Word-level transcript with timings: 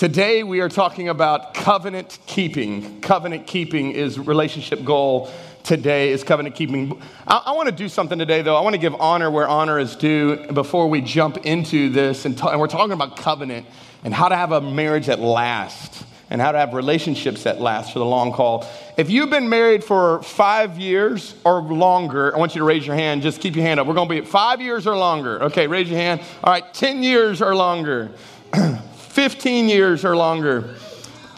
Today 0.00 0.42
we 0.42 0.60
are 0.60 0.70
talking 0.70 1.10
about 1.10 1.52
covenant 1.52 2.20
keeping. 2.24 3.02
Covenant 3.02 3.46
keeping 3.46 3.92
is 3.92 4.18
relationship 4.18 4.82
goal 4.82 5.30
today 5.62 6.10
is 6.10 6.24
covenant 6.24 6.54
keeping. 6.54 7.02
I, 7.26 7.42
I 7.44 7.52
want 7.52 7.68
to 7.68 7.74
do 7.74 7.86
something 7.86 8.18
today, 8.18 8.40
though. 8.40 8.56
I 8.56 8.62
want 8.62 8.72
to 8.72 8.80
give 8.80 8.94
honor 8.98 9.30
where 9.30 9.46
honor 9.46 9.78
is 9.78 9.94
due 9.96 10.46
before 10.54 10.88
we 10.88 11.02
jump 11.02 11.44
into 11.44 11.90
this. 11.90 12.24
And, 12.24 12.40
and 12.40 12.58
we're 12.58 12.66
talking 12.66 12.94
about 12.94 13.18
covenant 13.18 13.66
and 14.02 14.14
how 14.14 14.30
to 14.30 14.36
have 14.36 14.52
a 14.52 14.62
marriage 14.62 15.04
that 15.04 15.20
lasts 15.20 16.02
and 16.30 16.40
how 16.40 16.52
to 16.52 16.58
have 16.58 16.72
relationships 16.72 17.42
that 17.42 17.60
last 17.60 17.92
for 17.92 17.98
the 17.98 18.06
long 18.06 18.32
haul. 18.32 18.66
If 18.96 19.10
you've 19.10 19.28
been 19.28 19.50
married 19.50 19.84
for 19.84 20.22
five 20.22 20.78
years 20.78 21.34
or 21.44 21.60
longer, 21.60 22.34
I 22.34 22.38
want 22.38 22.54
you 22.54 22.60
to 22.60 22.64
raise 22.64 22.86
your 22.86 22.96
hand. 22.96 23.20
Just 23.20 23.42
keep 23.42 23.54
your 23.54 23.66
hand 23.66 23.78
up. 23.78 23.86
We're 23.86 23.92
going 23.92 24.08
to 24.08 24.14
be 24.14 24.20
at 24.20 24.26
five 24.26 24.62
years 24.62 24.86
or 24.86 24.96
longer. 24.96 25.42
Okay, 25.42 25.66
raise 25.66 25.90
your 25.90 25.98
hand. 25.98 26.22
All 26.42 26.50
right, 26.50 26.72
10 26.72 27.02
years 27.02 27.42
or 27.42 27.54
longer, 27.54 28.12
15 29.10 29.68
years 29.68 30.04
or 30.04 30.16
longer, 30.16 30.76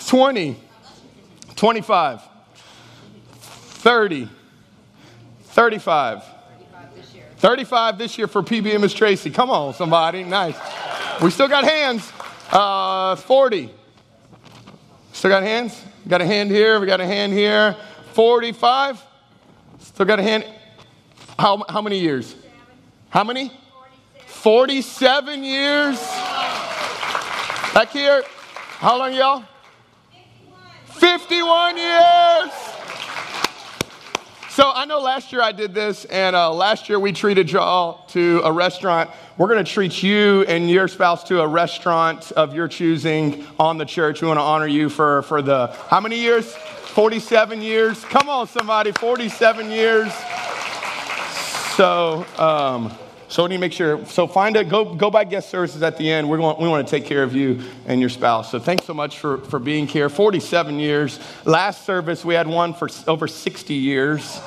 20, 0.07 0.57
25, 1.57 2.23
30, 3.33 4.29
35. 5.45 6.25
35 7.39 7.99
this 7.99 8.19
year 8.19 8.29
for 8.29 8.43
PB 8.43 8.73
and 8.73 8.83
Miss 8.83 8.93
Tracy. 8.93 9.31
Come 9.31 9.51
on, 9.51 9.75
somebody. 9.75 10.23
Nice. 10.23 10.57
We 11.21 11.31
still 11.31 11.49
got 11.49 11.65
hands. 11.65 12.13
Uh, 12.53 13.17
40. 13.17 13.71
Still 15.13 15.31
got 15.31 15.43
hands? 15.43 15.83
Got 16.07 16.21
a 16.21 16.27
hand 16.27 16.51
here. 16.51 16.79
We 16.79 16.87
got 16.87 17.01
a 17.01 17.07
hand 17.07 17.33
here. 17.33 17.75
45. 18.13 19.03
Still 19.81 20.07
got 20.07 20.21
a 20.21 20.23
hand. 20.23 20.45
How, 21.39 21.65
how 21.69 21.81
many 21.81 21.99
years? 21.99 22.37
How 23.09 23.25
many? 23.25 23.51
47 24.27 25.43
years. 25.43 25.99
Back 27.75 27.89
here. 27.89 28.23
How 28.81 28.99
long, 28.99 29.15
y'all? 29.15 29.45
51 30.89 31.79
years. 31.79 32.53
So 34.51 34.71
I 34.75 34.85
know 34.85 35.01
last 35.01 35.33
year 35.33 35.41
I 35.41 35.53
did 35.53 35.73
this, 35.73 36.05
and 36.05 36.37
uh, 36.37 36.53
last 36.53 36.91
year 36.91 37.01
we 37.01 37.13
treated 37.13 37.51
y'all 37.51 38.05
to 38.09 38.43
a 38.45 38.53
restaurant. 38.53 39.09
We're 39.39 39.49
going 39.49 39.65
to 39.65 39.71
treat 39.71 40.03
you 40.03 40.43
and 40.43 40.71
your 40.71 40.87
spouse 40.87 41.25
to 41.25 41.41
a 41.41 41.47
restaurant 41.47 42.31
of 42.33 42.55
your 42.55 42.69
choosing 42.69 43.47
on 43.59 43.79
the 43.79 43.87
church. 43.87 44.21
We 44.21 44.29
want 44.29 44.37
to 44.37 44.43
honor 44.43 44.67
you 44.67 44.91
for, 44.91 45.23
for 45.23 45.41
the, 45.41 45.69
how 45.89 46.01
many 46.01 46.21
years? 46.21 46.55
47 46.55 47.63
years. 47.63 48.05
Come 48.05 48.29
on, 48.29 48.49
somebody, 48.49 48.93
47 48.93 49.71
years. 49.71 50.13
So, 51.75 52.27
um, 52.37 52.93
so 53.33 53.45
we 53.45 53.49
need 53.49 53.55
to 53.55 53.61
make 53.61 53.73
sure. 53.73 54.05
So 54.05 54.27
find 54.27 54.55
a 54.57 54.63
go 54.63 54.95
go 54.95 55.11
by 55.11 55.25
guest 55.25 55.49
services 55.49 55.83
at 55.83 55.97
the 55.97 56.11
end. 56.13 56.29
We're 56.29 56.37
going, 56.37 56.61
we 56.61 56.69
want 56.69 56.87
to 56.87 56.91
take 56.91 57.07
care 57.07 57.23
of 57.23 57.35
you 57.35 57.63
and 57.87 57.99
your 57.99 58.11
spouse. 58.11 58.51
So 58.51 58.59
thanks 58.59 58.85
so 58.85 58.93
much 58.93 59.21
for 59.21 59.39
for 59.39 59.59
being 59.59 59.87
here. 59.87 60.11
47 60.11 60.79
years. 60.79 61.19
Last 61.47 61.87
service 61.87 62.27
we 62.27 62.35
had 62.35 62.47
one 62.47 62.75
for 62.75 62.91
over 63.09 63.27
60 63.27 63.73
years. 63.73 64.39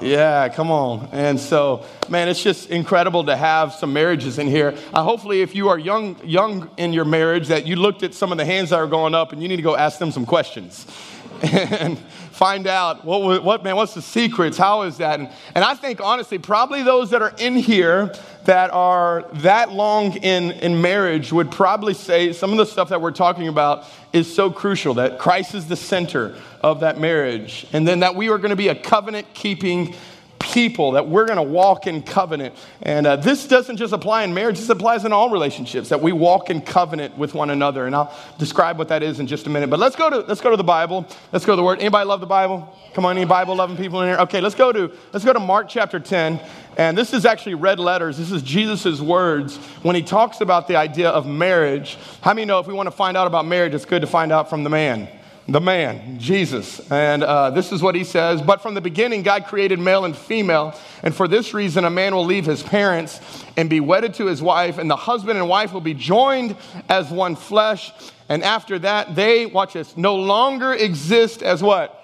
Yeah, 0.00 0.48
come 0.48 0.70
on. 0.70 1.08
And 1.12 1.38
so, 1.38 1.84
man, 2.08 2.28
it's 2.28 2.42
just 2.42 2.70
incredible 2.70 3.24
to 3.24 3.36
have 3.36 3.72
some 3.72 3.92
marriages 3.92 4.38
in 4.38 4.46
here. 4.46 4.76
Uh, 4.92 5.02
hopefully, 5.02 5.42
if 5.42 5.54
you 5.54 5.68
are 5.68 5.78
young, 5.78 6.20
young 6.24 6.70
in 6.76 6.92
your 6.92 7.04
marriage, 7.04 7.48
that 7.48 7.66
you 7.66 7.76
looked 7.76 8.02
at 8.02 8.14
some 8.14 8.32
of 8.32 8.38
the 8.38 8.44
hands 8.44 8.70
that 8.70 8.76
are 8.76 8.86
going 8.86 9.14
up, 9.14 9.32
and 9.32 9.42
you 9.42 9.48
need 9.48 9.56
to 9.56 9.62
go 9.62 9.76
ask 9.76 9.98
them 9.98 10.10
some 10.10 10.26
questions. 10.26 10.86
and 11.42 11.98
find 12.30 12.66
out 12.66 13.04
what, 13.04 13.42
what 13.42 13.64
man, 13.64 13.74
what's 13.74 13.94
the 13.94 14.02
secrets? 14.02 14.56
How 14.56 14.82
is 14.82 14.98
that? 14.98 15.18
And, 15.18 15.28
and 15.54 15.64
I 15.64 15.74
think, 15.74 16.00
honestly, 16.00 16.38
probably 16.38 16.82
those 16.82 17.10
that 17.10 17.22
are 17.22 17.34
in 17.38 17.56
here 17.56 18.14
that 18.44 18.70
are 18.72 19.24
that 19.34 19.72
long 19.72 20.16
in, 20.16 20.52
in 20.52 20.80
marriage 20.80 21.32
would 21.32 21.50
probably 21.50 21.94
say 21.94 22.32
some 22.32 22.50
of 22.50 22.58
the 22.58 22.66
stuff 22.66 22.88
that 22.88 23.00
we're 23.00 23.10
talking 23.12 23.48
about 23.48 23.84
is 24.12 24.32
so 24.32 24.50
crucial 24.50 24.94
that 24.94 25.18
Christ 25.18 25.54
is 25.54 25.66
the 25.66 25.76
center 25.76 26.34
of 26.60 26.80
that 26.80 26.98
marriage. 26.98 27.66
And 27.72 27.86
then 27.86 28.00
that 28.00 28.14
we 28.14 28.28
are 28.28 28.38
going 28.38 28.50
to 28.50 28.56
be 28.56 28.68
a 28.68 28.74
covenant 28.74 29.26
keeping 29.34 29.94
people, 30.42 30.92
that 30.92 31.08
we're 31.08 31.24
going 31.26 31.36
to 31.36 31.42
walk 31.42 31.86
in 31.86 32.02
covenant. 32.02 32.54
And 32.82 33.06
uh, 33.06 33.16
this 33.16 33.46
doesn't 33.46 33.76
just 33.76 33.92
apply 33.92 34.24
in 34.24 34.34
marriage, 34.34 34.58
this 34.58 34.68
applies 34.68 35.04
in 35.04 35.12
all 35.12 35.30
relationships, 35.30 35.88
that 35.88 36.00
we 36.00 36.12
walk 36.12 36.50
in 36.50 36.60
covenant 36.60 37.16
with 37.16 37.34
one 37.34 37.50
another. 37.50 37.86
And 37.86 37.94
I'll 37.94 38.14
describe 38.38 38.78
what 38.78 38.88
that 38.88 39.02
is 39.02 39.20
in 39.20 39.26
just 39.26 39.46
a 39.46 39.50
minute. 39.50 39.70
But 39.70 39.78
let's 39.78 39.96
go 39.96 40.10
to, 40.10 40.18
let's 40.20 40.40
go 40.40 40.50
to 40.50 40.56
the 40.56 40.64
Bible. 40.64 41.06
Let's 41.32 41.46
go 41.46 41.52
to 41.52 41.56
the 41.56 41.62
Word. 41.62 41.80
Anybody 41.80 42.06
love 42.06 42.20
the 42.20 42.26
Bible? 42.26 42.76
Come 42.94 43.06
on, 43.06 43.16
any 43.16 43.24
Bible 43.24 43.56
loving 43.56 43.76
people 43.76 44.02
in 44.02 44.08
here? 44.08 44.18
Okay, 44.18 44.40
let's 44.40 44.54
go 44.54 44.72
to, 44.72 44.92
let's 45.12 45.24
go 45.24 45.32
to 45.32 45.40
Mark 45.40 45.68
chapter 45.68 45.98
10. 45.98 46.40
And 46.76 46.96
this 46.96 47.12
is 47.12 47.24
actually 47.24 47.54
red 47.54 47.78
letters. 47.78 48.18
This 48.18 48.32
is 48.32 48.42
Jesus' 48.42 49.00
words 49.00 49.56
when 49.82 49.96
he 49.96 50.02
talks 50.02 50.40
about 50.40 50.68
the 50.68 50.76
idea 50.76 51.08
of 51.08 51.26
marriage. 51.26 51.98
How 52.20 52.34
many 52.34 52.44
know 52.44 52.58
if 52.58 52.66
we 52.66 52.74
want 52.74 52.86
to 52.86 52.92
find 52.92 53.16
out 53.16 53.26
about 53.26 53.46
marriage, 53.46 53.74
it's 53.74 53.84
good 53.84 54.00
to 54.00 54.06
find 54.06 54.32
out 54.32 54.50
from 54.50 54.64
the 54.64 54.70
man? 54.70 55.08
The 55.48 55.60
man, 55.60 56.18
Jesus. 56.20 56.80
And 56.90 57.24
uh, 57.24 57.50
this 57.50 57.72
is 57.72 57.82
what 57.82 57.94
he 57.94 58.04
says 58.04 58.40
But 58.40 58.62
from 58.62 58.74
the 58.74 58.80
beginning, 58.80 59.22
God 59.22 59.46
created 59.46 59.78
male 59.78 60.04
and 60.04 60.16
female. 60.16 60.78
And 61.02 61.14
for 61.14 61.26
this 61.26 61.52
reason, 61.52 61.84
a 61.84 61.90
man 61.90 62.14
will 62.14 62.24
leave 62.24 62.46
his 62.46 62.62
parents 62.62 63.20
and 63.56 63.68
be 63.68 63.80
wedded 63.80 64.14
to 64.14 64.26
his 64.26 64.40
wife, 64.40 64.78
and 64.78 64.88
the 64.88 64.96
husband 64.96 65.38
and 65.38 65.48
wife 65.48 65.72
will 65.72 65.80
be 65.80 65.94
joined 65.94 66.56
as 66.88 67.10
one 67.10 67.34
flesh. 67.34 67.92
And 68.28 68.42
after 68.42 68.78
that, 68.78 69.14
they, 69.14 69.46
watch 69.46 69.72
this, 69.72 69.96
no 69.96 70.14
longer 70.14 70.72
exist 70.72 71.42
as 71.42 71.62
what? 71.62 71.98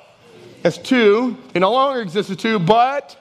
As 0.65 0.76
two. 0.76 1.37
They 1.53 1.60
no 1.60 1.72
longer 1.72 2.03
exist 2.03 2.31
as 2.31 2.37
two, 2.37 2.59
but 2.59 3.16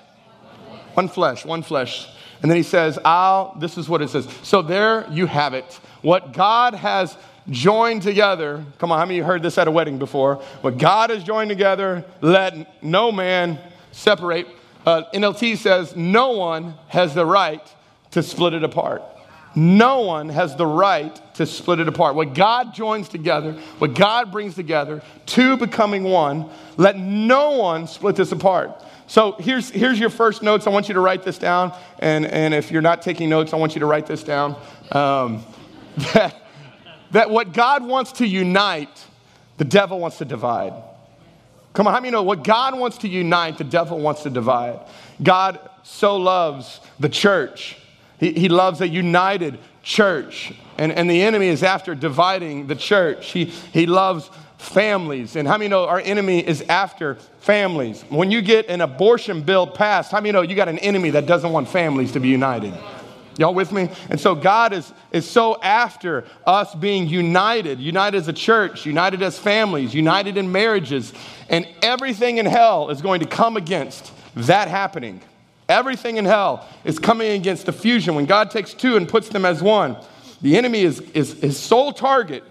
one 0.95 1.07
flesh, 1.07 1.45
one 1.45 1.61
flesh. 1.61 2.07
And 2.41 2.49
then 2.49 2.57
he 2.57 2.63
says, 2.63 2.99
I'll, 3.05 3.55
this 3.59 3.77
is 3.77 3.87
what 3.87 4.01
it 4.01 4.09
says. 4.09 4.27
So 4.43 4.61
there 4.61 5.07
you 5.11 5.27
have 5.27 5.53
it. 5.53 5.79
What 6.01 6.33
God 6.33 6.73
has 6.73 7.15
joined 7.49 8.01
together. 8.01 8.65
Come 8.77 8.91
on, 8.91 8.99
how 8.99 9.05
many 9.05 9.19
of 9.19 9.23
you 9.23 9.23
heard 9.23 9.43
this 9.43 9.57
at 9.57 9.67
a 9.67 9.71
wedding 9.71 9.97
before? 9.97 10.35
What 10.61 10.77
God 10.77 11.09
has 11.09 11.23
joined 11.23 11.49
together, 11.49 12.05
let 12.21 12.83
no 12.83 13.11
man 13.11 13.59
separate. 13.91 14.47
Uh, 14.85 15.03
NLT 15.13 15.57
says, 15.57 15.95
no 15.95 16.31
one 16.31 16.75
has 16.87 17.13
the 17.13 17.25
right 17.25 17.61
to 18.11 18.23
split 18.23 18.53
it 18.53 18.63
apart. 18.63 19.03
No 19.55 20.01
one 20.01 20.29
has 20.29 20.55
the 20.55 20.67
right 20.67 21.19
to 21.35 21.45
split 21.45 21.79
it 21.79 21.87
apart. 21.87 22.15
What 22.15 22.35
God 22.35 22.75
joins 22.75 23.09
together, 23.09 23.53
what 23.79 23.95
God 23.95 24.31
brings 24.31 24.53
together, 24.53 25.01
two 25.25 25.57
becoming 25.57 26.03
one, 26.03 26.49
let 26.77 26.97
no 26.97 27.51
one 27.51 27.87
split 27.87 28.15
this 28.15 28.31
apart. 28.31 28.83
So 29.07 29.31
here's, 29.39 29.69
here's 29.69 29.99
your 29.99 30.09
first 30.09 30.43
notes. 30.43 30.67
I 30.67 30.69
want 30.69 30.89
you 30.89 30.93
to 30.93 30.99
write 30.99 31.23
this 31.23 31.37
down. 31.37 31.73
And, 31.99 32.25
and 32.25 32.53
if 32.53 32.71
you're 32.71 32.81
not 32.81 33.01
taking 33.01 33.29
notes, 33.29 33.53
I 33.53 33.55
want 33.55 33.73
you 33.73 33.79
to 33.79 33.85
write 33.85 34.05
this 34.05 34.21
down. 34.21 34.55
Um, 34.91 35.43
that, 36.13 36.35
that 37.11 37.29
what 37.29 37.53
God 37.53 37.85
wants 37.85 38.13
to 38.13 38.27
unite, 38.27 39.05
the 39.57 39.65
devil 39.65 39.99
wants 39.99 40.17
to 40.17 40.25
divide. 40.25 40.73
Come 41.73 41.87
on, 41.87 41.93
how 41.93 41.99
many 41.99 42.11
know 42.11 42.23
what 42.23 42.43
God 42.43 42.77
wants 42.77 42.97
to 42.99 43.07
unite, 43.07 43.57
the 43.57 43.63
devil 43.63 43.99
wants 43.99 44.23
to 44.23 44.29
divide? 44.29 44.79
God 45.21 45.59
so 45.83 46.17
loves 46.17 46.79
the 46.99 47.09
church. 47.09 47.77
He, 48.19 48.33
he 48.33 48.49
loves 48.49 48.81
a 48.81 48.87
united 48.87 49.59
church. 49.83 50.53
And, 50.77 50.91
and 50.91 51.09
the 51.09 51.21
enemy 51.21 51.47
is 51.47 51.63
after 51.63 51.95
dividing 51.95 52.67
the 52.67 52.75
church. 52.75 53.31
He, 53.31 53.45
he 53.45 53.85
loves 53.85 54.29
families. 54.57 55.35
And 55.35 55.47
how 55.47 55.57
many 55.57 55.69
know 55.69 55.85
our 55.85 55.99
enemy 55.99 56.45
is 56.45 56.61
after 56.63 57.15
families? 57.39 58.03
When 58.09 58.31
you 58.31 58.41
get 58.41 58.67
an 58.69 58.81
abortion 58.81 59.41
bill 59.41 59.67
passed, 59.67 60.11
how 60.11 60.19
many 60.19 60.31
know 60.31 60.41
you 60.41 60.55
got 60.55 60.69
an 60.69 60.79
enemy 60.79 61.11
that 61.11 61.25
doesn't 61.25 61.51
want 61.51 61.69
families 61.69 62.11
to 62.13 62.19
be 62.19 62.29
united? 62.29 62.73
Y'all 63.37 63.53
with 63.53 63.71
me? 63.71 63.89
And 64.09 64.19
so 64.19 64.33
God 64.33 64.73
is, 64.73 64.91
is 65.11 65.29
so 65.29 65.61
after 65.61 66.25
us 66.45 66.73
being 66.73 67.07
united, 67.07 67.79
united 67.79 68.17
as 68.17 68.27
a 68.27 68.33
church, 68.33 68.85
united 68.85 69.21
as 69.21 69.37
families, 69.37 69.93
united 69.93 70.37
in 70.37 70.51
marriages, 70.51 71.13
and 71.49 71.67
everything 71.81 72.37
in 72.39 72.45
hell 72.45 72.89
is 72.89 73.01
going 73.01 73.19
to 73.19 73.27
come 73.27 73.55
against 73.55 74.11
that 74.35 74.67
happening. 74.67 75.21
Everything 75.69 76.17
in 76.17 76.25
hell 76.25 76.67
is 76.83 76.97
coming 76.97 77.31
against 77.31 77.65
the 77.65 77.73
fusion. 77.73 78.15
When 78.15 78.25
God 78.25 78.49
takes 78.49 78.73
two 78.73 78.95
and 78.95 79.07
puts 79.07 79.29
them 79.29 79.45
as 79.45 79.61
one, 79.61 79.97
the 80.41 80.57
enemy 80.57 80.81
is, 80.81 81.01
is 81.11 81.33
his 81.39 81.59
sole 81.59 81.91
target 81.91 82.43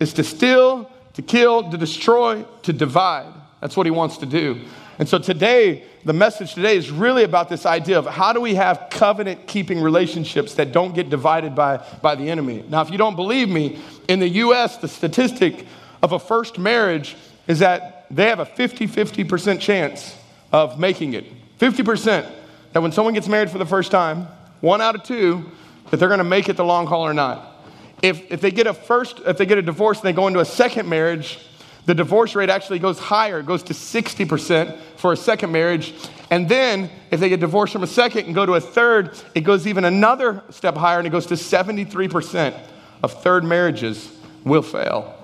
is 0.00 0.12
to 0.14 0.24
steal, 0.24 0.90
to 1.14 1.22
kill, 1.22 1.70
to 1.70 1.76
destroy, 1.76 2.44
to 2.62 2.72
divide. 2.72 3.32
That's 3.60 3.76
what 3.76 3.86
he 3.86 3.90
wants 3.90 4.18
to 4.18 4.26
do. 4.26 4.60
And 4.98 5.08
so 5.08 5.18
today, 5.18 5.84
the 6.04 6.12
message 6.12 6.54
today 6.54 6.76
is 6.76 6.90
really 6.90 7.24
about 7.24 7.48
this 7.48 7.66
idea 7.66 7.98
of 7.98 8.06
how 8.06 8.32
do 8.32 8.40
we 8.40 8.54
have 8.54 8.88
covenant 8.90 9.46
keeping 9.46 9.80
relationships 9.80 10.54
that 10.54 10.72
don't 10.72 10.94
get 10.94 11.10
divided 11.10 11.54
by, 11.54 11.84
by 12.00 12.14
the 12.14 12.30
enemy. 12.30 12.64
Now, 12.68 12.82
if 12.82 12.90
you 12.90 12.98
don't 12.98 13.16
believe 13.16 13.48
me, 13.48 13.80
in 14.08 14.20
the 14.20 14.28
US, 14.28 14.76
the 14.76 14.88
statistic 14.88 15.66
of 16.02 16.12
a 16.12 16.18
first 16.18 16.58
marriage 16.58 17.16
is 17.48 17.58
that 17.58 18.06
they 18.10 18.26
have 18.28 18.38
a 18.38 18.46
50 18.46 18.86
50% 18.86 19.60
chance 19.60 20.16
of 20.52 20.78
making 20.78 21.14
it. 21.14 21.24
50% 21.58 22.30
that 22.72 22.82
when 22.82 22.92
someone 22.92 23.14
gets 23.14 23.28
married 23.28 23.50
for 23.50 23.58
the 23.58 23.66
first 23.66 23.90
time, 23.90 24.28
one 24.60 24.80
out 24.80 24.94
of 24.94 25.02
two, 25.02 25.50
that 25.90 25.96
they're 25.98 26.08
gonna 26.08 26.24
make 26.24 26.48
it 26.48 26.56
the 26.56 26.64
long 26.64 26.86
haul 26.86 27.02
or 27.02 27.14
not. 27.14 27.50
If, 28.02 28.30
if 28.30 28.40
they 28.40 28.50
get 28.50 28.66
a 28.66 28.74
first, 28.74 29.20
if 29.26 29.38
they 29.38 29.46
get 29.46 29.58
a 29.58 29.62
divorce 29.62 29.98
and 29.98 30.06
they 30.06 30.12
go 30.12 30.26
into 30.26 30.40
a 30.40 30.44
second 30.44 30.88
marriage, 30.88 31.38
the 31.86 31.94
divorce 31.94 32.34
rate 32.34 32.50
actually 32.50 32.78
goes 32.78 32.98
higher. 32.98 33.40
It 33.40 33.46
goes 33.46 33.62
to 33.64 33.74
60% 33.74 34.78
for 34.96 35.12
a 35.12 35.16
second 35.16 35.52
marriage. 35.52 35.94
And 36.30 36.48
then, 36.48 36.90
if 37.10 37.20
they 37.20 37.28
get 37.28 37.40
divorced 37.40 37.72
from 37.72 37.82
a 37.82 37.86
second 37.86 38.26
and 38.26 38.34
go 38.34 38.46
to 38.46 38.54
a 38.54 38.60
third, 38.60 39.18
it 39.34 39.42
goes 39.42 39.66
even 39.66 39.84
another 39.84 40.42
step 40.50 40.74
higher 40.76 40.98
and 40.98 41.06
it 41.06 41.10
goes 41.10 41.26
to 41.26 41.34
73% 41.34 42.58
of 43.02 43.22
third 43.22 43.44
marriages 43.44 44.10
will 44.44 44.62
fail. 44.62 45.14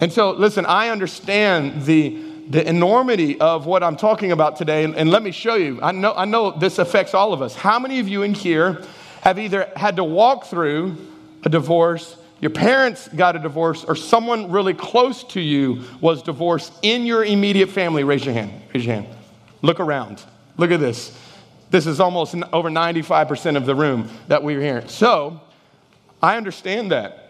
And 0.00 0.12
so, 0.12 0.30
listen, 0.30 0.64
I 0.66 0.90
understand 0.90 1.82
the, 1.82 2.10
the 2.48 2.66
enormity 2.66 3.40
of 3.40 3.66
what 3.66 3.82
I'm 3.82 3.96
talking 3.96 4.30
about 4.30 4.56
today, 4.56 4.84
and, 4.84 4.94
and 4.94 5.10
let 5.10 5.24
me 5.24 5.32
show 5.32 5.56
you. 5.56 5.80
I 5.82 5.90
know, 5.90 6.14
I 6.14 6.24
know 6.24 6.52
this 6.52 6.78
affects 6.78 7.14
all 7.14 7.32
of 7.32 7.42
us. 7.42 7.56
How 7.56 7.80
many 7.80 7.98
of 7.98 8.08
you 8.08 8.22
in 8.22 8.34
here 8.34 8.84
have 9.22 9.38
either 9.40 9.68
had 9.74 9.96
to 9.96 10.04
walk 10.04 10.46
through 10.46 10.96
a 11.44 11.48
divorce, 11.48 12.16
your 12.40 12.50
parents 12.50 13.08
got 13.08 13.36
a 13.36 13.38
divorce, 13.38 13.84
or 13.84 13.96
someone 13.96 14.50
really 14.50 14.74
close 14.74 15.24
to 15.24 15.40
you 15.40 15.84
was 16.00 16.22
divorced 16.22 16.72
in 16.82 17.04
your 17.04 17.24
immediate 17.24 17.70
family? 17.70 18.04
Raise 18.04 18.24
your 18.24 18.34
hand. 18.34 18.52
Raise 18.72 18.86
your 18.86 18.94
hand. 18.94 19.08
Look 19.62 19.80
around. 19.80 20.22
Look 20.56 20.70
at 20.70 20.80
this. 20.80 21.16
This 21.70 21.86
is 21.86 22.00
almost 22.00 22.34
over 22.52 22.70
95% 22.70 23.56
of 23.56 23.66
the 23.66 23.74
room 23.74 24.08
that 24.28 24.42
we're 24.42 24.60
here. 24.60 24.86
So, 24.88 25.40
I 26.22 26.36
understand 26.36 26.92
that. 26.92 27.28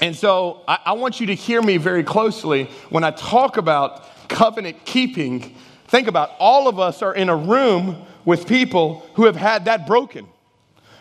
And 0.00 0.16
so 0.16 0.62
I, 0.66 0.78
I, 0.86 0.92
want 0.92 1.20
you 1.20 1.26
to 1.26 1.34
hear 1.34 1.62
me 1.62 1.76
very 1.76 2.02
closely 2.02 2.64
when 2.90 3.04
I 3.04 3.10
talk 3.12 3.56
about 3.56 4.28
covenant 4.28 4.84
keeping. 4.84 5.54
Think 5.86 6.08
about 6.08 6.32
all 6.38 6.66
of 6.68 6.78
us 6.78 7.02
are 7.02 7.14
in 7.14 7.28
a 7.28 7.36
room 7.36 8.04
with 8.24 8.46
people 8.48 9.06
who 9.14 9.26
have 9.26 9.36
had 9.36 9.66
that 9.66 9.86
broken, 9.86 10.26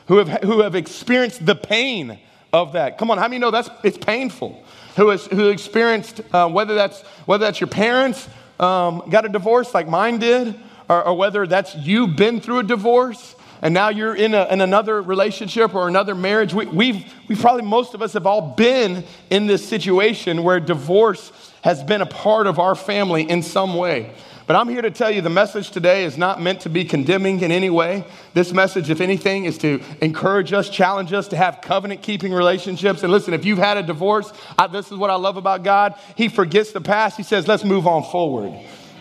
who 0.07 0.17
have, 0.17 0.43
who 0.43 0.61
have 0.61 0.75
experienced 0.75 1.45
the 1.45 1.55
pain 1.55 2.19
of 2.53 2.73
that. 2.73 2.97
Come 2.97 3.11
on, 3.11 3.17
how 3.17 3.27
many 3.27 3.39
know 3.39 3.51
that's 3.51 3.69
it's 3.83 3.97
painful? 3.97 4.63
Who 4.95 5.09
has 5.09 5.25
who 5.25 5.49
experienced 5.49 6.21
uh, 6.31 6.47
whether 6.47 6.75
that's 6.75 7.01
whether 7.25 7.45
that's 7.45 7.59
your 7.59 7.67
parents 7.67 8.29
um, 8.59 9.03
got 9.09 9.25
a 9.25 9.29
divorce 9.29 9.73
like 9.73 9.87
mine 9.87 10.19
did, 10.19 10.55
or, 10.87 11.07
or 11.07 11.17
whether 11.17 11.47
that's 11.47 11.75
you've 11.75 12.15
been 12.15 12.39
through 12.39 12.59
a 12.59 12.63
divorce 12.63 13.35
and 13.63 13.73
now 13.73 13.87
you're 13.87 14.13
in, 14.13 14.33
a, 14.33 14.45
in 14.51 14.59
another 14.59 15.01
relationship 15.01 15.73
or 15.73 15.87
another 15.87 16.15
marriage. 16.15 16.53
We, 16.53 16.65
we've, 16.65 17.13
we 17.29 17.35
probably, 17.35 17.63
most 17.63 17.93
of 17.93 18.01
us 18.01 18.11
have 18.11 18.27
all 18.27 18.41
been 18.41 19.05
in 19.29 19.47
this 19.47 19.65
situation 19.65 20.43
where 20.43 20.59
divorce 20.59 21.31
has 21.61 21.81
been 21.81 22.01
a 22.01 22.05
part 22.05 22.45
of 22.45 22.59
our 22.59 22.75
family 22.75 23.23
in 23.23 23.41
some 23.41 23.75
way. 23.75 24.11
But 24.45 24.57
I'm 24.57 24.67
here 24.67 24.81
to 24.81 24.91
tell 24.91 25.09
you 25.09 25.21
the 25.21 25.29
message 25.29 25.71
today 25.71 26.03
is 26.03 26.17
not 26.17 26.41
meant 26.41 26.61
to 26.61 26.69
be 26.69 26.83
condemning 26.83 27.41
in 27.41 27.51
any 27.51 27.69
way. 27.69 28.03
This 28.33 28.51
message, 28.51 28.89
if 28.89 28.99
anything, 28.99 29.45
is 29.45 29.57
to 29.59 29.81
encourage 30.01 30.51
us, 30.51 30.69
challenge 30.69 31.13
us 31.13 31.29
to 31.29 31.37
have 31.37 31.61
covenant 31.61 32.01
keeping 32.01 32.33
relationships. 32.33 33.03
And 33.03 33.11
listen, 33.11 33.33
if 33.33 33.45
you've 33.45 33.57
had 33.57 33.77
a 33.77 33.83
divorce, 33.83 34.33
I, 34.57 34.67
this 34.67 34.91
is 34.91 34.97
what 34.97 35.09
I 35.09 35.15
love 35.15 35.37
about 35.37 35.63
God. 35.63 35.95
He 36.17 36.27
forgets 36.27 36.73
the 36.73 36.81
past, 36.81 37.15
He 37.15 37.23
says, 37.23 37.47
let's 37.47 37.63
move 37.63 37.87
on 37.87 38.03
forward. 38.03 38.59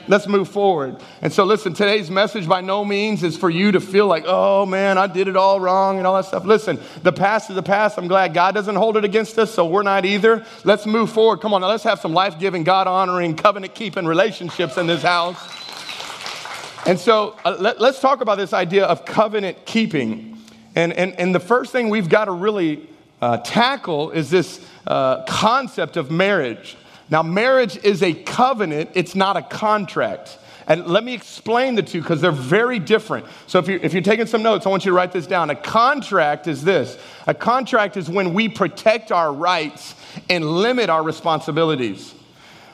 Let's 0.09 0.27
move 0.27 0.49
forward. 0.49 0.97
And 1.21 1.33
so, 1.33 1.45
listen, 1.45 1.75
today's 1.75 2.11
message 2.11 2.49
by 2.49 2.61
no 2.61 2.85
means 2.85 3.23
is 3.23 3.37
for 3.37 3.51
you 3.51 3.73
to 3.73 3.81
feel 3.81 4.07
like, 4.07 4.25
oh 4.27 4.67
man, 4.67 4.99
I 4.99 5.07
did 5.07 5.29
it 5.29 5.37
all 5.37 5.61
wrong 5.61 5.99
and 5.99 6.07
all 6.07 6.17
that 6.17 6.25
stuff. 6.25 6.45
Listen, 6.45 6.81
the 7.03 7.13
past 7.13 7.51
is 7.51 7.57
the 7.57 7.63
past. 7.63 7.99
I'm 7.99 8.09
glad 8.09 8.35
God 8.35 8.55
doesn't 8.55 8.75
hold 8.75 8.97
it 8.97 9.05
against 9.05 9.39
us, 9.39 9.53
so 9.53 9.67
we're 9.67 9.83
not 9.83 10.05
either. 10.05 10.45
Let's 10.65 10.87
move 10.87 11.11
forward. 11.11 11.41
Come 11.41 11.55
on, 11.55 11.61
now 11.61 11.69
let's 11.69 11.85
have 11.85 12.01
some 12.01 12.13
life 12.13 12.39
giving, 12.39 12.65
God 12.65 12.87
honoring, 12.87 13.37
covenant 13.37 13.75
keeping 13.75 14.07
relationships 14.07 14.77
in 14.77 14.87
this 14.87 15.03
house. 15.03 15.39
And 16.87 16.99
so, 16.99 17.37
uh, 17.45 17.57
let, 17.59 17.81
us 17.81 18.01
talk 18.01 18.21
about 18.21 18.39
this 18.39 18.53
idea 18.53 18.85
of 18.85 19.05
covenant 19.05 19.65
keeping. 19.67 20.39
And, 20.75 20.93
and, 20.93 21.19
and 21.19 21.35
the 21.35 21.41
first 21.41 21.71
thing 21.71 21.91
we've 21.91 22.09
got 22.09 22.25
to 22.25 22.33
really 22.33 22.89
uh, 23.21 23.39
tackle 23.39 24.11
is 24.11 24.31
this 24.31 24.61
uh, 24.87 25.25
concept 25.25 25.97
of 25.97 26.11
marriage. 26.11 26.77
Now, 27.13 27.23
marriage 27.23 27.77
is 27.85 28.03
a 28.03 28.15
covenant, 28.15 28.93
it's 28.95 29.15
not 29.15 29.37
a 29.37 29.43
contract. 29.43 30.39
And 30.67 30.87
let 30.87 31.05
me 31.05 31.13
explain 31.13 31.75
the 31.75 31.83
two 31.83 32.01
because 32.01 32.23
they're 32.23 32.33
very 32.33 32.79
different. 32.79 33.27
So, 33.47 33.59
if 33.59 33.69
you're, 33.69 33.81
if 33.81 33.93
you're 33.93 34.01
taking 34.01 34.25
some 34.25 34.43
notes, 34.43 34.65
I 34.65 34.71
want 34.71 34.87
you 34.87 34.93
to 34.93 34.97
write 34.97 35.13
this 35.13 35.27
down. 35.27 35.51
A 35.51 35.55
contract 35.55 36.47
is 36.47 36.65
this 36.65 36.97
a 37.27 37.35
contract 37.35 37.99
is 37.99 38.09
when 38.09 38.33
we 38.33 38.49
protect 38.49 39.13
our 39.13 39.31
rights 39.31 39.95
and 40.31 40.43
limit 40.43 40.89
our 40.89 41.03
responsibilities. 41.03 42.15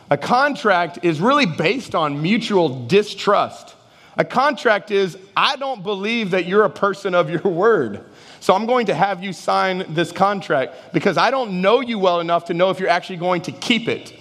A 0.09 0.17
contract 0.17 1.01
is 1.03 1.21
really 1.21 1.47
based 1.47 1.97
on 1.97 2.23
mutual 2.23 2.87
distrust. 2.87 3.75
A 4.17 4.25
contract 4.25 4.93
is, 4.93 5.19
I 5.37 5.57
don't 5.57 5.83
believe 5.83 6.31
that 6.31 6.47
you're 6.47 6.65
a 6.65 6.71
person 6.71 7.13
of 7.13 7.29
your 7.29 7.43
word. 7.43 8.05
So 8.39 8.55
I'm 8.55 8.67
going 8.67 8.87
to 8.87 8.95
have 8.95 9.21
you 9.21 9.33
sign 9.33 9.85
this 9.95 10.13
contract 10.13 10.93
because 10.93 11.19
I 11.19 11.33
don't 11.33 11.61
know 11.61 11.81
you 11.81 11.99
well 11.99 12.21
enough 12.21 12.45
to 12.47 12.55
know 12.55 12.71
if 12.71 12.79
you're 12.79 12.89
actually 12.89 13.17
going 13.17 13.43
to 13.43 13.53
keep 13.53 13.89
it. 13.89 14.15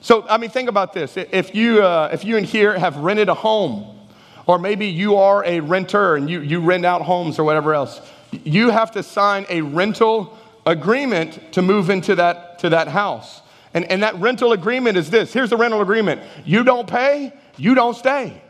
So, 0.00 0.26
I 0.28 0.38
mean, 0.38 0.50
think 0.50 0.68
about 0.68 0.92
this. 0.92 1.16
If 1.16 1.54
you, 1.54 1.82
uh, 1.82 2.08
if 2.12 2.24
you 2.24 2.36
in 2.36 2.44
here 2.44 2.78
have 2.78 2.96
rented 2.96 3.28
a 3.28 3.34
home, 3.34 3.98
or 4.46 4.58
maybe 4.58 4.86
you 4.86 5.16
are 5.16 5.44
a 5.44 5.60
renter 5.60 6.16
and 6.16 6.28
you, 6.28 6.40
you 6.40 6.60
rent 6.60 6.84
out 6.84 7.02
homes 7.02 7.38
or 7.38 7.44
whatever 7.44 7.74
else, 7.74 8.00
you 8.44 8.70
have 8.70 8.90
to 8.92 9.02
sign 9.02 9.44
a 9.48 9.60
rental 9.60 10.38
agreement 10.66 11.52
to 11.52 11.62
move 11.62 11.90
into 11.90 12.14
that, 12.14 12.58
to 12.60 12.70
that 12.70 12.88
house. 12.88 13.42
And, 13.74 13.84
and 13.84 14.02
that 14.02 14.16
rental 14.16 14.52
agreement 14.52 14.96
is 14.96 15.10
this 15.10 15.32
here's 15.32 15.50
the 15.50 15.56
rental 15.56 15.80
agreement 15.80 16.22
you 16.44 16.64
don't 16.64 16.88
pay, 16.88 17.32
you 17.56 17.74
don't 17.74 17.96
stay. 17.96 18.42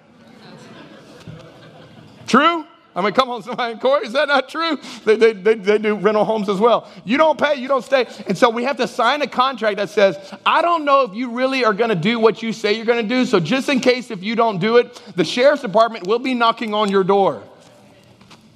True? 2.26 2.64
I 3.00 3.02
mean, 3.02 3.14
come 3.14 3.30
on, 3.30 3.42
somebody, 3.42 3.78
Corey, 3.78 4.06
is 4.06 4.12
that 4.12 4.28
not 4.28 4.50
true? 4.50 4.78
They, 5.06 5.16
they, 5.16 5.32
they, 5.32 5.54
they, 5.54 5.78
do 5.78 5.94
rental 5.94 6.26
homes 6.26 6.50
as 6.50 6.58
well. 6.58 6.86
You 7.06 7.16
don't 7.16 7.40
pay, 7.40 7.54
you 7.54 7.66
don't 7.66 7.82
stay. 7.82 8.06
And 8.26 8.36
so 8.36 8.50
we 8.50 8.62
have 8.64 8.76
to 8.76 8.86
sign 8.86 9.22
a 9.22 9.26
contract 9.26 9.78
that 9.78 9.88
says, 9.88 10.18
I 10.44 10.60
don't 10.60 10.84
know 10.84 11.04
if 11.04 11.14
you 11.14 11.30
really 11.30 11.64
are 11.64 11.72
going 11.72 11.88
to 11.88 11.96
do 11.96 12.20
what 12.20 12.42
you 12.42 12.52
say 12.52 12.74
you're 12.74 12.84
going 12.84 13.02
to 13.02 13.08
do. 13.08 13.24
So 13.24 13.40
just 13.40 13.70
in 13.70 13.80
case 13.80 14.10
if 14.10 14.22
you 14.22 14.36
don't 14.36 14.58
do 14.58 14.76
it, 14.76 14.94
the 15.16 15.24
sheriff's 15.24 15.62
department 15.62 16.06
will 16.06 16.18
be 16.18 16.34
knocking 16.34 16.74
on 16.74 16.90
your 16.90 17.02
door. 17.02 17.42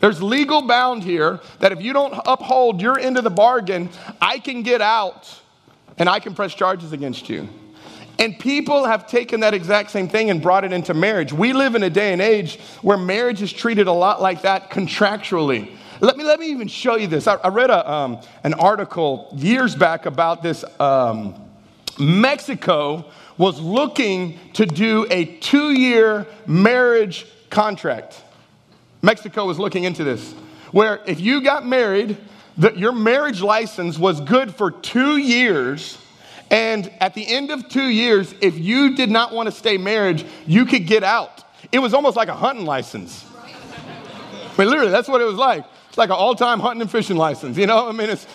There's 0.00 0.22
legal 0.22 0.60
bound 0.60 1.02
here 1.02 1.40
that 1.60 1.72
if 1.72 1.80
you 1.80 1.94
don't 1.94 2.12
uphold 2.26 2.82
your 2.82 2.98
end 2.98 3.16
of 3.16 3.24
the 3.24 3.30
bargain, 3.30 3.88
I 4.20 4.40
can 4.40 4.62
get 4.62 4.82
out 4.82 5.40
and 5.96 6.06
I 6.06 6.20
can 6.20 6.34
press 6.34 6.52
charges 6.52 6.92
against 6.92 7.30
you. 7.30 7.48
And 8.18 8.38
people 8.38 8.84
have 8.84 9.08
taken 9.08 9.40
that 9.40 9.54
exact 9.54 9.90
same 9.90 10.08
thing 10.08 10.30
and 10.30 10.40
brought 10.40 10.64
it 10.64 10.72
into 10.72 10.94
marriage. 10.94 11.32
We 11.32 11.52
live 11.52 11.74
in 11.74 11.82
a 11.82 11.90
day 11.90 12.12
and 12.12 12.22
age 12.22 12.60
where 12.82 12.96
marriage 12.96 13.42
is 13.42 13.52
treated 13.52 13.88
a 13.88 13.92
lot 13.92 14.22
like 14.22 14.42
that 14.42 14.70
contractually. 14.70 15.76
Let 16.00 16.16
me, 16.16 16.24
let 16.24 16.38
me 16.38 16.46
even 16.46 16.68
show 16.68 16.96
you 16.96 17.06
this. 17.06 17.26
I, 17.26 17.34
I 17.36 17.48
read 17.48 17.70
a, 17.70 17.90
um, 17.90 18.20
an 18.44 18.54
article 18.54 19.28
years 19.36 19.74
back 19.74 20.06
about 20.06 20.42
this. 20.42 20.64
Um, 20.78 21.34
Mexico 21.98 23.10
was 23.36 23.60
looking 23.60 24.38
to 24.54 24.66
do 24.66 25.06
a 25.10 25.24
two 25.24 25.72
year 25.72 26.26
marriage 26.46 27.26
contract. 27.50 28.20
Mexico 29.02 29.44
was 29.44 29.58
looking 29.58 29.84
into 29.84 30.04
this, 30.04 30.32
where 30.72 31.00
if 31.06 31.20
you 31.20 31.42
got 31.42 31.66
married, 31.66 32.16
that 32.58 32.78
your 32.78 32.92
marriage 32.92 33.42
license 33.42 33.98
was 33.98 34.20
good 34.20 34.54
for 34.54 34.70
two 34.70 35.16
years 35.16 35.98
and 36.50 36.92
at 37.00 37.14
the 37.14 37.26
end 37.26 37.50
of 37.50 37.68
two 37.68 37.88
years, 37.88 38.34
if 38.40 38.58
you 38.58 38.94
did 38.94 39.10
not 39.10 39.32
want 39.32 39.46
to 39.48 39.52
stay 39.52 39.76
married, 39.76 40.24
you 40.46 40.64
could 40.66 40.86
get 40.86 41.02
out. 41.02 41.44
It 41.72 41.78
was 41.78 41.94
almost 41.94 42.16
like 42.16 42.28
a 42.28 42.34
hunting 42.34 42.66
license. 42.66 43.24
I 43.36 44.58
mean, 44.58 44.68
literally, 44.68 44.92
that's 44.92 45.08
what 45.08 45.20
it 45.20 45.24
was 45.24 45.36
like. 45.36 45.64
It's 45.88 45.98
like 45.98 46.10
an 46.10 46.16
all 46.16 46.34
time 46.34 46.60
hunting 46.60 46.82
and 46.82 46.90
fishing 46.90 47.16
license, 47.16 47.56
you 47.56 47.66
know? 47.66 47.88
I 47.88 47.92
mean, 47.92 48.10
it's, 48.10 48.26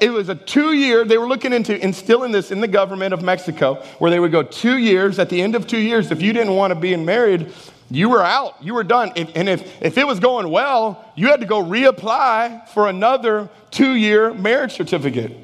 it 0.00 0.10
was 0.10 0.28
a 0.28 0.34
two 0.34 0.72
year, 0.72 1.04
they 1.04 1.18
were 1.18 1.26
looking 1.26 1.52
into 1.52 1.76
instilling 1.82 2.32
this 2.32 2.50
in 2.50 2.60
the 2.60 2.68
government 2.68 3.14
of 3.14 3.22
Mexico, 3.22 3.82
where 3.98 4.10
they 4.10 4.20
would 4.20 4.32
go 4.32 4.42
two 4.42 4.78
years. 4.78 5.18
At 5.18 5.28
the 5.28 5.40
end 5.40 5.54
of 5.54 5.66
two 5.66 5.78
years, 5.78 6.10
if 6.10 6.22
you 6.22 6.32
didn't 6.32 6.54
want 6.54 6.72
to 6.72 6.74
be 6.78 6.94
married, 6.96 7.52
you 7.90 8.08
were 8.08 8.22
out, 8.22 8.62
you 8.62 8.74
were 8.74 8.84
done. 8.84 9.12
And 9.16 9.48
if, 9.48 9.82
if 9.82 9.98
it 9.98 10.06
was 10.06 10.18
going 10.18 10.50
well, 10.50 11.04
you 11.14 11.28
had 11.28 11.40
to 11.40 11.46
go 11.46 11.62
reapply 11.62 12.68
for 12.68 12.88
another 12.88 13.48
two 13.70 13.94
year 13.94 14.34
marriage 14.34 14.72
certificate. 14.72 15.36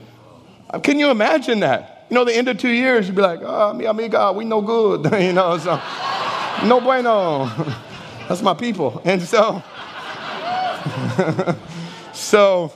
Can 0.82 0.98
you 0.98 1.10
imagine 1.10 1.60
that? 1.60 1.91
You 2.12 2.16
know, 2.16 2.24
the 2.26 2.36
end 2.36 2.46
of 2.48 2.58
two 2.58 2.68
years, 2.68 3.06
you'd 3.06 3.16
be 3.16 3.22
like, 3.22 3.40
oh, 3.42 3.72
mi 3.72 3.86
amiga, 3.86 4.32
we 4.32 4.44
no 4.44 4.60
good. 4.60 5.10
you 5.18 5.32
know, 5.32 5.56
so, 5.56 5.80
no 6.62 6.78
bueno. 6.78 7.46
That's 8.28 8.42
my 8.42 8.52
people. 8.52 9.00
And 9.06 9.22
so, 9.22 9.62
so, 12.12 12.74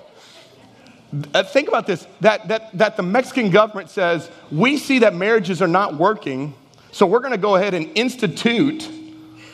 uh, 1.35 1.43
think 1.43 1.69
about 1.69 1.87
this 1.87 2.07
that, 2.23 2.49
that, 2.49 2.78
that 2.78 2.97
the 2.97 3.02
Mexican 3.02 3.50
government 3.50 3.90
says, 3.90 4.31
we 4.50 4.78
see 4.78 5.00
that 5.00 5.14
marriages 5.14 5.61
are 5.61 5.69
not 5.69 5.97
working, 5.97 6.55
so 6.90 7.05
we're 7.05 7.21
going 7.21 7.33
to 7.33 7.37
go 7.37 7.57
ahead 7.57 7.75
and 7.75 7.90
institute 7.95 8.90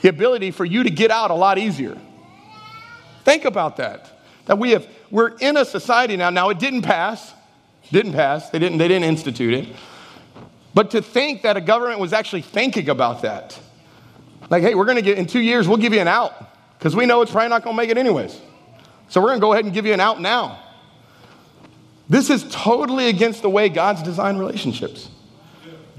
the 0.03 0.09
ability 0.09 0.53
for 0.53 0.65
you 0.65 0.85
to 0.85 0.91
get 0.91 1.11
out 1.11 1.33
a 1.33 1.35
lot 1.35 1.59
easier. 1.59 1.99
Think 3.25 3.47
about 3.47 3.79
that. 3.79 4.23
That 4.47 4.61
we 4.61 4.71
have, 4.71 4.87
we're 5.11 5.37
in 5.39 5.57
a 5.57 5.65
society 5.65 6.17
now, 6.17 6.31
now 6.31 6.51
it 6.51 6.61
didn't 6.61 6.83
pass, 6.83 7.33
didn't 7.93 8.13
pass. 8.13 8.51
They 8.51 8.59
didn't, 8.59 8.79
they 8.79 8.89
didn't 8.89 9.05
institute 9.05 9.55
it. 9.55 9.77
But 10.75 10.91
to 10.93 11.03
think 11.03 11.43
that 11.43 11.57
a 11.57 11.61
government 11.61 12.01
was 12.01 12.13
actually 12.13 12.43
thinking 12.43 12.89
about 12.89 13.23
that. 13.23 13.59
Like, 14.51 14.63
hey, 14.63 14.75
we're 14.75 14.87
going 14.87 14.97
to 14.97 15.03
get, 15.03 15.19
in 15.19 15.27
two 15.27 15.41
years, 15.41 15.69
we'll 15.69 15.79
give 15.79 15.93
you 15.93 16.01
an 16.01 16.09
out 16.09 16.35
because 16.79 16.97
we 16.97 17.07
know 17.07 17.23
it's 17.23 17.31
probably 17.31 17.51
not 17.51 17.63
going 17.63 17.77
to 17.77 17.83
make 17.83 17.91
it 17.91 17.99
anyways. 17.99 18.41
So 19.09 19.21
we're 19.21 19.29
going 19.29 19.41
to 19.41 19.45
go 19.45 19.53
ahead 19.53 19.65
and 19.65 19.73
give 19.75 19.87
you 19.87 19.93
an 19.93 20.01
out 20.01 20.21
now. 20.21 20.59
This 22.09 22.31
is 22.31 22.47
totally 22.51 23.09
against 23.09 23.43
the 23.43 23.51
way 23.51 23.69
God's 23.69 24.03
designed 24.03 24.39
relationships. 24.39 25.09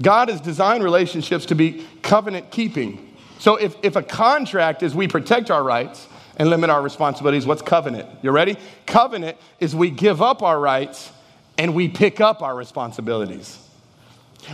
God 0.02 0.28
has 0.28 0.40
designed 0.40 0.82
relationships 0.82 1.46
to 1.46 1.54
be 1.54 1.86
covenant 2.02 2.50
keeping. 2.50 3.16
So 3.38 3.56
if, 3.56 3.76
if 3.82 3.96
a 3.96 4.02
contract 4.02 4.82
is 4.82 4.94
we 4.94 5.06
protect 5.06 5.50
our 5.50 5.62
rights 5.62 6.08
and 6.36 6.50
limit 6.50 6.70
our 6.70 6.82
responsibilities, 6.82 7.46
what's 7.46 7.62
covenant? 7.62 8.08
You 8.22 8.32
ready? 8.32 8.56
Covenant 8.86 9.38
is 9.60 9.74
we 9.74 9.90
give 9.90 10.20
up 10.20 10.42
our 10.42 10.58
rights 10.58 11.12
and 11.58 11.74
we 11.74 11.88
pick 11.88 12.20
up 12.20 12.42
our 12.42 12.54
responsibilities. 12.54 13.58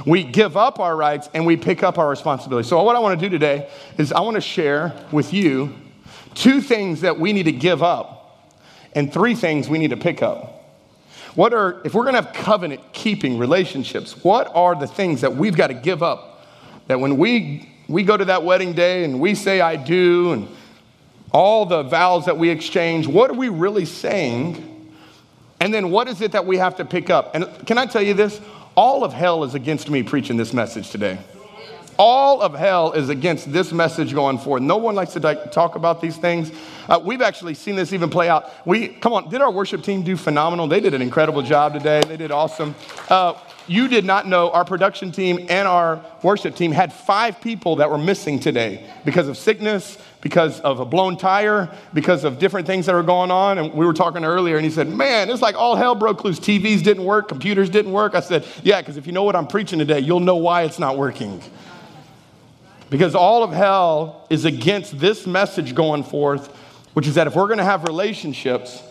We 0.06 0.22
give 0.22 0.56
up 0.56 0.78
our 0.78 0.94
rights 0.94 1.28
and 1.34 1.46
we 1.46 1.56
pick 1.56 1.82
up 1.82 1.98
our 1.98 2.08
responsibilities. 2.08 2.68
So, 2.68 2.82
what 2.82 2.96
I 2.96 3.00
want 3.00 3.18
to 3.18 3.26
do 3.26 3.30
today 3.30 3.68
is 3.98 4.12
I 4.12 4.20
want 4.20 4.36
to 4.36 4.40
share 4.40 4.94
with 5.10 5.32
you 5.32 5.74
two 6.34 6.60
things 6.60 7.00
that 7.00 7.18
we 7.18 7.32
need 7.32 7.44
to 7.44 7.52
give 7.52 7.82
up 7.82 8.50
and 8.94 9.12
three 9.12 9.34
things 9.34 9.68
we 9.68 9.78
need 9.78 9.90
to 9.90 9.96
pick 9.96 10.22
up. 10.22 10.56
What 11.34 11.52
are, 11.54 11.80
if 11.84 11.94
we're 11.94 12.02
going 12.02 12.16
to 12.16 12.22
have 12.22 12.32
covenant 12.32 12.92
keeping 12.92 13.38
relationships, 13.38 14.24
what 14.24 14.50
are 14.54 14.74
the 14.74 14.86
things 14.86 15.20
that 15.20 15.36
we've 15.36 15.56
got 15.56 15.68
to 15.68 15.74
give 15.74 16.02
up 16.02 16.46
that 16.88 16.98
when 16.98 17.18
we, 17.18 17.72
we 17.88 18.02
go 18.02 18.16
to 18.16 18.24
that 18.26 18.42
wedding 18.42 18.72
day 18.72 19.04
and 19.04 19.20
we 19.20 19.36
say, 19.36 19.60
I 19.60 19.76
do, 19.76 20.32
and 20.32 20.48
all 21.32 21.66
the 21.66 21.84
vows 21.84 22.26
that 22.26 22.36
we 22.36 22.50
exchange, 22.50 23.06
what 23.06 23.30
are 23.30 23.34
we 23.34 23.48
really 23.48 23.84
saying? 23.84 24.69
And 25.60 25.72
then 25.74 25.90
what 25.90 26.08
is 26.08 26.22
it 26.22 26.32
that 26.32 26.46
we 26.46 26.56
have 26.56 26.76
to 26.76 26.84
pick 26.84 27.10
up? 27.10 27.34
And 27.34 27.46
can 27.66 27.76
I 27.76 27.86
tell 27.86 28.02
you 28.02 28.14
this? 28.14 28.40
All 28.76 29.04
of 29.04 29.12
hell 29.12 29.44
is 29.44 29.54
against 29.54 29.90
me 29.90 30.02
preaching 30.02 30.38
this 30.38 30.54
message 30.54 30.90
today. 30.90 31.18
All 31.98 32.40
of 32.40 32.54
hell 32.54 32.92
is 32.92 33.10
against 33.10 33.52
this 33.52 33.72
message 33.72 34.14
going 34.14 34.38
forward. 34.38 34.62
No 34.62 34.78
one 34.78 34.94
likes 34.94 35.12
to 35.12 35.50
talk 35.52 35.74
about 35.74 36.00
these 36.00 36.16
things. 36.16 36.50
Uh, 36.88 36.98
we've 37.04 37.20
actually 37.20 37.52
seen 37.52 37.76
this 37.76 37.92
even 37.92 38.08
play 38.08 38.26
out. 38.26 38.50
We 38.66 38.88
come 38.88 39.12
on, 39.12 39.28
did 39.28 39.42
our 39.42 39.50
worship 39.50 39.82
team 39.82 40.02
do 40.02 40.16
phenomenal? 40.16 40.66
They 40.66 40.80
did 40.80 40.94
an 40.94 41.02
incredible 41.02 41.42
job 41.42 41.74
today. 41.74 42.00
They 42.08 42.16
did 42.16 42.30
awesome. 42.30 42.74
Uh, 43.10 43.34
you 43.66 43.86
did 43.86 44.06
not 44.06 44.26
know 44.26 44.50
our 44.50 44.64
production 44.64 45.12
team 45.12 45.46
and 45.50 45.68
our 45.68 46.02
worship 46.22 46.56
team 46.56 46.72
had 46.72 46.90
five 46.90 47.38
people 47.40 47.76
that 47.76 47.90
were 47.90 47.98
missing 47.98 48.40
today 48.40 48.90
because 49.04 49.28
of 49.28 49.36
sickness, 49.36 49.98
because 50.20 50.60
of 50.60 50.80
a 50.80 50.84
blown 50.84 51.16
tire, 51.16 51.70
because 51.94 52.24
of 52.24 52.38
different 52.38 52.66
things 52.66 52.86
that 52.86 52.94
are 52.94 53.02
going 53.02 53.30
on. 53.30 53.58
And 53.58 53.72
we 53.72 53.86
were 53.86 53.94
talking 53.94 54.24
earlier, 54.24 54.56
and 54.56 54.64
he 54.64 54.70
said, 54.70 54.88
Man, 54.88 55.30
it's 55.30 55.42
like 55.42 55.54
all 55.54 55.76
hell 55.76 55.94
broke 55.94 56.24
loose. 56.24 56.38
TVs 56.38 56.82
didn't 56.82 57.04
work, 57.04 57.28
computers 57.28 57.70
didn't 57.70 57.92
work. 57.92 58.14
I 58.14 58.20
said, 58.20 58.46
Yeah, 58.62 58.80
because 58.80 58.96
if 58.96 59.06
you 59.06 59.12
know 59.12 59.24
what 59.24 59.36
I'm 59.36 59.46
preaching 59.46 59.78
today, 59.78 60.00
you'll 60.00 60.20
know 60.20 60.36
why 60.36 60.62
it's 60.62 60.78
not 60.78 60.98
working. 60.98 61.42
Because 62.90 63.14
all 63.14 63.44
of 63.44 63.52
hell 63.52 64.26
is 64.30 64.44
against 64.44 64.98
this 64.98 65.26
message 65.26 65.74
going 65.74 66.02
forth, 66.02 66.48
which 66.92 67.06
is 67.06 67.14
that 67.14 67.28
if 67.28 67.36
we're 67.36 67.46
going 67.46 67.58
to 67.58 67.64
have 67.64 67.84
relationships, 67.84 68.82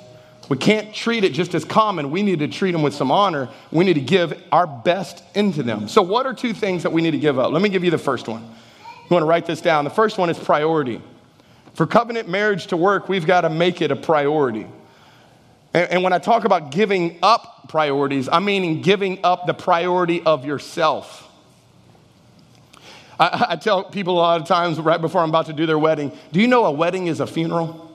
we 0.47 0.57
can't 0.57 0.95
treat 0.95 1.23
it 1.23 1.33
just 1.33 1.53
as 1.53 1.63
common. 1.63 2.09
We 2.09 2.23
need 2.23 2.39
to 2.39 2.47
treat 2.47 2.71
them 2.71 2.81
with 2.81 2.95
some 2.95 3.11
honor. 3.11 3.49
We 3.71 3.85
need 3.85 3.95
to 3.95 4.01
give 4.01 4.41
our 4.51 4.65
best 4.65 5.21
into 5.35 5.61
them. 5.61 5.87
So, 5.87 6.01
what 6.01 6.25
are 6.25 6.33
two 6.33 6.53
things 6.53 6.83
that 6.83 6.91
we 6.91 7.03
need 7.03 7.11
to 7.11 7.19
give 7.19 7.37
up? 7.37 7.51
Let 7.51 7.61
me 7.61 7.69
give 7.69 7.83
you 7.83 7.91
the 7.91 7.99
first 7.99 8.27
one. 8.27 8.41
You 8.41 9.13
want 9.13 9.21
to 9.23 9.27
write 9.27 9.45
this 9.45 9.61
down. 9.61 9.83
The 9.83 9.91
first 9.91 10.17
one 10.17 10.29
is 10.29 10.39
priority. 10.39 11.01
For 11.73 11.87
covenant 11.87 12.27
marriage 12.27 12.67
to 12.67 12.77
work, 12.77 13.09
we've 13.09 13.25
got 13.25 13.41
to 13.41 13.49
make 13.49 13.81
it 13.81 13.91
a 13.91 13.95
priority. 13.95 14.67
And, 15.73 15.91
and 15.91 16.03
when 16.03 16.13
I 16.13 16.19
talk 16.19 16.45
about 16.45 16.71
giving 16.71 17.19
up 17.21 17.69
priorities, 17.69 18.27
I 18.27 18.39
mean 18.39 18.81
giving 18.81 19.19
up 19.23 19.45
the 19.45 19.53
priority 19.53 20.21
of 20.21 20.45
yourself. 20.45 21.27
I, 23.19 23.47
I 23.51 23.55
tell 23.55 23.83
people 23.83 24.15
a 24.15 24.21
lot 24.21 24.41
of 24.41 24.47
times 24.47 24.79
right 24.79 24.99
before 24.99 25.21
I'm 25.21 25.29
about 25.29 25.45
to 25.47 25.53
do 25.53 25.65
their 25.65 25.79
wedding 25.79 26.11
do 26.31 26.41
you 26.41 26.47
know 26.47 26.65
a 26.65 26.71
wedding 26.71 27.07
is 27.07 27.19
a 27.19 27.27
funeral? 27.27 27.87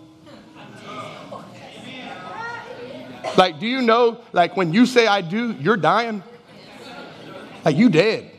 Like, 3.37 3.59
do 3.59 3.67
you 3.67 3.83
know, 3.83 4.21
like, 4.33 4.57
when 4.57 4.73
you 4.73 4.87
say 4.87 5.07
I 5.07 5.21
do, 5.21 5.53
you're 5.55 5.77
dying? 5.77 6.23
Like, 7.65 7.77
you 7.77 7.89
dead. 7.89 8.31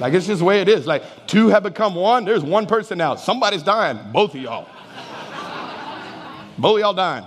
Like, 0.00 0.14
it's 0.14 0.26
just 0.26 0.38
the 0.38 0.44
way 0.44 0.60
it 0.62 0.68
is. 0.68 0.86
Like, 0.86 1.04
two 1.26 1.48
have 1.48 1.62
become 1.62 1.94
one. 1.94 2.24
There's 2.24 2.42
one 2.42 2.66
person 2.66 2.98
now. 2.98 3.16
Somebody's 3.16 3.62
dying. 3.62 3.98
Both 4.12 4.34
of 4.34 4.40
y'all. 4.40 4.66
Both 6.58 6.76
of 6.76 6.80
y'all 6.80 6.94
dying. 6.94 7.26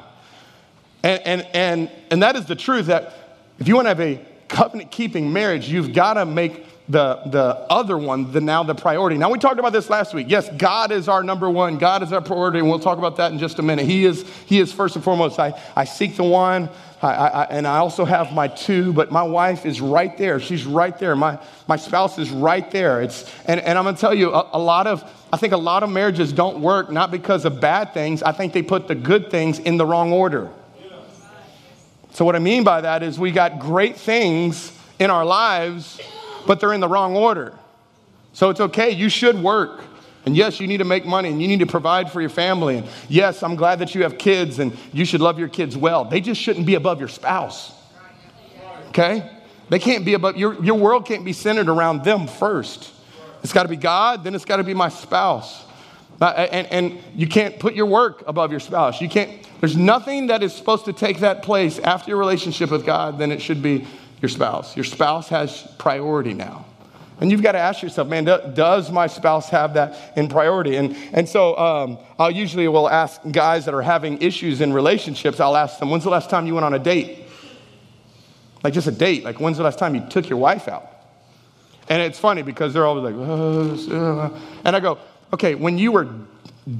And, 1.03 1.21
and, 1.25 1.47
and, 1.53 1.91
and 2.11 2.23
that 2.23 2.35
is 2.35 2.45
the 2.45 2.55
truth 2.55 2.87
that 2.87 3.13
if 3.59 3.67
you 3.67 3.75
want 3.75 3.85
to 3.85 3.89
have 3.89 4.01
a 4.01 4.19
covenant 4.47 4.91
keeping 4.91 5.31
marriage, 5.31 5.69
you've 5.69 5.93
got 5.93 6.15
to 6.15 6.25
make 6.25 6.65
the, 6.89 7.21
the 7.27 7.65
other 7.69 7.97
one, 7.97 8.31
the 8.31 8.41
now 8.41 8.63
the 8.63 8.75
priority. 8.75 9.17
Now, 9.17 9.29
we 9.31 9.39
talked 9.39 9.59
about 9.59 9.71
this 9.71 9.89
last 9.89 10.13
week. 10.13 10.27
Yes, 10.29 10.49
God 10.57 10.91
is 10.91 11.07
our 11.07 11.23
number 11.23 11.49
one. 11.49 11.77
God 11.77 12.03
is 12.03 12.11
our 12.11 12.21
priority, 12.21 12.59
and 12.59 12.69
we'll 12.69 12.79
talk 12.79 12.97
about 12.97 13.17
that 13.17 13.31
in 13.31 13.39
just 13.39 13.59
a 13.59 13.61
minute. 13.61 13.85
He 13.85 14.05
is, 14.05 14.25
he 14.45 14.59
is 14.59 14.73
first 14.73 14.95
and 14.95 15.03
foremost. 15.03 15.39
I, 15.39 15.59
I 15.75 15.85
seek 15.85 16.15
the 16.17 16.23
one, 16.23 16.69
I, 17.03 17.11
I, 17.13 17.43
and 17.45 17.67
I 17.67 17.77
also 17.77 18.05
have 18.05 18.33
my 18.33 18.47
two, 18.47 18.93
but 18.93 19.11
my 19.11 19.23
wife 19.23 19.65
is 19.65 19.81
right 19.81 20.17
there. 20.17 20.39
She's 20.39 20.65
right 20.65 20.97
there. 20.97 21.15
My, 21.15 21.39
my 21.67 21.75
spouse 21.75 22.17
is 22.17 22.31
right 22.31 22.69
there. 22.71 23.01
It's, 23.01 23.29
and, 23.45 23.59
and 23.59 23.77
I'm 23.77 23.83
going 23.83 23.95
to 23.95 24.01
tell 24.01 24.13
you, 24.13 24.31
a, 24.33 24.49
a 24.53 24.59
lot 24.59 24.87
of, 24.87 25.03
I 25.31 25.37
think 25.37 25.53
a 25.53 25.57
lot 25.57 25.83
of 25.83 25.89
marriages 25.89 26.31
don't 26.31 26.59
work 26.61 26.91
not 26.91 27.11
because 27.11 27.45
of 27.45 27.59
bad 27.59 27.93
things. 27.93 28.23
I 28.23 28.31
think 28.31 28.53
they 28.53 28.63
put 28.63 28.87
the 28.87 28.95
good 28.95 29.29
things 29.29 29.59
in 29.59 29.77
the 29.77 29.85
wrong 29.85 30.11
order. 30.11 30.49
So, 32.11 32.25
what 32.25 32.35
I 32.35 32.39
mean 32.39 32.63
by 32.63 32.81
that 32.81 33.01
is 33.01 33.17
we 33.17 33.31
got 33.31 33.59
great 33.59 33.97
things 33.97 34.71
in 34.99 35.09
our 35.09 35.25
lives 35.25 35.99
but 36.45 36.59
they're 36.59 36.73
in 36.73 36.81
the 36.81 36.87
wrong 36.87 37.15
order. 37.15 37.53
So 38.33 38.49
it's 38.49 38.59
okay. 38.59 38.91
You 38.91 39.09
should 39.09 39.41
work. 39.41 39.83
And 40.25 40.37
yes, 40.37 40.59
you 40.59 40.67
need 40.67 40.77
to 40.77 40.85
make 40.85 41.05
money 41.05 41.29
and 41.29 41.41
you 41.41 41.47
need 41.47 41.59
to 41.59 41.65
provide 41.65 42.11
for 42.11 42.21
your 42.21 42.29
family. 42.29 42.77
And 42.77 42.87
yes, 43.09 43.43
I'm 43.43 43.55
glad 43.55 43.79
that 43.79 43.93
you 43.93 44.03
have 44.03 44.17
kids 44.17 44.59
and 44.59 44.75
you 44.93 45.03
should 45.05 45.21
love 45.21 45.37
your 45.37 45.49
kids 45.49 45.75
well. 45.75 46.05
They 46.05 46.21
just 46.21 46.39
shouldn't 46.39 46.65
be 46.65 46.75
above 46.75 46.99
your 46.99 47.09
spouse. 47.09 47.73
Okay? 48.89 49.29
They 49.69 49.79
can't 49.79 50.05
be 50.05 50.13
above, 50.13 50.37
your, 50.37 50.63
your 50.63 50.75
world 50.75 51.05
can't 51.05 51.25
be 51.25 51.33
centered 51.33 51.67
around 51.67 52.03
them 52.03 52.27
first. 52.27 52.91
It's 53.43 53.51
got 53.51 53.63
to 53.63 53.69
be 53.69 53.75
God, 53.75 54.23
then 54.23 54.35
it's 54.35 54.45
got 54.45 54.57
to 54.57 54.63
be 54.63 54.73
my 54.73 54.89
spouse. 54.89 55.65
And, 56.21 56.67
and 56.67 56.99
you 57.15 57.27
can't 57.27 57.59
put 57.59 57.73
your 57.73 57.87
work 57.87 58.23
above 58.25 58.51
your 58.51 58.61
spouse. 58.61 59.01
You 59.01 59.09
can't, 59.09 59.45
there's 59.59 59.75
nothing 59.75 60.27
that 60.27 60.41
is 60.41 60.53
supposed 60.53 60.85
to 60.85 60.93
take 60.93 61.19
that 61.19 61.43
place 61.43 61.79
after 61.79 62.11
your 62.11 62.19
relationship 62.19 62.71
with 62.71 62.85
God 62.85 63.17
than 63.17 63.31
it 63.31 63.41
should 63.41 63.61
be 63.61 63.85
your 64.21 64.29
spouse. 64.29 64.77
Your 64.77 64.85
spouse 64.85 65.27
has 65.29 65.67
priority 65.77 66.33
now. 66.33 66.65
And 67.19 67.31
you've 67.31 67.43
got 67.43 67.53
to 67.53 67.59
ask 67.59 67.81
yourself, 67.81 68.07
man, 68.07 68.25
does 68.25 68.91
my 68.91 69.07
spouse 69.07 69.49
have 69.49 69.75
that 69.75 70.17
in 70.17 70.27
priority? 70.27 70.75
And, 70.75 70.95
and 71.13 71.29
so 71.29 71.57
um, 71.57 71.97
I'll 72.17 72.31
usually 72.31 72.67
will 72.67 72.89
ask 72.89 73.21
guys 73.31 73.65
that 73.65 73.73
are 73.73 73.81
having 73.81 74.21
issues 74.21 74.61
in 74.61 74.73
relationships, 74.73 75.39
I'll 75.39 75.55
ask 75.55 75.79
them, 75.79 75.89
when's 75.89 76.03
the 76.03 76.09
last 76.09 76.29
time 76.29 76.47
you 76.47 76.55
went 76.55 76.65
on 76.65 76.73
a 76.73 76.79
date? 76.79 77.25
Like 78.63 78.73
just 78.73 78.87
a 78.87 78.91
date. 78.91 79.23
Like, 79.23 79.39
when's 79.39 79.57
the 79.57 79.63
last 79.63 79.77
time 79.77 79.93
you 79.95 80.01
took 80.09 80.27
your 80.27 80.39
wife 80.39 80.67
out? 80.67 80.89
And 81.89 82.01
it's 82.01 82.17
funny 82.17 82.41
because 82.41 82.73
they're 82.73 82.85
always 82.85 83.13
like, 83.13 83.15
uh, 83.15 84.29
and 84.63 84.75
I 84.75 84.79
go, 84.79 84.97
okay, 85.33 85.53
when 85.53 85.77
you 85.77 85.91
were 85.91 86.07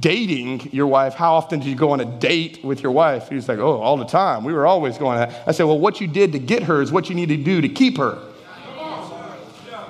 dating 0.00 0.72
your 0.72 0.86
wife, 0.86 1.14
how 1.14 1.34
often 1.34 1.60
did 1.60 1.68
you 1.68 1.76
go 1.76 1.90
on 1.90 2.00
a 2.00 2.06
date 2.06 2.64
with 2.64 2.82
your 2.82 2.92
wife? 2.92 3.28
He's 3.28 3.48
like, 3.48 3.58
oh, 3.58 3.80
all 3.80 3.98
the 3.98 4.06
time. 4.06 4.44
We 4.44 4.54
were 4.54 4.66
always 4.66 4.96
going. 4.96 5.18
I 5.18 5.52
said, 5.52 5.64
well, 5.64 5.78
what 5.78 6.00
you 6.00 6.06
did 6.06 6.32
to 6.32 6.38
get 6.38 6.62
her 6.64 6.80
is 6.80 6.90
what 6.90 7.08
you 7.10 7.14
need 7.14 7.28
to 7.28 7.36
do 7.36 7.60
to 7.60 7.68
keep 7.68 7.98
her. 7.98 8.18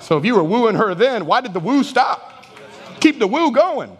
So 0.04 0.18
if 0.18 0.26
you 0.26 0.34
were 0.34 0.44
wooing 0.44 0.74
her 0.74 0.94
then, 0.94 1.24
why 1.24 1.40
did 1.40 1.54
the 1.54 1.60
woo 1.60 1.82
stop? 1.82 2.44
Keep 3.00 3.18
the 3.18 3.26
woo 3.26 3.50
going. 3.52 3.98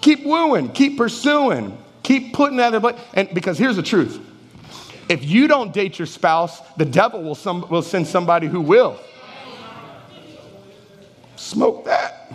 Keep 0.00 0.26
wooing, 0.26 0.72
keep 0.72 0.98
pursuing, 0.98 1.78
keep 2.02 2.32
putting 2.32 2.56
that 2.56 2.74
in. 2.74 2.96
And 3.14 3.32
because 3.32 3.56
here's 3.56 3.76
the 3.76 3.82
truth 3.84 4.20
if 5.08 5.24
you 5.24 5.46
don't 5.46 5.72
date 5.72 6.00
your 6.00 6.06
spouse, 6.06 6.60
the 6.76 6.84
devil 6.84 7.22
will, 7.22 7.36
some, 7.36 7.68
will 7.68 7.82
send 7.82 8.08
somebody 8.08 8.48
who 8.48 8.60
will. 8.60 8.98
Smoke 11.36 11.84
that. 11.84 12.32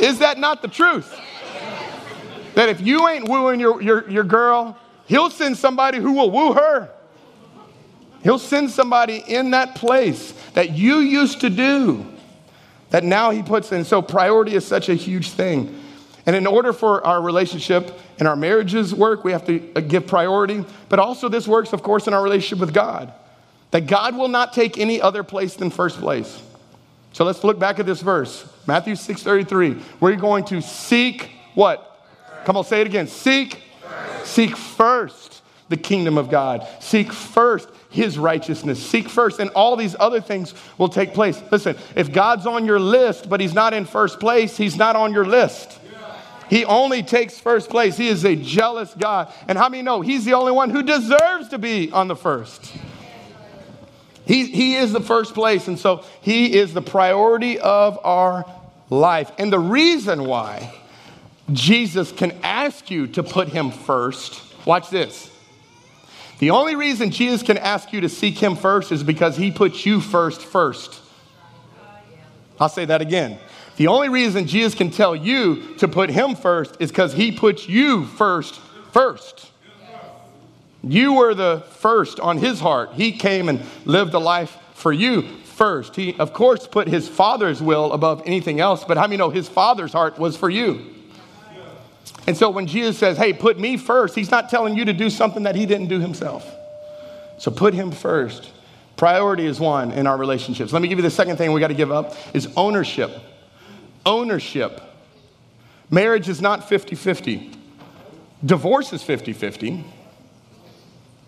Is 0.00 0.20
that 0.20 0.38
not 0.38 0.62
the 0.62 0.68
truth? 0.68 1.14
That 2.54 2.70
if 2.70 2.80
you 2.80 3.06
ain't 3.06 3.28
wooing 3.28 3.60
your, 3.60 3.82
your, 3.82 4.08
your 4.08 4.24
girl, 4.24 4.78
he'll 5.06 5.28
send 5.28 5.58
somebody 5.58 5.98
who 5.98 6.12
will 6.12 6.30
woo 6.30 6.54
her. 6.54 6.90
He'll 8.28 8.38
send 8.38 8.70
somebody 8.70 9.24
in 9.26 9.52
that 9.52 9.74
place 9.74 10.32
that 10.52 10.72
you 10.72 10.98
used 10.98 11.40
to 11.40 11.48
do 11.48 12.06
that 12.90 13.02
now 13.02 13.30
he 13.30 13.42
puts 13.42 13.72
in. 13.72 13.86
So 13.86 14.02
priority 14.02 14.54
is 14.54 14.66
such 14.66 14.90
a 14.90 14.94
huge 14.94 15.30
thing. 15.30 15.82
And 16.26 16.36
in 16.36 16.46
order 16.46 16.74
for 16.74 17.06
our 17.06 17.22
relationship 17.22 17.90
and 18.18 18.28
our 18.28 18.36
marriages 18.36 18.94
work, 18.94 19.24
we 19.24 19.32
have 19.32 19.46
to 19.46 19.72
uh, 19.74 19.80
give 19.80 20.06
priority. 20.06 20.62
But 20.90 20.98
also 20.98 21.30
this 21.30 21.48
works, 21.48 21.72
of 21.72 21.82
course, 21.82 22.06
in 22.06 22.12
our 22.12 22.22
relationship 22.22 22.58
with 22.58 22.74
God. 22.74 23.14
That 23.70 23.86
God 23.86 24.14
will 24.14 24.28
not 24.28 24.52
take 24.52 24.76
any 24.76 25.00
other 25.00 25.22
place 25.22 25.54
than 25.54 25.70
first 25.70 25.98
place. 25.98 26.42
So 27.14 27.24
let's 27.24 27.42
look 27.44 27.58
back 27.58 27.78
at 27.78 27.86
this 27.86 28.02
verse. 28.02 28.46
Matthew 28.66 28.92
6:33. 28.92 29.82
We're 30.00 30.16
going 30.16 30.44
to 30.44 30.60
seek 30.60 31.30
what? 31.54 32.06
Come 32.44 32.58
on, 32.58 32.64
say 32.64 32.82
it 32.82 32.86
again. 32.86 33.06
Seek 33.06 33.62
first. 33.80 34.26
seek 34.26 34.54
first 34.54 35.38
the 35.68 35.76
kingdom 35.76 36.18
of 36.18 36.30
God. 36.30 36.66
Seek 36.80 37.12
first 37.12 37.68
his 37.90 38.18
righteousness. 38.18 38.84
Seek 38.84 39.08
first, 39.08 39.40
and 39.40 39.50
all 39.50 39.76
these 39.76 39.96
other 39.98 40.20
things 40.20 40.54
will 40.76 40.88
take 40.88 41.14
place. 41.14 41.42
Listen, 41.50 41.76
if 41.94 42.12
God's 42.12 42.46
on 42.46 42.66
your 42.66 42.80
list, 42.80 43.28
but 43.28 43.40
he's 43.40 43.54
not 43.54 43.74
in 43.74 43.84
first 43.84 44.20
place, 44.20 44.56
he's 44.56 44.76
not 44.76 44.96
on 44.96 45.12
your 45.12 45.26
list. 45.26 45.78
He 46.48 46.64
only 46.64 47.02
takes 47.02 47.38
first 47.38 47.68
place. 47.68 47.96
He 47.98 48.08
is 48.08 48.24
a 48.24 48.34
jealous 48.34 48.94
God. 48.94 49.32
And 49.46 49.58
how 49.58 49.68
many 49.68 49.82
know 49.82 50.00
he's 50.00 50.24
the 50.24 50.32
only 50.32 50.52
one 50.52 50.70
who 50.70 50.82
deserves 50.82 51.48
to 51.48 51.58
be 51.58 51.90
on 51.92 52.08
the 52.08 52.16
first? 52.16 52.72
He, 54.28 54.44
he 54.44 54.76
is 54.76 54.92
the 54.92 55.00
first 55.00 55.32
place, 55.32 55.68
and 55.68 55.78
so 55.78 56.04
He 56.20 56.54
is 56.54 56.74
the 56.74 56.82
priority 56.82 57.58
of 57.58 57.98
our 58.04 58.44
life. 58.90 59.32
And 59.38 59.50
the 59.50 59.58
reason 59.58 60.26
why 60.26 60.74
Jesus 61.50 62.12
can 62.12 62.32
ask 62.42 62.90
you 62.90 63.06
to 63.06 63.22
put 63.22 63.48
Him 63.48 63.70
first, 63.70 64.42
watch 64.66 64.90
this. 64.90 65.30
The 66.38 66.50
only 66.50 66.76
reason 66.76 67.10
Jesus 67.10 67.42
can 67.42 67.58
ask 67.58 67.92
you 67.92 68.00
to 68.02 68.08
seek 68.08 68.38
him 68.38 68.54
first 68.54 68.92
is 68.92 69.02
because 69.02 69.36
he 69.36 69.50
put 69.50 69.84
you 69.84 70.00
first 70.00 70.40
first. 70.40 71.00
I'll 72.60 72.68
say 72.68 72.84
that 72.84 73.00
again. 73.00 73.38
The 73.76 73.88
only 73.88 74.08
reason 74.08 74.46
Jesus 74.46 74.74
can 74.74 74.90
tell 74.90 75.14
you 75.14 75.74
to 75.76 75.88
put 75.88 76.10
him 76.10 76.34
first 76.34 76.76
is 76.80 76.90
because 76.90 77.12
he 77.12 77.32
puts 77.32 77.68
you 77.68 78.06
first 78.06 78.60
first. 78.92 79.50
You 80.82 81.14
were 81.14 81.34
the 81.34 81.64
first 81.70 82.20
on 82.20 82.38
his 82.38 82.60
heart. 82.60 82.92
He 82.94 83.12
came 83.12 83.48
and 83.48 83.62
lived 83.84 84.14
a 84.14 84.18
life 84.18 84.56
for 84.74 84.92
you 84.92 85.22
first. 85.44 85.96
He, 85.96 86.14
of 86.18 86.32
course, 86.32 86.68
put 86.68 86.86
his 86.86 87.08
father's 87.08 87.60
will 87.60 87.92
above 87.92 88.22
anything 88.26 88.60
else, 88.60 88.84
but 88.84 88.96
how 88.96 89.04
many 89.04 89.16
know 89.16 89.30
his 89.30 89.48
father's 89.48 89.92
heart 89.92 90.18
was 90.18 90.36
for 90.36 90.48
you? 90.48 90.94
And 92.28 92.36
so 92.36 92.50
when 92.50 92.66
Jesus 92.66 92.98
says, 92.98 93.16
hey, 93.16 93.32
put 93.32 93.58
me 93.58 93.78
first, 93.78 94.14
he's 94.14 94.30
not 94.30 94.50
telling 94.50 94.76
you 94.76 94.84
to 94.84 94.92
do 94.92 95.08
something 95.08 95.44
that 95.44 95.56
he 95.56 95.64
didn't 95.64 95.86
do 95.86 95.98
himself. 95.98 96.46
So 97.38 97.50
put 97.50 97.72
him 97.72 97.90
first. 97.90 98.52
Priority 98.98 99.46
is 99.46 99.58
one 99.58 99.92
in 99.92 100.06
our 100.06 100.18
relationships. 100.18 100.70
Let 100.70 100.82
me 100.82 100.88
give 100.88 100.98
you 100.98 101.02
the 101.02 101.10
second 101.10 101.38
thing 101.38 101.52
we 101.52 101.60
got 101.60 101.68
to 101.68 101.74
give 101.74 101.90
up 101.90 102.14
is 102.34 102.52
ownership. 102.54 103.12
Ownership. 104.04 104.82
Marriage 105.90 106.28
is 106.28 106.42
not 106.42 106.68
50 106.68 106.96
50. 106.96 107.50
Divorce 108.44 108.92
is 108.92 109.02
50 109.02 109.32
50. 109.32 109.84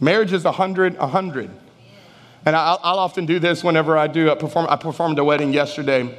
Marriage 0.01 0.35
is 0.35 0.45
100 0.45 0.99
100. 0.99 1.51
And 2.45 2.55
I'll, 2.55 2.79
I'll, 2.83 2.99
often 2.99 3.25
do 3.25 3.39
this 3.39 3.65
whenever 3.65 3.97
I 3.97 4.07
do 4.07 4.29
a 4.29 4.37
perform. 4.37 4.67
I 4.69 4.77
performed 4.77 5.19
a 5.19 5.25
wedding 5.25 5.55
yesterday, 5.55 6.15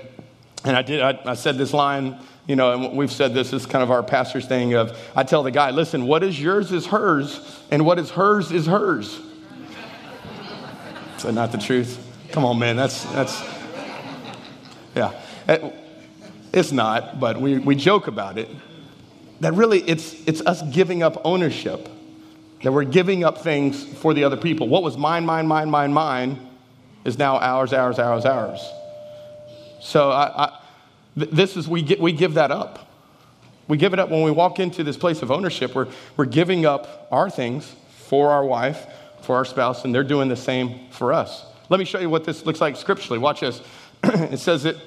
and 0.63 0.75
I 0.75 0.81
did. 0.81 1.01
I, 1.01 1.19
I 1.23 1.33
said 1.35 1.59
this 1.59 1.71
line 1.71 2.17
you 2.48 2.55
know, 2.55 2.74
and 2.74 2.98
we've 2.98 3.12
said 3.12 3.33
this 3.33 3.53
is 3.53 3.65
kind 3.65 3.83
of 3.83 3.91
our 3.91 4.03
pastor's 4.03 4.45
thing 4.45 4.74
of 4.74 4.98
I 5.15 5.24
tell 5.24 5.43
the 5.43 5.51
guy, 5.51 5.71
listen, 5.71 6.05
what 6.05 6.24
is 6.24 6.39
yours 6.39 6.71
is 6.71 6.88
hers, 6.88 7.62
and 7.69 7.86
what 7.86 8.00
is 8.00 8.10
hers 8.10 8.51
is 8.51 8.65
hers. 8.65 9.19
is 11.17 11.24
that 11.24 11.33
not 11.33 11.51
the 11.51 11.57
truth? 11.57 12.07
Come 12.31 12.45
on, 12.45 12.57
man. 12.60 12.75
That's 12.75 13.03
that's 13.05 13.41
yeah. 14.95 15.13
Eh, 15.48 15.71
it's 16.53 16.71
not, 16.71 17.19
but 17.19 17.39
we, 17.39 17.60
we 17.60 17.75
joke 17.75 18.07
about 18.07 18.38
it. 18.38 18.50
That 19.39 19.53
really 19.53 19.79
it's 19.81 20.13
it's 20.27 20.41
us 20.41 20.62
giving 20.63 21.03
up 21.03 21.21
ownership. 21.24 21.89
That 22.63 22.71
we're 22.71 22.83
giving 22.83 23.24
up 23.24 23.39
things 23.39 23.83
for 23.83 24.13
the 24.13 24.24
other 24.24 24.38
people. 24.38 24.67
What 24.67 24.83
was 24.83 24.98
mine, 24.98 25.25
mine, 25.25 25.48
mine, 25.48 25.69
mine, 25.69 25.93
mine 25.93 26.48
is 27.05 27.17
now 27.17 27.38
ours, 27.38 27.74
ours, 27.74 27.98
ours, 27.98 28.25
ours. 28.25 28.62
So 29.79 30.12
I, 30.12 30.45
I 30.45 30.60
this 31.15 31.57
is, 31.57 31.67
we, 31.67 31.81
get, 31.81 31.99
we 31.99 32.11
give 32.11 32.35
that 32.35 32.51
up. 32.51 32.87
We 33.67 33.77
give 33.77 33.93
it 33.93 33.99
up 33.99 34.09
when 34.09 34.23
we 34.23 34.31
walk 34.31 34.59
into 34.59 34.83
this 34.83 34.97
place 34.97 35.21
of 35.21 35.31
ownership. 35.31 35.75
We're, 35.75 35.87
we're 36.17 36.25
giving 36.25 36.65
up 36.65 37.07
our 37.11 37.29
things 37.29 37.75
for 38.07 38.31
our 38.31 38.43
wife, 38.43 38.85
for 39.21 39.35
our 39.35 39.45
spouse, 39.45 39.85
and 39.85 39.93
they're 39.93 40.03
doing 40.03 40.27
the 40.27 40.35
same 40.35 40.89
for 40.89 41.13
us. 41.13 41.45
Let 41.69 41.79
me 41.79 41.85
show 41.85 41.99
you 41.99 42.09
what 42.09 42.25
this 42.25 42.45
looks 42.45 42.59
like 42.59 42.75
scripturally. 42.75 43.19
Watch 43.19 43.41
this. 43.41 43.61
it 44.03 44.39
says 44.39 44.65
it, 44.65 44.77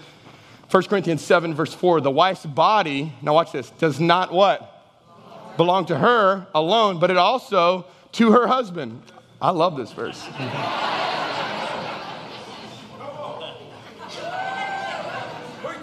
1 0.70 0.82
Corinthians 0.84 1.22
7, 1.22 1.54
verse 1.54 1.72
4, 1.72 2.00
the 2.00 2.10
wife's 2.10 2.44
body, 2.44 3.12
now 3.22 3.34
watch 3.34 3.52
this, 3.52 3.70
does 3.70 4.00
not 4.00 4.32
what? 4.32 4.70
Belong 5.56 5.86
to 5.86 5.96
her 5.96 6.46
alone, 6.54 6.98
but 6.98 7.10
it 7.10 7.16
also 7.16 7.86
to 8.12 8.32
her 8.32 8.46
husband. 8.46 9.00
I 9.40 9.50
love 9.50 9.76
this 9.76 9.92
verse. 9.92 10.22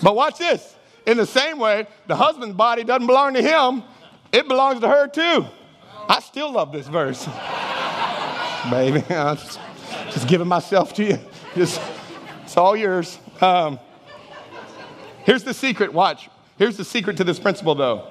But 0.01 0.15
watch 0.15 0.38
this. 0.38 0.75
In 1.05 1.17
the 1.17 1.25
same 1.25 1.58
way, 1.58 1.88
the 2.08 2.15
husband's 2.15 2.55
body 2.55 2.84
doesn't 2.84 3.08
belong 3.08 3.34
to 3.34 3.41
him, 3.41 3.84
it 4.31 4.48
belongs 4.48 4.79
to 4.81 4.88
her 4.88 5.08
too. 5.08 5.46
I 6.08 6.20
still 6.20 6.51
love 6.51 6.72
this 6.72 6.88
verse. 6.88 7.25
Baby, 8.70 9.03
I'm 9.13 9.38
just, 9.38 9.60
just, 10.12 10.27
giving 10.27 10.48
myself 10.48 10.93
to 10.96 11.03
you. 11.03 11.20
Just, 11.55 11.81
it's 12.43 12.58
all 12.58 12.75
yours. 12.75 13.17
Um, 13.39 13.79
here's 15.23 15.43
the 15.43 15.54
secret. 15.54 15.93
Watch. 15.93 16.30
Here's 16.58 16.78
the 16.78 16.86
secret 16.86 17.17
to 17.17 17.23
this 17.23 17.39
principle, 17.39 17.76
though. 17.76 18.08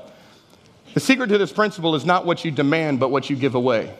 The 0.94 1.00
secret 1.00 1.28
to 1.28 1.38
this 1.38 1.52
principle 1.52 1.94
is 1.94 2.04
not 2.04 2.26
what 2.26 2.44
you 2.44 2.50
demand, 2.50 2.98
but 2.98 3.10
what 3.10 3.30
you 3.30 3.36
give 3.36 3.54
away. 3.54 3.94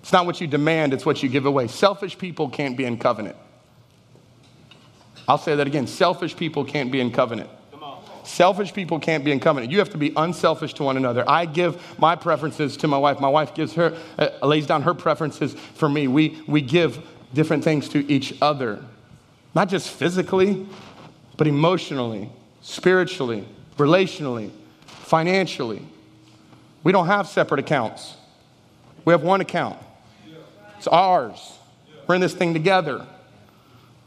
It's 0.00 0.12
not 0.12 0.26
what 0.26 0.40
you 0.40 0.46
demand, 0.46 0.94
it's 0.94 1.04
what 1.04 1.22
you 1.22 1.28
give 1.28 1.44
away. 1.44 1.68
Selfish 1.68 2.16
people 2.18 2.48
can't 2.48 2.76
be 2.76 2.84
in 2.84 2.98
covenant. 2.98 3.36
I'll 5.28 5.38
say 5.38 5.54
that 5.54 5.66
again. 5.66 5.86
Selfish 5.86 6.36
people 6.36 6.64
can't 6.64 6.90
be 6.90 7.00
in 7.00 7.10
covenant. 7.10 7.50
Selfish 8.24 8.72
people 8.72 9.00
can't 9.00 9.24
be 9.24 9.32
in 9.32 9.40
covenant. 9.40 9.72
You 9.72 9.78
have 9.78 9.90
to 9.90 9.98
be 9.98 10.12
unselfish 10.16 10.74
to 10.74 10.84
one 10.84 10.96
another. 10.96 11.28
I 11.28 11.44
give 11.44 11.98
my 11.98 12.14
preferences 12.14 12.76
to 12.78 12.88
my 12.88 12.98
wife. 12.98 13.18
My 13.18 13.28
wife 13.28 13.54
gives 13.54 13.74
her, 13.74 13.96
uh, 14.18 14.46
lays 14.46 14.66
down 14.66 14.82
her 14.82 14.94
preferences 14.94 15.54
for 15.54 15.88
me. 15.88 16.06
We, 16.06 16.40
we 16.46 16.60
give 16.60 17.04
different 17.34 17.64
things 17.64 17.88
to 17.90 18.10
each 18.10 18.34
other, 18.40 18.84
not 19.54 19.68
just 19.68 19.90
physically, 19.90 20.66
but 21.36 21.48
emotionally, 21.48 22.30
spiritually, 22.60 23.44
relationally, 23.76 24.50
financially. 24.86 25.82
We 26.84 26.92
don't 26.92 27.06
have 27.06 27.26
separate 27.26 27.60
accounts. 27.60 28.14
We 29.04 29.12
have 29.12 29.22
one 29.22 29.40
account. 29.40 29.78
It's 30.78 30.86
ours. 30.86 31.58
We're 32.06 32.14
in 32.16 32.20
this 32.20 32.34
thing 32.34 32.52
together. 32.52 33.06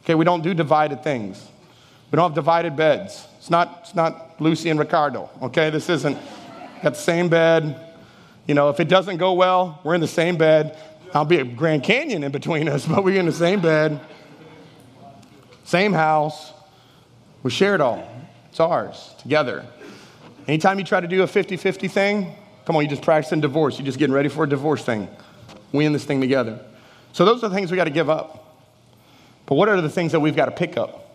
Okay, 0.06 0.14
we 0.14 0.24
don't 0.24 0.44
do 0.44 0.54
divided 0.54 1.04
things. 1.04 1.44
We 2.12 2.18
don't 2.18 2.30
have 2.30 2.36
divided 2.36 2.76
beds. 2.76 3.28
It's 3.40 3.50
not, 3.50 3.80
it's 3.82 3.96
not 3.96 4.40
Lucy 4.40 4.70
and 4.70 4.80
Ricardo. 4.80 5.32
Okay, 5.42 5.72
this 5.72 5.90
isn't 5.90 6.16
got 6.84 6.94
the 6.94 7.00
same 7.00 7.28
bed. 7.28 7.82
You 8.46 8.54
know, 8.54 8.70
if 8.70 8.80
it 8.80 8.88
doesn't 8.88 9.18
go 9.18 9.34
well, 9.34 9.82
we're 9.84 9.96
in 9.96 10.02
the 10.02 10.08
same 10.08 10.38
bed. 10.38 10.78
I'll 11.12 11.26
be 11.26 11.40
a 11.40 11.44
Grand 11.44 11.84
Canyon 11.84 12.24
in 12.24 12.32
between 12.32 12.70
us, 12.70 12.86
but 12.88 13.04
we're 13.04 13.20
in 13.20 13.26
the 13.26 13.32
same 13.32 13.62
bed, 13.62 14.00
same 15.64 15.92
house. 15.92 16.54
We 17.42 17.50
share 17.50 17.74
it 17.74 17.82
all. 17.82 18.08
It's 18.52 18.60
ours 18.60 19.16
together. 19.18 19.66
Anytime 20.48 20.78
you 20.78 20.86
try 20.86 21.00
to 21.00 21.08
do 21.08 21.24
a 21.24 21.28
50 21.28 21.58
50 21.58 21.88
thing, 21.88 22.36
come 22.66 22.76
on, 22.76 22.84
you're 22.84 22.92
just 22.92 23.02
practicing 23.02 23.42
divorce. 23.42 23.80
You're 23.80 23.88
just 23.88 23.98
getting 23.98 24.14
ready 24.14 24.30
for 24.30 24.44
a 24.44 24.50
divorce 24.50 24.86
thing. 24.86 25.08
We 25.72 25.84
in 25.84 25.94
this 25.94 26.06
thing 26.06 26.22
together. 26.22 26.64
So 27.12 27.26
those 27.26 27.44
are 27.44 27.50
the 27.50 27.56
things 27.56 27.72
we 27.72 27.76
got 27.76 27.86
to 27.86 27.90
give 27.90 28.08
up. 28.08 28.44
But 29.46 29.56
what 29.56 29.70
are 29.70 29.80
the 29.80 29.90
things 29.90 30.12
that 30.12 30.20
we've 30.20 30.36
got 30.36 30.46
to 30.46 30.52
pick 30.52 30.78
up? 30.78 31.14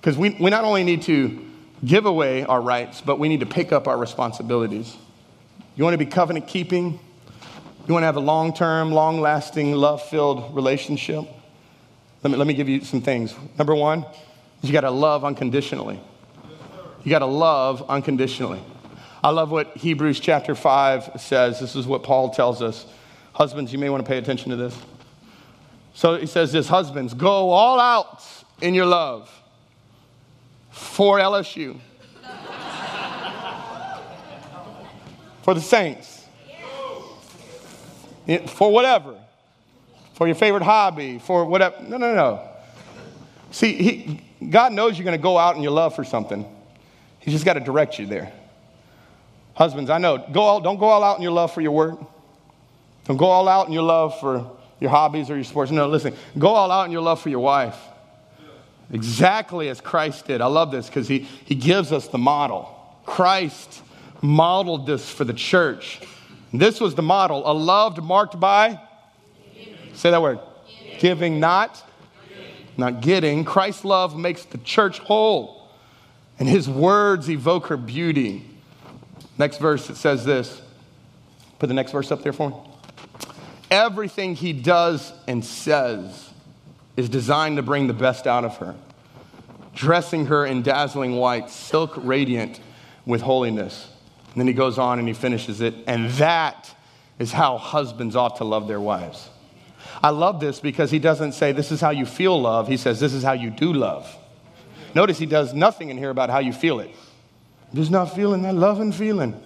Because 0.00 0.16
we, 0.16 0.30
we 0.30 0.50
not 0.50 0.64
only 0.64 0.84
need 0.84 1.02
to 1.02 1.44
give 1.84 2.06
away 2.06 2.44
our 2.44 2.60
rights, 2.60 3.00
but 3.00 3.18
we 3.18 3.28
need 3.28 3.40
to 3.40 3.46
pick 3.46 3.72
up 3.72 3.86
our 3.86 3.96
responsibilities. 3.96 4.96
You 5.76 5.84
want 5.84 5.94
to 5.94 5.98
be 5.98 6.06
covenant 6.06 6.48
keeping? 6.48 6.98
You 7.86 7.94
want 7.94 8.02
to 8.02 8.06
have 8.06 8.16
a 8.16 8.20
long 8.20 8.52
term, 8.52 8.92
long 8.92 9.20
lasting, 9.20 9.72
love 9.72 10.02
filled 10.02 10.54
relationship? 10.54 11.24
Let 12.22 12.32
me, 12.32 12.36
let 12.36 12.46
me 12.46 12.54
give 12.54 12.68
you 12.68 12.82
some 12.82 13.00
things. 13.00 13.34
Number 13.56 13.74
one, 13.74 14.04
you 14.62 14.72
got 14.72 14.80
to 14.80 14.90
love 14.90 15.24
unconditionally. 15.24 16.00
You 17.04 17.10
got 17.10 17.20
to 17.20 17.26
love 17.26 17.88
unconditionally. 17.88 18.60
I 19.22 19.30
love 19.30 19.50
what 19.50 19.76
Hebrews 19.76 20.20
chapter 20.20 20.54
5 20.54 21.20
says. 21.20 21.60
This 21.60 21.76
is 21.76 21.86
what 21.86 22.02
Paul 22.02 22.30
tells 22.30 22.60
us. 22.60 22.86
Husbands, 23.32 23.72
you 23.72 23.78
may 23.78 23.88
want 23.88 24.04
to 24.04 24.08
pay 24.08 24.18
attention 24.18 24.50
to 24.50 24.56
this. 24.56 24.76
So 25.98 26.16
he 26.16 26.26
says 26.26 26.52
this 26.52 26.68
husbands, 26.68 27.12
go 27.12 27.50
all 27.50 27.80
out 27.80 28.22
in 28.62 28.72
your 28.72 28.86
love 28.86 29.28
for 30.70 31.18
LSU, 31.18 31.80
for 35.42 35.54
the 35.54 35.60
Saints, 35.60 36.24
for 38.46 38.70
whatever, 38.70 39.16
for 40.14 40.28
your 40.28 40.36
favorite 40.36 40.62
hobby, 40.62 41.18
for 41.18 41.44
whatever. 41.46 41.82
No, 41.82 41.96
no, 41.96 42.14
no. 42.14 42.48
See, 43.50 43.72
he, 43.72 44.20
God 44.50 44.72
knows 44.72 44.96
you're 44.96 45.04
going 45.04 45.18
to 45.18 45.22
go 45.22 45.36
out 45.36 45.56
in 45.56 45.64
your 45.64 45.72
love 45.72 45.96
for 45.96 46.04
something. 46.04 46.46
He's 47.18 47.34
just 47.34 47.44
got 47.44 47.54
to 47.54 47.60
direct 47.60 47.98
you 47.98 48.06
there. 48.06 48.32
Husbands, 49.54 49.90
I 49.90 49.98
know, 49.98 50.24
go 50.30 50.42
all, 50.42 50.60
don't 50.60 50.78
go 50.78 50.86
all 50.86 51.02
out 51.02 51.16
in 51.16 51.22
your 51.22 51.32
love 51.32 51.52
for 51.52 51.60
your 51.60 51.72
work. 51.72 51.98
Don't 53.06 53.16
go 53.16 53.26
all 53.26 53.48
out 53.48 53.66
in 53.66 53.72
your 53.72 53.82
love 53.82 54.20
for 54.20 54.57
your 54.80 54.90
hobbies 54.90 55.30
or 55.30 55.34
your 55.34 55.44
sports. 55.44 55.70
No, 55.70 55.88
listen, 55.88 56.14
go 56.38 56.48
all 56.48 56.70
out 56.70 56.84
in 56.84 56.92
your 56.92 57.02
love 57.02 57.20
for 57.20 57.28
your 57.28 57.40
wife. 57.40 57.76
Exactly 58.90 59.68
as 59.68 59.80
Christ 59.80 60.26
did. 60.26 60.40
I 60.40 60.46
love 60.46 60.70
this 60.70 60.86
because 60.86 61.08
he, 61.08 61.20
he 61.44 61.54
gives 61.54 61.92
us 61.92 62.08
the 62.08 62.18
model. 62.18 62.74
Christ 63.04 63.82
modeled 64.22 64.86
this 64.86 65.10
for 65.10 65.24
the 65.24 65.34
church. 65.34 66.00
This 66.52 66.80
was 66.80 66.94
the 66.94 67.02
model 67.02 67.42
a 67.50 67.52
loved 67.52 68.02
marked 68.02 68.38
by, 68.40 68.80
say 69.92 70.10
that 70.10 70.22
word, 70.22 70.38
giving, 70.98 71.38
not, 71.38 71.82
not 72.76 73.02
getting. 73.02 73.44
Christ's 73.44 73.84
love 73.84 74.16
makes 74.16 74.44
the 74.44 74.58
church 74.58 74.98
whole, 75.00 75.68
and 76.38 76.48
his 76.48 76.68
words 76.68 77.28
evoke 77.28 77.66
her 77.66 77.76
beauty. 77.76 78.44
Next 79.36 79.58
verse, 79.58 79.90
it 79.90 79.96
says 79.96 80.24
this. 80.24 80.62
Put 81.58 81.66
the 81.66 81.74
next 81.74 81.92
verse 81.92 82.10
up 82.10 82.22
there 82.22 82.32
for 82.32 82.50
me. 82.50 82.56
Everything 83.70 84.34
he 84.34 84.52
does 84.52 85.12
and 85.26 85.44
says 85.44 86.30
is 86.96 87.08
designed 87.08 87.56
to 87.56 87.62
bring 87.62 87.86
the 87.86 87.92
best 87.94 88.26
out 88.26 88.44
of 88.44 88.56
her, 88.58 88.74
dressing 89.74 90.26
her 90.26 90.46
in 90.46 90.62
dazzling 90.62 91.16
white, 91.16 91.50
silk 91.50 91.92
radiant 91.96 92.60
with 93.06 93.20
holiness. 93.20 93.88
And 94.32 94.40
then 94.40 94.46
he 94.46 94.52
goes 94.52 94.78
on 94.78 94.98
and 94.98 95.06
he 95.06 95.14
finishes 95.14 95.60
it. 95.60 95.74
And 95.86 96.10
that 96.12 96.74
is 97.18 97.32
how 97.32 97.58
husbands 97.58 98.16
ought 98.16 98.36
to 98.36 98.44
love 98.44 98.68
their 98.68 98.80
wives. 98.80 99.28
I 100.02 100.10
love 100.10 100.40
this 100.40 100.60
because 100.60 100.90
he 100.90 100.98
doesn't 100.98 101.32
say, 101.32 101.52
This 101.52 101.72
is 101.72 101.80
how 101.80 101.90
you 101.90 102.06
feel 102.06 102.40
love. 102.40 102.68
He 102.68 102.76
says, 102.76 103.00
This 103.00 103.12
is 103.12 103.22
how 103.22 103.32
you 103.32 103.50
do 103.50 103.72
love. 103.72 104.14
Notice 104.94 105.18
he 105.18 105.26
does 105.26 105.54
nothing 105.54 105.90
in 105.90 105.98
here 105.98 106.10
about 106.10 106.30
how 106.30 106.38
you 106.38 106.52
feel 106.52 106.80
it. 106.80 106.90
Just 107.74 107.90
not 107.90 108.14
feeling 108.14 108.42
that 108.42 108.54
loving 108.54 108.92
feeling. 108.92 109.40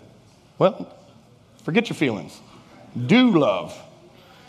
Well, 0.59 0.95
forget 1.65 1.89
your 1.89 1.97
feelings. 1.97 2.41
Do 3.07 3.37
love. 3.39 3.77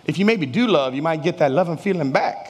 If 0.05 0.17
you 0.17 0.25
maybe 0.25 0.45
do 0.45 0.67
love, 0.67 0.93
you 0.93 1.01
might 1.01 1.23
get 1.23 1.37
that 1.37 1.51
loving 1.51 1.77
feeling 1.77 2.11
back. 2.11 2.49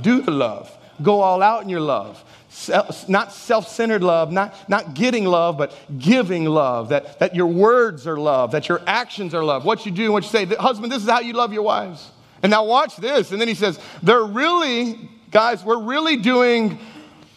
Do 0.00 0.22
the 0.22 0.30
love. 0.30 0.74
Go 1.02 1.20
all 1.20 1.42
out 1.42 1.62
in 1.62 1.68
your 1.68 1.80
love. 1.80 2.22
Self, 2.48 3.08
not 3.08 3.32
self 3.32 3.66
centered 3.68 4.02
love, 4.02 4.30
not, 4.30 4.68
not 4.68 4.94
getting 4.94 5.24
love, 5.24 5.58
but 5.58 5.76
giving 5.98 6.44
love. 6.44 6.90
That, 6.90 7.18
that 7.18 7.34
your 7.34 7.48
words 7.48 8.06
are 8.06 8.16
love, 8.16 8.52
that 8.52 8.68
your 8.68 8.80
actions 8.86 9.34
are 9.34 9.42
love. 9.42 9.64
What 9.64 9.84
you 9.84 9.92
do, 9.92 10.12
what 10.12 10.22
you 10.22 10.30
say. 10.30 10.44
Husband, 10.46 10.90
this 10.92 11.02
is 11.02 11.08
how 11.10 11.20
you 11.20 11.32
love 11.32 11.52
your 11.52 11.64
wives. 11.64 12.12
And 12.42 12.50
now 12.50 12.64
watch 12.64 12.96
this. 12.96 13.32
And 13.32 13.40
then 13.40 13.48
he 13.48 13.54
says, 13.54 13.80
they're 14.02 14.24
really, 14.24 15.10
guys, 15.30 15.64
we're 15.64 15.82
really 15.82 16.16
doing 16.16 16.78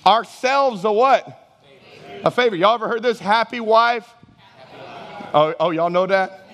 ourselves 0.05 0.85
a 0.85 0.91
what? 0.91 1.55
A 2.23 2.29
favor. 2.29 2.55
Y'all 2.55 2.75
ever 2.75 2.87
heard 2.87 3.01
this? 3.01 3.19
Happy 3.19 3.59
wife? 3.59 4.07
Oh, 5.33 5.55
oh 5.59 5.71
y'all 5.71 5.89
know 5.89 6.05
that? 6.05 6.46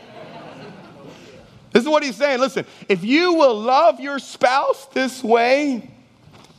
This 1.73 1.83
is 1.83 1.89
what 1.89 2.03
he's 2.03 2.15
saying. 2.15 2.39
Listen, 2.39 2.65
if 2.87 3.03
you 3.03 3.33
will 3.33 3.59
love 3.59 3.99
your 3.99 4.19
spouse 4.19 4.85
this 4.93 5.23
way, 5.23 5.89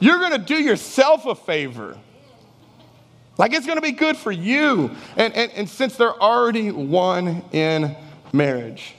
you're 0.01 0.19
going 0.19 0.33
to 0.33 0.39
do 0.39 0.57
yourself 0.57 1.25
a 1.25 1.37
favor. 1.37 1.97
Like 3.39 3.53
it's 3.53 3.65
going 3.65 3.79
to 3.79 3.83
be 3.83 3.93
good 3.93 4.17
for 4.17 4.33
you. 4.33 4.91
And, 5.17 5.33
and, 5.35 5.53
and 5.53 5.69
since 5.69 5.97
they're 5.97 6.21
already 6.21 6.71
one 6.73 7.45
in 7.53 7.97
marriage. 8.33 8.95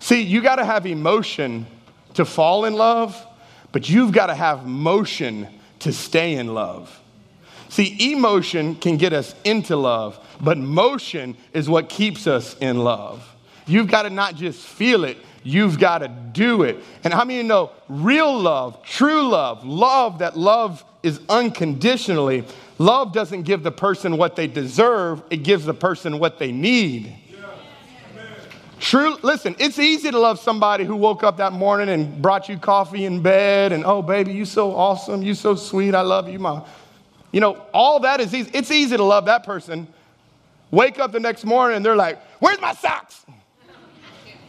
See, 0.00 0.22
you 0.22 0.42
got 0.42 0.56
to 0.56 0.64
have 0.64 0.86
emotion 0.86 1.66
to 2.14 2.24
fall 2.24 2.64
in 2.64 2.74
love, 2.74 3.16
but 3.70 3.88
you've 3.88 4.12
got 4.12 4.26
to 4.26 4.34
have 4.34 4.66
motion 4.66 5.46
to 5.78 5.92
stay 5.92 6.34
in 6.34 6.52
love. 6.52 7.00
See, 7.68 8.12
emotion 8.12 8.74
can 8.74 8.96
get 8.96 9.12
us 9.12 9.34
into 9.44 9.76
love, 9.76 10.18
but 10.40 10.58
motion 10.58 11.36
is 11.52 11.70
what 11.70 11.88
keeps 11.88 12.26
us 12.26 12.56
in 12.58 12.80
love. 12.80 13.31
You've 13.66 13.88
got 13.88 14.02
to 14.02 14.10
not 14.10 14.34
just 14.34 14.66
feel 14.66 15.04
it, 15.04 15.18
you've 15.42 15.78
got 15.78 15.98
to 15.98 16.08
do 16.08 16.62
it. 16.62 16.82
And 17.04 17.12
how 17.12 17.24
many 17.24 17.40
of 17.40 17.44
you 17.44 17.48
know 17.48 17.70
real 17.88 18.36
love, 18.38 18.82
true 18.82 19.28
love, 19.28 19.64
love 19.64 20.18
that 20.18 20.36
love 20.36 20.84
is 21.02 21.20
unconditionally, 21.28 22.44
love 22.78 23.12
doesn't 23.12 23.42
give 23.42 23.62
the 23.62 23.72
person 23.72 24.16
what 24.16 24.36
they 24.36 24.46
deserve, 24.46 25.22
it 25.30 25.38
gives 25.38 25.64
the 25.64 25.74
person 25.74 26.18
what 26.18 26.38
they 26.38 26.52
need. 26.52 27.16
True, 28.78 29.16
listen, 29.22 29.54
it's 29.60 29.78
easy 29.78 30.10
to 30.10 30.18
love 30.18 30.40
somebody 30.40 30.84
who 30.84 30.96
woke 30.96 31.22
up 31.22 31.36
that 31.36 31.52
morning 31.52 31.88
and 31.88 32.20
brought 32.20 32.48
you 32.48 32.58
coffee 32.58 33.04
in 33.04 33.22
bed 33.22 33.70
and, 33.70 33.84
oh, 33.84 34.02
baby, 34.02 34.32
you 34.32 34.44
so 34.44 34.74
awesome, 34.74 35.22
you 35.22 35.34
so 35.34 35.54
sweet, 35.54 35.94
I 35.94 36.00
love 36.00 36.28
you, 36.28 36.40
mom. 36.40 36.64
You 37.30 37.40
know, 37.40 37.64
all 37.72 38.00
that 38.00 38.20
is 38.20 38.34
easy. 38.34 38.50
It's 38.52 38.72
easy 38.72 38.96
to 38.96 39.04
love 39.04 39.26
that 39.26 39.44
person. 39.44 39.86
Wake 40.72 40.98
up 40.98 41.12
the 41.12 41.20
next 41.20 41.44
morning 41.44 41.76
and 41.76 41.86
they're 41.86 41.94
like, 41.94 42.20
where's 42.40 42.60
my 42.60 42.74
socks? 42.74 43.24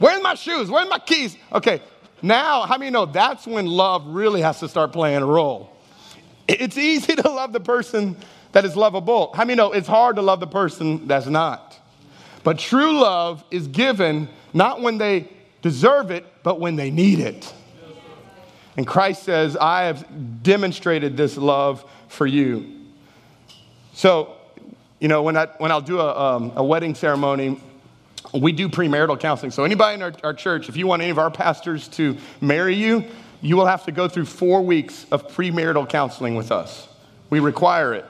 Where's 0.03 0.21
my 0.21 0.35
shoes? 0.35 0.69
Where's 0.69 0.89
my 0.89 0.99
keys? 0.99 1.37
Okay, 1.53 1.81
now, 2.21 2.63
how 2.63 2.77
many 2.77 2.91
know 2.91 3.05
that's 3.05 3.47
when 3.47 3.65
love 3.65 4.05
really 4.05 4.41
has 4.41 4.59
to 4.59 4.67
start 4.67 4.91
playing 4.91 5.21
a 5.21 5.25
role? 5.25 5.73
It's 6.45 6.77
easy 6.77 7.15
to 7.21 7.29
love 7.29 7.53
the 7.53 7.61
person 7.61 8.17
that 8.51 8.65
is 8.65 8.75
lovable. 8.75 9.31
How 9.33 9.45
many 9.45 9.55
know 9.55 9.71
it's 9.71 9.87
hard 9.87 10.17
to 10.17 10.21
love 10.21 10.41
the 10.41 10.47
person 10.47 11.07
that's 11.07 11.27
not? 11.27 11.79
But 12.43 12.59
true 12.59 12.99
love 12.99 13.45
is 13.49 13.69
given 13.69 14.27
not 14.53 14.81
when 14.81 14.97
they 14.97 15.29
deserve 15.61 16.11
it, 16.11 16.25
but 16.43 16.59
when 16.59 16.75
they 16.75 16.91
need 16.91 17.21
it. 17.21 17.53
And 18.75 18.85
Christ 18.85 19.23
says, 19.23 19.55
I 19.55 19.83
have 19.83 20.43
demonstrated 20.43 21.15
this 21.15 21.37
love 21.37 21.89
for 22.09 22.27
you. 22.27 22.89
So, 23.93 24.35
you 24.99 25.07
know, 25.07 25.23
when, 25.23 25.37
I, 25.37 25.45
when 25.59 25.71
I'll 25.71 25.79
do 25.79 26.01
a, 26.01 26.35
um, 26.35 26.51
a 26.57 26.63
wedding 26.63 26.93
ceremony, 26.93 27.57
we 28.33 28.51
do 28.51 28.69
premarital 28.69 29.19
counseling. 29.19 29.51
So, 29.51 29.63
anybody 29.63 29.95
in 29.95 30.01
our, 30.01 30.13
our 30.23 30.33
church, 30.33 30.69
if 30.69 30.77
you 30.77 30.87
want 30.87 31.01
any 31.01 31.11
of 31.11 31.19
our 31.19 31.31
pastors 31.31 31.87
to 31.89 32.17
marry 32.41 32.75
you, 32.75 33.05
you 33.41 33.57
will 33.57 33.65
have 33.65 33.85
to 33.85 33.91
go 33.91 34.07
through 34.07 34.25
four 34.25 34.61
weeks 34.61 35.05
of 35.11 35.27
premarital 35.29 35.89
counseling 35.89 36.35
with 36.35 36.51
us. 36.51 36.87
We 37.29 37.39
require 37.39 37.93
it. 37.93 38.05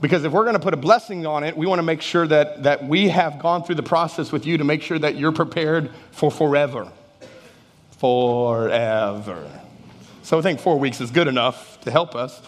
Because 0.00 0.24
if 0.24 0.32
we're 0.32 0.44
going 0.44 0.54
to 0.54 0.60
put 0.60 0.72
a 0.72 0.78
blessing 0.78 1.26
on 1.26 1.44
it, 1.44 1.54
we 1.56 1.66
want 1.66 1.78
to 1.78 1.82
make 1.82 2.00
sure 2.00 2.26
that, 2.26 2.62
that 2.62 2.86
we 2.86 3.08
have 3.10 3.38
gone 3.38 3.64
through 3.64 3.74
the 3.74 3.82
process 3.82 4.32
with 4.32 4.46
you 4.46 4.56
to 4.56 4.64
make 4.64 4.82
sure 4.82 4.98
that 4.98 5.16
you're 5.16 5.32
prepared 5.32 5.90
for 6.10 6.30
forever. 6.30 6.90
Forever. 7.98 9.46
So 10.22 10.38
I 10.38 10.42
think 10.42 10.60
four 10.60 10.78
weeks 10.78 11.02
is 11.02 11.10
good 11.10 11.28
enough 11.28 11.78
to 11.82 11.90
help 11.90 12.14
us. 12.14 12.40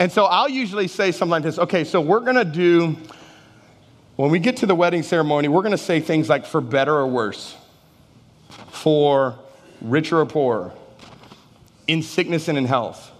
And 0.00 0.10
so 0.10 0.24
I'll 0.24 0.48
usually 0.48 0.88
say 0.88 1.12
something 1.12 1.30
like 1.30 1.42
this 1.44 1.58
okay, 1.58 1.84
so 1.84 2.00
we're 2.00 2.20
going 2.20 2.36
to 2.36 2.44
do 2.44 2.96
when 4.20 4.30
we 4.30 4.38
get 4.38 4.58
to 4.58 4.66
the 4.66 4.74
wedding 4.74 5.02
ceremony, 5.02 5.48
we're 5.48 5.62
going 5.62 5.70
to 5.70 5.78
say 5.78 5.98
things 5.98 6.28
like 6.28 6.44
for 6.44 6.60
better 6.60 6.94
or 6.94 7.06
worse, 7.06 7.56
for 8.70 9.38
richer 9.80 10.18
or 10.18 10.26
poorer, 10.26 10.72
in 11.86 12.02
sickness 12.02 12.46
and 12.48 12.58
in 12.58 12.66
health. 12.66 13.10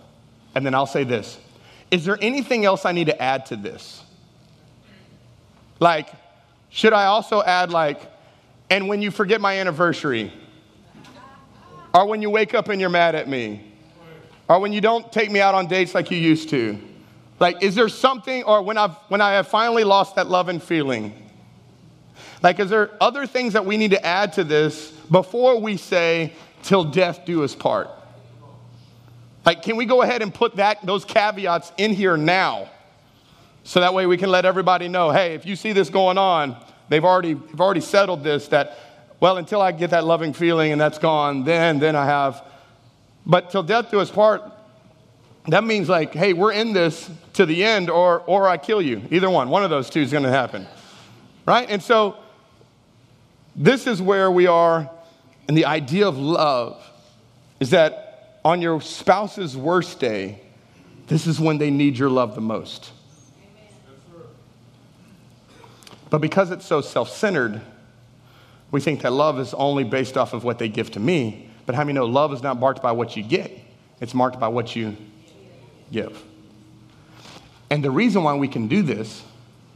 And 0.54 0.66
then 0.66 0.74
I'll 0.74 0.86
say 0.86 1.04
this 1.04 1.38
Is 1.90 2.04
there 2.04 2.18
anything 2.20 2.66
else 2.66 2.84
I 2.84 2.92
need 2.92 3.06
to 3.06 3.22
add 3.22 3.46
to 3.46 3.56
this? 3.56 4.04
Like, 5.78 6.10
should 6.68 6.92
I 6.92 7.06
also 7.06 7.42
add, 7.42 7.70
like, 7.70 8.02
and 8.68 8.86
when 8.86 9.00
you 9.00 9.10
forget 9.10 9.40
my 9.40 9.58
anniversary, 9.58 10.30
or 11.94 12.06
when 12.08 12.20
you 12.20 12.28
wake 12.28 12.52
up 12.52 12.68
and 12.68 12.78
you're 12.78 12.90
mad 12.90 13.14
at 13.14 13.26
me, 13.26 13.72
or 14.50 14.60
when 14.60 14.74
you 14.74 14.82
don't 14.82 15.10
take 15.10 15.30
me 15.30 15.40
out 15.40 15.54
on 15.54 15.66
dates 15.66 15.94
like 15.94 16.10
you 16.10 16.18
used 16.18 16.50
to? 16.50 16.78
Like, 17.40 17.62
is 17.62 17.74
there 17.74 17.88
something, 17.88 18.44
or 18.44 18.62
when, 18.62 18.76
I've, 18.76 18.94
when 19.08 19.22
I 19.22 19.32
have 19.32 19.48
finally 19.48 19.82
lost 19.82 20.16
that 20.16 20.28
love 20.28 20.48
and 20.50 20.62
feeling? 20.62 21.14
Like, 22.42 22.60
is 22.60 22.68
there 22.68 22.90
other 23.00 23.26
things 23.26 23.54
that 23.54 23.64
we 23.64 23.78
need 23.78 23.92
to 23.92 24.06
add 24.06 24.34
to 24.34 24.44
this 24.44 24.90
before 25.10 25.58
we 25.58 25.78
say, 25.78 26.34
till 26.62 26.84
death 26.84 27.24
do 27.24 27.42
us 27.42 27.54
part? 27.54 27.90
Like, 29.46 29.62
can 29.62 29.76
we 29.76 29.86
go 29.86 30.02
ahead 30.02 30.20
and 30.20 30.32
put 30.32 30.56
that, 30.56 30.84
those 30.84 31.06
caveats 31.06 31.72
in 31.78 31.94
here 31.94 32.18
now? 32.18 32.68
So 33.64 33.80
that 33.80 33.94
way 33.94 34.04
we 34.04 34.18
can 34.18 34.30
let 34.30 34.44
everybody 34.44 34.88
know, 34.88 35.10
hey, 35.10 35.34
if 35.34 35.46
you 35.46 35.56
see 35.56 35.72
this 35.72 35.88
going 35.88 36.18
on, 36.18 36.56
they've 36.90 37.04
already, 37.04 37.34
they've 37.34 37.60
already 37.60 37.80
settled 37.80 38.22
this 38.22 38.48
that, 38.48 38.78
well, 39.18 39.38
until 39.38 39.62
I 39.62 39.72
get 39.72 39.90
that 39.90 40.04
loving 40.04 40.34
feeling 40.34 40.72
and 40.72 40.80
that's 40.80 40.98
gone, 40.98 41.44
then, 41.44 41.78
then 41.78 41.96
I 41.96 42.04
have. 42.04 42.44
But 43.24 43.50
till 43.50 43.62
death 43.62 43.90
do 43.90 44.00
us 44.00 44.10
part, 44.10 44.42
that 45.52 45.64
means 45.64 45.88
like, 45.88 46.12
hey, 46.12 46.32
we're 46.32 46.52
in 46.52 46.72
this 46.72 47.10
to 47.34 47.46
the 47.46 47.64
end 47.64 47.90
or, 47.90 48.20
or 48.20 48.48
I 48.48 48.56
kill 48.56 48.82
you. 48.82 49.02
Either 49.10 49.30
one. 49.30 49.48
One 49.48 49.64
of 49.64 49.70
those 49.70 49.90
two 49.90 50.00
is 50.00 50.12
going 50.12 50.24
to 50.24 50.30
happen. 50.30 50.66
Right? 51.46 51.68
And 51.68 51.82
so 51.82 52.16
this 53.56 53.86
is 53.86 54.00
where 54.00 54.30
we 54.30 54.46
are. 54.46 54.90
And 55.48 55.56
the 55.56 55.64
idea 55.64 56.06
of 56.06 56.18
love 56.18 56.84
is 57.58 57.70
that 57.70 58.38
on 58.44 58.62
your 58.62 58.80
spouse's 58.80 59.56
worst 59.56 59.98
day, 59.98 60.40
this 61.06 61.26
is 61.26 61.40
when 61.40 61.58
they 61.58 61.70
need 61.70 61.98
your 61.98 62.08
love 62.08 62.34
the 62.34 62.40
most. 62.40 62.92
But 66.08 66.18
because 66.18 66.50
it's 66.50 66.66
so 66.66 66.80
self 66.80 67.08
centered, 67.08 67.60
we 68.70 68.80
think 68.80 69.02
that 69.02 69.12
love 69.12 69.38
is 69.40 69.54
only 69.54 69.84
based 69.84 70.16
off 70.16 70.32
of 70.32 70.44
what 70.44 70.58
they 70.58 70.68
give 70.68 70.90
to 70.92 71.00
me. 71.00 71.50
But 71.66 71.74
how 71.74 71.82
many 71.82 71.94
know 71.94 72.06
love 72.06 72.32
is 72.32 72.42
not 72.42 72.58
marked 72.58 72.82
by 72.82 72.92
what 72.92 73.16
you 73.16 73.22
get, 73.22 73.50
it's 74.00 74.14
marked 74.14 74.38
by 74.38 74.48
what 74.48 74.74
you 74.74 74.96
give. 75.90 76.22
And 77.70 77.84
the 77.84 77.90
reason 77.90 78.22
why 78.22 78.34
we 78.34 78.48
can 78.48 78.68
do 78.68 78.82
this, 78.82 79.22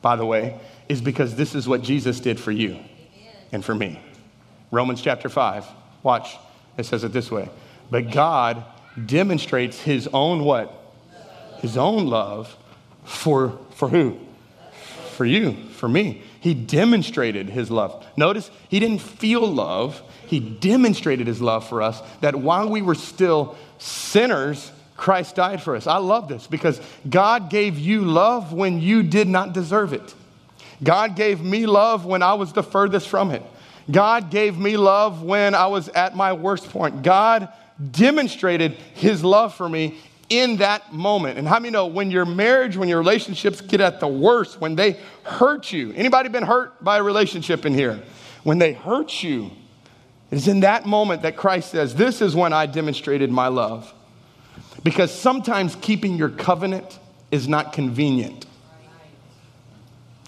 by 0.03 0.17
the 0.17 0.27
way, 0.27 0.59
is 0.89 1.01
because 1.01 1.37
this 1.37 1.55
is 1.55 1.69
what 1.69 1.83
Jesus 1.83 2.21
did 2.21 2.39
for 2.39 2.51
you 2.51 2.79
and 3.53 3.65
for 3.65 3.75
me. 3.75 4.01
Romans 4.71 5.01
chapter 5.01 5.29
5. 5.29 5.67
Watch. 6.03 6.37
It 6.77 6.85
says 6.85 7.05
it 7.05 7.13
this 7.13 7.31
way. 7.31 7.49
But 7.91 8.11
God 8.11 8.65
demonstrates 9.07 9.81
his 9.81 10.09
own 10.13 10.45
what? 10.45 10.73
His 11.61 11.77
own 11.77 12.07
love 12.07 12.57
for 13.05 13.59
for 13.75 13.89
who? 13.89 14.19
For 15.13 15.25
you, 15.25 15.53
for 15.71 15.89
me. 15.89 16.23
He 16.41 16.55
demonstrated 16.55 17.49
his 17.49 17.71
love. 17.71 18.05
Notice 18.17 18.51
he 18.69 18.81
didn't 18.81 19.01
feel 19.01 19.47
love, 19.47 20.03
he 20.27 20.41
demonstrated 20.41 21.27
his 21.27 21.41
love 21.41 21.69
for 21.69 21.83
us 21.83 22.03
that 22.21 22.35
while 22.35 22.69
we 22.69 22.83
were 22.83 22.95
still 22.95 23.57
sinners, 23.79 24.73
Christ 24.97 25.35
died 25.35 25.63
for 25.63 25.75
us. 25.75 25.87
I 25.87 25.97
love 25.97 26.29
this 26.29 26.47
because 26.47 26.81
God 27.09 27.51
gave 27.51 27.79
you 27.79 28.03
love 28.03 28.53
when 28.53 28.81
you 28.81 29.03
did 29.03 29.29
not 29.29 29.53
deserve 29.53 29.93
it. 29.93 30.15
God 30.83 31.17
gave 31.17 31.41
me 31.41 31.67
love 31.67 32.05
when 32.05 32.23
I 32.23 32.35
was 32.35 32.53
the 32.53 32.63
furthest 32.63 33.09
from 33.09 33.31
it. 33.31 33.43
God 33.91 34.31
gave 34.31 34.59
me 34.59 34.77
love 34.77 35.23
when 35.23 35.55
I 35.55 35.67
was 35.67 35.89
at 35.89 36.17
my 36.17 36.33
worst 36.33 36.71
point. 36.71 37.03
God 37.03 37.49
demonstrated 37.91 38.73
his 38.95 39.23
love 39.25 39.55
for 39.55 39.69
me 39.69 39.99
in 40.31 40.57
that 40.59 40.93
moment. 40.93 41.39
And 41.39 41.47
how 41.47 41.59
many 41.59 41.71
know 41.71 41.87
when 41.87 42.11
your 42.11 42.25
marriage, 42.25 42.77
when 42.77 42.89
your 42.89 42.99
relationships 42.99 43.61
get 43.61 43.81
at 43.81 44.01
the 44.01 44.09
worst, 44.09 44.61
when 44.61 44.75
they 44.75 44.99
hurt 45.23 45.73
you? 45.73 45.93
Anybody 45.93 46.29
been 46.29 46.45
hurt 46.45 46.83
by 46.83 46.99
a 46.99 47.03
relationship 47.03 47.67
in 47.67 47.75
here? 47.75 48.03
When 48.43 48.59
they 48.59 48.73
hurt 48.73 49.23
you, 49.23 49.51
It 50.31 50.39
is 50.39 50.49
in 50.49 50.61
that 50.61 50.85
moment 50.85 51.23
that 51.23 51.37
Christ 51.37 51.71
says, 51.71 51.95
This 51.95 52.21
is 52.21 52.35
when 52.35 52.53
I 52.53 52.67
demonstrated 52.67 53.31
my 53.31 53.47
love. 53.47 53.94
Because 54.83 55.13
sometimes 55.13 55.77
keeping 55.77 56.17
your 56.17 56.29
covenant 56.29 56.99
is 57.31 57.49
not 57.49 57.73
convenient. 57.73 58.47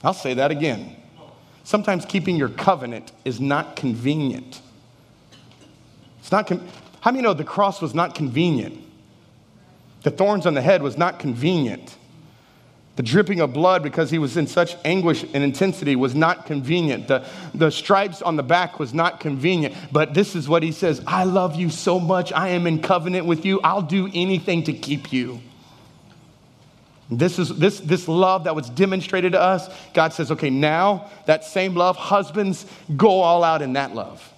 I'll 0.03 0.15
say 0.15 0.35
that 0.35 0.51
again. 0.51 0.97
Sometimes 1.65 2.05
keeping 2.05 2.37
your 2.37 2.49
covenant 2.49 3.13
is 3.25 3.41
not 3.41 3.77
convenient. 3.77 4.61
It's 6.21 6.31
not. 6.31 6.47
Con- 6.47 6.67
How 7.01 7.11
many 7.11 7.23
know 7.23 7.35
the 7.35 7.45
cross 7.45 7.83
was 7.83 7.95
not 7.95 8.15
convenient? 8.15 8.83
The 10.03 10.11
thorns 10.11 10.47
on 10.47 10.55
the 10.55 10.63
head 10.63 10.83
was 10.83 10.97
not 10.97 11.19
convenient. 11.19 11.97
The 12.97 13.03
dripping 13.03 13.41
of 13.41 13.53
blood 13.53 13.83
because 13.83 14.11
he 14.11 14.19
was 14.19 14.39
in 14.39 14.47
such 14.47 14.75
anguish 14.85 15.23
and 15.23 15.45
intensity 15.45 15.97
was 15.97 16.15
not 16.15 16.47
convenient. 16.47 17.09
The, 17.09 17.27
the 17.55 17.71
stripes 17.71 18.23
on 18.23 18.37
the 18.37 18.43
back 18.43 18.79
was 18.79 18.95
not 18.95 19.21
convenient. 19.21 19.75
But 19.93 20.15
this 20.15 20.35
is 20.35 20.49
what 20.49 20.63
he 20.63 20.73
says 20.73 21.03
I 21.07 21.25
love 21.25 21.57
you 21.57 21.69
so 21.69 22.01
much. 22.01 22.33
I 22.33 22.49
am 22.49 22.67
in 22.67 22.81
covenant 22.81 23.27
with 23.27 23.45
you. 23.45 23.61
I'll 23.61 23.83
do 23.83 24.11
anything 24.15 24.65
to 24.65 24.73
keep 24.73 25.13
you. 25.13 25.41
This 27.11 27.39
is 27.39 27.51
this, 27.51 27.79
this 27.81 28.09
love 28.09 28.45
that 28.45 28.57
was 28.57 28.69
demonstrated 28.71 29.33
to 29.33 29.41
us. 29.41 29.69
God 29.93 30.13
says, 30.13 30.33
okay, 30.33 30.51
now 30.51 31.11
that 31.27 31.45
same 31.45 31.75
love, 31.75 31.97
husbands, 31.97 32.67
go 32.97 33.21
all 33.21 33.45
out 33.45 33.63
in 33.63 33.75
that 33.75 33.95
love. 33.95 34.33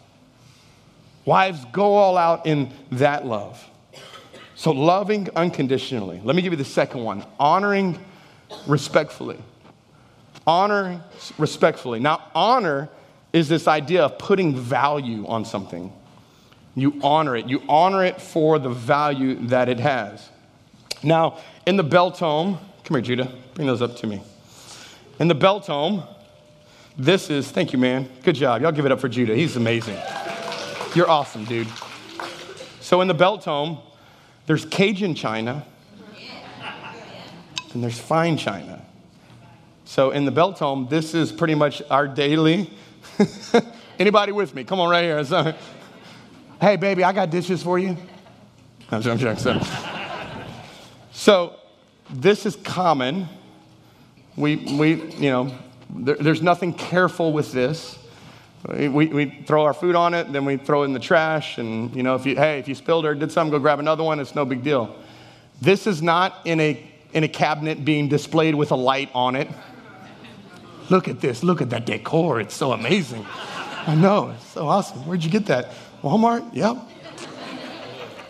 Wives, 1.25 1.65
go 1.73 1.95
all 1.95 2.17
out 2.17 2.47
in 2.47 2.73
that 2.93 3.25
love. 3.25 3.65
So, 4.55 4.73
loving 4.73 5.29
unconditionally. 5.37 6.21
Let 6.25 6.35
me 6.35 6.43
give 6.43 6.53
you 6.53 6.57
the 6.57 6.65
second 6.65 7.05
one 7.05 7.25
honoring 7.39 7.99
respectfully. 8.67 9.39
Honor 10.47 11.03
respectfully. 11.37 12.01
Now, 12.01 12.23
honor 12.35 12.89
is 13.33 13.49
this 13.49 13.69
idea 13.69 14.05
of 14.05 14.19
putting 14.19 14.57
value 14.57 15.27
on 15.27 15.45
something. 15.45 15.93
You 16.75 16.99
honor 17.03 17.37
it, 17.37 17.47
you 17.47 17.63
honor 17.69 18.05
it 18.05 18.21
for 18.21 18.59
the 18.59 18.71
value 18.71 19.35
that 19.49 19.69
it 19.69 19.81
has. 19.81 20.29
Now, 21.03 21.39
in 21.67 21.77
the 21.77 21.83
bell 21.83 22.11
tome, 22.11 22.59
come 22.85 22.95
here, 22.97 23.03
Judah, 23.03 23.33
bring 23.55 23.67
those 23.67 23.83
up 23.83 23.97
to 23.97 24.07
me. 24.07 24.23
In 25.19 25.29
the 25.29 25.35
bell 25.35 25.61
tome, 25.61 26.05
this 26.97 27.31
is, 27.31 27.51
thank 27.51 27.73
you, 27.73 27.79
man. 27.79 28.09
Good 28.23 28.37
job. 28.37 28.63
Y'all 28.63 28.73
give 28.73 28.87
it 28.87 28.93
up 28.93 29.01
for 29.01 29.09
Judah. 29.09 29.35
He's 29.35 29.57
amazing. 29.57 29.99
You're 30.95 31.11
awesome, 31.11 31.45
dude. 31.45 31.69
So, 32.81 33.01
in 33.01 33.09
the 33.09 33.15
bell 33.15 33.39
tome, 33.39 33.79
there's 34.47 34.65
Cajun 34.65 35.15
china 35.15 35.65
and 37.75 37.83
there's 37.83 37.99
fine 37.99 38.37
china. 38.37 38.83
So, 39.85 40.11
in 40.11 40.25
the 40.25 40.31
bell 40.31 40.53
tome, 40.53 40.87
this 40.91 41.15
is 41.15 41.33
pretty 41.33 41.55
much 41.55 41.83
our 41.91 42.07
daily. 42.07 42.71
Anybody 43.99 44.33
with 44.33 44.55
me? 44.55 44.65
Come 44.65 44.81
on, 44.81 44.91
right 44.91 45.05
here. 45.05 45.55
Hey, 46.61 46.75
baby, 46.75 47.05
I 47.05 47.13
got 47.13 47.31
dishes 47.31 47.63
for 47.63 47.79
you. 47.79 47.97
I'm 48.91 49.01
joking. 49.01 49.37
So, 49.37 49.61
so, 51.13 51.57
this 52.11 52.47
is 52.47 52.57
common. 52.57 53.29
We, 54.35 54.57
we 54.57 54.95
you 55.13 55.31
know, 55.31 55.55
there, 55.91 56.17
there's 56.17 56.43
nothing 56.43 56.75
careful 56.75 57.33
with 57.33 57.53
this. 57.53 57.99
We, 58.69 58.89
we 58.89 59.45
throw 59.47 59.65
our 59.65 59.73
food 59.73 59.95
on 59.95 60.15
it, 60.15 60.33
then 60.33 60.45
we 60.45 60.57
throw 60.57 60.83
it 60.83 60.87
in 60.87 60.93
the 60.93 61.01
trash. 61.01 61.59
And, 61.59 61.95
you 61.95 62.03
know, 62.03 62.17
if 62.17 62.27
you, 62.27 62.35
hey, 62.35 62.59
if 62.59 62.67
you 62.67 62.75
spilled 62.75 63.07
or 63.07 63.15
did 63.15 63.31
something, 63.31 63.53
go 63.53 63.59
grab 63.59 63.79
another 63.79 64.03
one. 64.03 64.19
It's 64.19 64.35
no 64.35 64.45
big 64.45 64.65
deal. 64.65 64.97
This 65.61 65.87
is 65.87 66.03
not 66.03 66.41
in 66.45 66.59
a, 66.61 66.88
in 67.13 67.25
a 67.25 67.29
cabinet 67.29 67.85
being 67.85 68.09
displayed 68.09 68.55
with 68.55 68.71
a 68.71 68.77
light 68.77 69.11
on 69.15 69.37
it. 69.37 69.49
Look 70.91 71.09
at 71.09 71.21
this. 71.21 71.43
Look 71.43 71.61
at 71.61 71.71
that 71.71 71.87
decor. 71.87 72.41
It's 72.41 72.55
so 72.55 72.73
amazing. 72.73 73.27
I 73.87 73.95
know. 73.95 74.31
It's 74.31 74.47
so 74.49 74.67
awesome. 74.67 75.07
Where'd 75.07 75.25
you 75.25 75.31
get 75.31 75.47
that? 75.47 75.71
Walmart? 76.03 76.55
Yep. 76.55 76.77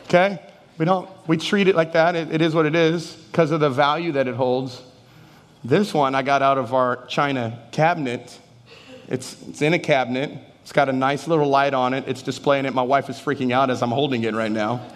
Okay? 0.05 0.41
We 0.79 0.85
don't, 0.85 1.09
we 1.27 1.37
treat 1.37 1.69
it 1.69 1.75
like 1.75 1.93
that. 1.93 2.15
it, 2.15 2.33
it 2.33 2.41
is 2.41 2.55
what 2.55 2.67
it 2.67 2.75
is 2.75 3.13
because 3.13 3.51
of 3.51 3.61
the 3.61 3.71
value 3.71 4.13
that 4.13 4.29
it 4.29 4.35
holds. 4.35 4.83
This 5.65 5.93
one 5.93 6.15
I 6.15 6.23
got 6.23 6.41
out 6.41 6.57
of 6.57 6.73
our 6.73 7.05
China 7.07 7.61
cabinet. 7.73 8.39
It's, 9.09 9.37
it's 9.49 9.61
in 9.61 9.75
a 9.75 9.79
cabinet. 9.79 10.31
It's 10.63 10.73
got 10.73 10.89
a 10.89 10.93
nice 10.93 11.27
little 11.27 11.49
light 11.49 11.75
on 11.75 11.95
it. 11.95 12.05
It's 12.07 12.23
displaying 12.23 12.65
it. 12.65 12.75
My 12.75 12.83
wife 12.83 13.11
is 13.11 13.17
freaking 13.17 13.53
out 13.53 13.71
as 13.71 13.83
I'm 13.83 13.91
holding 13.91 14.23
it 14.25 14.35
right 14.35 14.53
now. 14.53 14.87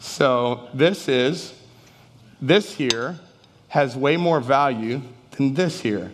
So 0.00 0.68
this 0.74 1.08
is, 1.08 1.54
this 2.40 2.74
here 2.74 3.18
has 3.68 3.96
way 3.96 4.16
more 4.16 4.40
value 4.40 5.02
than 5.32 5.54
this 5.54 5.80
here. 5.80 6.10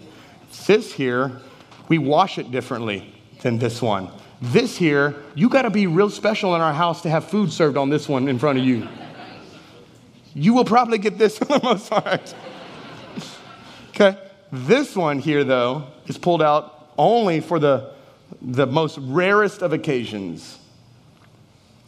This 0.67 0.93
here, 0.93 1.41
we 1.89 1.99
wash 1.99 2.39
it 2.39 2.51
differently 2.51 3.15
than 3.43 3.59
this 3.59 3.81
one. 3.81 4.11
This 4.41 4.77
here, 4.77 5.15
you 5.35 5.49
got 5.49 5.63
to 5.63 5.71
be 5.71 5.87
real 5.87 6.11
special 6.11 6.55
in 6.55 6.61
our 6.61 6.75
house 6.75 7.03
to 7.03 7.11
have 7.11 7.25
food 7.25 7.53
served 7.53 7.77
on 7.77 7.89
this 7.89 8.09
one 8.09 8.29
in 8.29 8.39
front 8.39 8.59
of 8.59 8.65
you. 8.65 8.87
You 10.35 10.53
will 10.53 10.65
probably 10.65 10.99
get 10.99 11.17
this 11.17 11.41
on 11.43 11.49
the 11.49 11.61
most 11.63 11.91
part. 11.91 12.35
okay. 13.91 14.19
This 14.53 14.95
one 14.95 15.19
here, 15.19 15.45
though, 15.45 15.87
is 16.07 16.19
pulled 16.19 16.43
out 16.43 16.93
only 16.99 17.41
for 17.41 17.59
the, 17.59 17.93
the 18.41 18.67
most 18.67 18.99
rarest 18.99 19.63
of 19.63 19.73
occasions. 19.73 20.59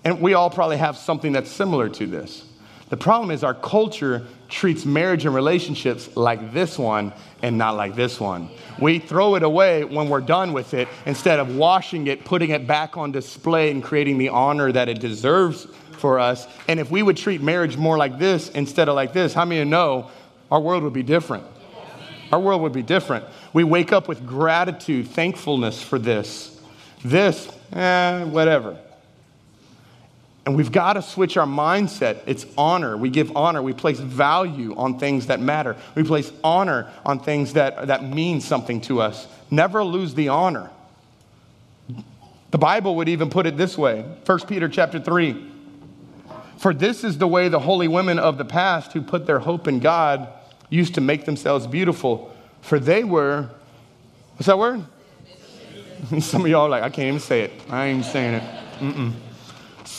And 0.04 0.20
we 0.20 0.34
all 0.34 0.50
probably 0.50 0.78
have 0.78 0.96
something 0.96 1.32
that's 1.32 1.50
similar 1.50 1.88
to 1.90 2.06
this. 2.06 2.47
The 2.90 2.96
problem 2.96 3.30
is 3.30 3.44
our 3.44 3.54
culture 3.54 4.26
treats 4.48 4.86
marriage 4.86 5.26
and 5.26 5.34
relationships 5.34 6.16
like 6.16 6.52
this 6.54 6.78
one 6.78 7.12
and 7.42 7.58
not 7.58 7.76
like 7.76 7.94
this 7.94 8.18
one. 8.18 8.48
We 8.80 8.98
throw 8.98 9.34
it 9.34 9.42
away 9.42 9.84
when 9.84 10.08
we're 10.08 10.22
done 10.22 10.52
with 10.52 10.72
it 10.72 10.88
instead 11.04 11.38
of 11.38 11.56
washing 11.56 12.06
it, 12.06 12.24
putting 12.24 12.50
it 12.50 12.66
back 12.66 12.96
on 12.96 13.12
display, 13.12 13.70
and 13.70 13.82
creating 13.82 14.16
the 14.16 14.30
honor 14.30 14.72
that 14.72 14.88
it 14.88 15.00
deserves 15.00 15.66
for 15.92 16.18
us. 16.18 16.46
And 16.66 16.80
if 16.80 16.90
we 16.90 17.02
would 17.02 17.16
treat 17.16 17.42
marriage 17.42 17.76
more 17.76 17.98
like 17.98 18.18
this 18.18 18.48
instead 18.50 18.88
of 18.88 18.94
like 18.94 19.12
this, 19.12 19.34
how 19.34 19.44
many 19.44 19.60
of 19.60 19.66
you 19.66 19.70
know 19.70 20.10
our 20.50 20.60
world 20.60 20.82
would 20.82 20.94
be 20.94 21.02
different? 21.02 21.44
Our 22.32 22.40
world 22.40 22.62
would 22.62 22.72
be 22.72 22.82
different. 22.82 23.24
We 23.52 23.64
wake 23.64 23.92
up 23.92 24.08
with 24.08 24.26
gratitude, 24.26 25.08
thankfulness 25.08 25.82
for 25.82 25.98
this. 25.98 26.60
This, 27.04 27.48
eh, 27.72 28.24
whatever. 28.24 28.78
And 30.48 30.56
we've 30.56 30.72
got 30.72 30.94
to 30.94 31.02
switch 31.02 31.36
our 31.36 31.46
mindset. 31.46 32.22
It's 32.24 32.46
honor. 32.56 32.96
We 32.96 33.10
give 33.10 33.36
honor. 33.36 33.60
We 33.60 33.74
place 33.74 34.00
value 34.00 34.74
on 34.78 34.98
things 34.98 35.26
that 35.26 35.40
matter. 35.40 35.76
We 35.94 36.04
place 36.04 36.32
honor 36.42 36.90
on 37.04 37.20
things 37.20 37.52
that, 37.52 37.88
that 37.88 38.02
mean 38.02 38.40
something 38.40 38.80
to 38.82 39.02
us. 39.02 39.26
Never 39.50 39.84
lose 39.84 40.14
the 40.14 40.28
honor. 40.28 40.70
The 42.50 42.56
Bible 42.56 42.96
would 42.96 43.10
even 43.10 43.28
put 43.28 43.44
it 43.44 43.58
this 43.58 43.76
way 43.76 44.00
1 44.24 44.46
Peter 44.46 44.70
chapter 44.70 44.98
3. 44.98 45.52
For 46.56 46.72
this 46.72 47.04
is 47.04 47.18
the 47.18 47.28
way 47.28 47.50
the 47.50 47.60
holy 47.60 47.86
women 47.86 48.18
of 48.18 48.38
the 48.38 48.46
past 48.46 48.94
who 48.94 49.02
put 49.02 49.26
their 49.26 49.40
hope 49.40 49.68
in 49.68 49.80
God 49.80 50.32
used 50.70 50.94
to 50.94 51.02
make 51.02 51.26
themselves 51.26 51.66
beautiful. 51.66 52.34
For 52.62 52.80
they 52.80 53.04
were, 53.04 53.50
what's 54.36 54.46
that 54.46 54.58
word? 54.58 54.82
Some 56.20 56.40
of 56.40 56.48
y'all 56.48 56.62
are 56.62 56.68
like, 56.70 56.84
I 56.84 56.88
can't 56.88 57.08
even 57.08 57.20
say 57.20 57.42
it. 57.42 57.52
I 57.68 57.88
ain't 57.88 58.06
saying 58.06 58.36
it. 58.36 58.42
Mm-mm. 58.78 59.12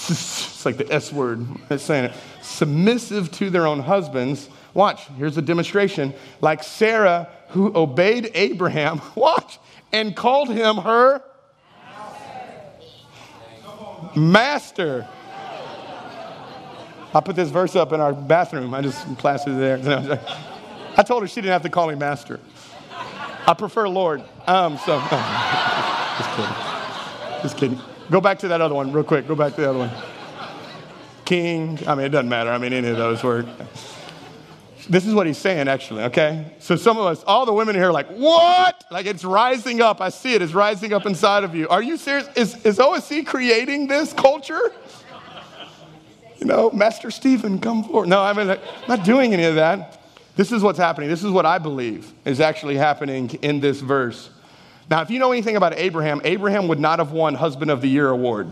It's 0.10 0.65
like 0.65 0.78
the 0.78 0.91
S 0.91 1.12
word. 1.12 1.45
It's 1.69 1.84
saying 1.84 2.06
it. 2.06 2.13
Submissive 2.41 3.32
to 3.34 3.49
their 3.49 3.65
own 3.67 3.80
husbands. 3.80 4.49
Watch, 4.73 5.08
here's 5.17 5.38
a 5.38 5.41
demonstration. 5.41 6.13
Like 6.41 6.63
Sarah, 6.63 7.30
who 7.49 7.75
obeyed 7.75 8.32
Abraham, 8.34 9.02
watch, 9.15 9.60
and 9.91 10.15
called 10.15 10.49
him 10.49 10.78
her 10.78 11.23
master. 14.15 15.08
I 17.13 17.21
put 17.21 17.36
this 17.36 17.49
verse 17.49 17.75
up 17.75 17.91
in 17.91 17.99
our 17.99 18.13
bathroom. 18.13 18.73
I 18.73 18.82
just 18.82 19.17
plastered 19.17 19.56
it 19.56 19.84
there. 19.84 20.21
I 20.97 21.04
told 21.04 21.23
her 21.23 21.28
she 21.28 21.36
didn't 21.36 21.54
have 21.54 21.63
to 21.63 21.69
call 21.69 21.88
me 21.88 21.95
master. 21.95 22.39
I 23.47 23.54
prefer 23.56 23.88
Lord. 23.88 24.23
Um, 24.45 24.78
so, 24.78 24.99
just 26.17 26.30
kidding. 26.36 27.41
Just 27.41 27.58
kidding. 27.58 27.99
Go 28.12 28.22
back 28.22 28.39
to 28.39 28.48
that 28.50 28.62
other 28.62 28.76
one 28.76 28.91
real 28.91 29.04
quick. 29.04 29.28
Go 29.28 29.36
back 29.36 29.56
to 29.56 29.62
the 29.62 29.69
other 29.69 29.80
one. 29.80 29.91
King. 31.26 31.80
I 31.88 31.95
mean, 31.95 32.06
it 32.06 32.10
doesn't 32.10 32.30
matter. 32.30 32.50
I 32.50 32.58
mean, 32.58 32.74
any 32.74 32.89
of 32.89 32.98
those 32.98 33.24
work. 33.24 33.45
This 34.89 35.06
is 35.06 35.13
what 35.13 35.28
he's 35.28 35.38
saying, 35.38 35.67
actually, 35.67 36.02
okay? 36.06 36.52
So 36.58 36.76
some 36.76 36.98
of 36.98 37.06
us, 37.06 37.24
all 37.26 37.45
the 37.45 37.54
women 37.54 37.76
here 37.76 37.89
are 37.89 37.91
like, 37.91 38.08
what? 38.08 38.84
Like 38.89 39.06
it's 39.06 39.24
rising 39.24 39.82
up. 39.82 40.02
I 40.02 40.10
see 40.10 40.34
it. 40.34 40.41
It's 40.41 40.54
rising 40.54 40.93
up 40.93 41.06
inside 41.06 41.43
of 41.43 41.54
you. 41.54 41.67
Are 41.69 41.84
you 41.84 41.95
serious? 41.95 42.28
Is, 42.36 42.65
is 42.65 42.80
OSC 42.80 43.28
creating 43.28 43.86
this 43.88 44.13
culture? 44.13 44.72
You 46.39 46.48
know, 46.48 46.72
Master 46.72 47.12
Stephen, 47.12 47.60
come 47.60 47.84
forward. 47.84 48.08
No, 48.08 48.22
I 48.22 48.34
mean, 48.34 48.50
I'm 48.50 48.60
not 48.88 49.04
doing 49.04 49.34
any 49.34 49.43
of 49.43 49.56
that. 49.56 50.02
This 50.36 50.52
is 50.52 50.63
what's 50.63 50.80
happening. 50.80 51.10
This 51.10 51.24
is 51.24 51.32
what 51.32 51.45
I 51.45 51.60
believe 51.60 52.12
is 52.26 52.39
actually 52.39 52.78
happening 52.78 53.30
in 53.41 53.60
this 53.60 53.82
verse. 53.82 54.30
Now, 54.89 55.02
if 55.02 55.12
you 55.12 55.19
know 55.19 55.32
anything 55.32 55.56
about 55.56 55.78
Abraham, 55.78 56.19
Abraham 56.23 56.67
would 56.67 56.80
not 56.80 56.99
have 56.99 57.12
won 57.12 57.36
Husband 57.36 57.69
of 57.69 57.82
the 57.82 57.88
Year 57.88 58.10
award. 58.10 58.52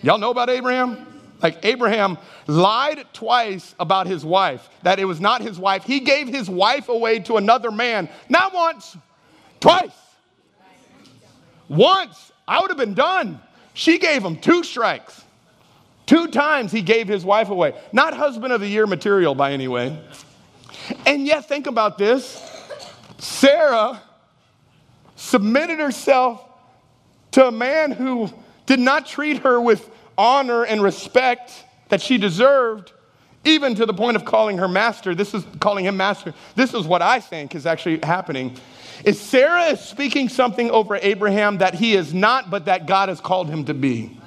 Y'all 0.00 0.18
know 0.18 0.30
about 0.30 0.48
Abraham? 0.48 1.06
Like 1.42 1.64
Abraham 1.64 2.18
lied 2.46 3.04
twice 3.12 3.74
about 3.80 4.06
his 4.06 4.24
wife, 4.24 4.68
that 4.82 4.98
it 4.98 5.04
was 5.04 5.20
not 5.20 5.42
his 5.42 5.58
wife. 5.58 5.84
He 5.84 6.00
gave 6.00 6.28
his 6.28 6.48
wife 6.48 6.88
away 6.88 7.18
to 7.20 7.36
another 7.36 7.70
man, 7.70 8.08
not 8.28 8.54
once, 8.54 8.96
twice. 9.60 9.90
Once, 11.68 12.32
I 12.46 12.60
would 12.60 12.70
have 12.70 12.78
been 12.78 12.94
done. 12.94 13.40
She 13.72 13.98
gave 13.98 14.24
him 14.24 14.36
two 14.36 14.62
strikes. 14.62 15.24
Two 16.06 16.28
times 16.28 16.70
he 16.70 16.82
gave 16.82 17.08
his 17.08 17.24
wife 17.24 17.48
away. 17.48 17.74
Not 17.92 18.14
husband 18.14 18.52
of 18.52 18.60
the 18.60 18.68
year 18.68 18.86
material 18.86 19.34
by 19.34 19.52
any 19.52 19.68
way. 19.68 19.98
And 21.06 21.26
yet, 21.26 21.48
think 21.48 21.66
about 21.66 21.98
this 21.98 22.40
Sarah 23.18 24.00
submitted 25.24 25.78
herself 25.78 26.44
to 27.32 27.46
a 27.46 27.50
man 27.50 27.90
who 27.90 28.30
did 28.66 28.78
not 28.78 29.06
treat 29.06 29.38
her 29.38 29.60
with 29.60 29.90
honor 30.16 30.64
and 30.64 30.82
respect 30.82 31.64
that 31.88 32.00
she 32.00 32.18
deserved, 32.18 32.92
even 33.44 33.74
to 33.74 33.86
the 33.86 33.94
point 33.94 34.16
of 34.16 34.24
calling 34.24 34.58
her 34.58 34.68
master. 34.68 35.14
This 35.14 35.34
is 35.34 35.44
calling 35.60 35.86
him 35.86 35.96
master. 35.96 36.34
This 36.54 36.74
is 36.74 36.86
what 36.86 37.02
I 37.02 37.20
think 37.20 37.54
is 37.54 37.66
actually 37.66 37.98
happening. 38.02 38.56
Is 39.04 39.20
Sarah 39.20 39.66
is 39.66 39.80
speaking 39.80 40.28
something 40.28 40.70
over 40.70 40.96
Abraham 40.96 41.58
that 41.58 41.74
he 41.74 41.94
is 41.94 42.14
not, 42.14 42.50
but 42.50 42.66
that 42.66 42.86
God 42.86 43.08
has 43.08 43.20
called 43.20 43.48
him 43.48 43.64
to 43.64 43.74
be. 43.74 44.18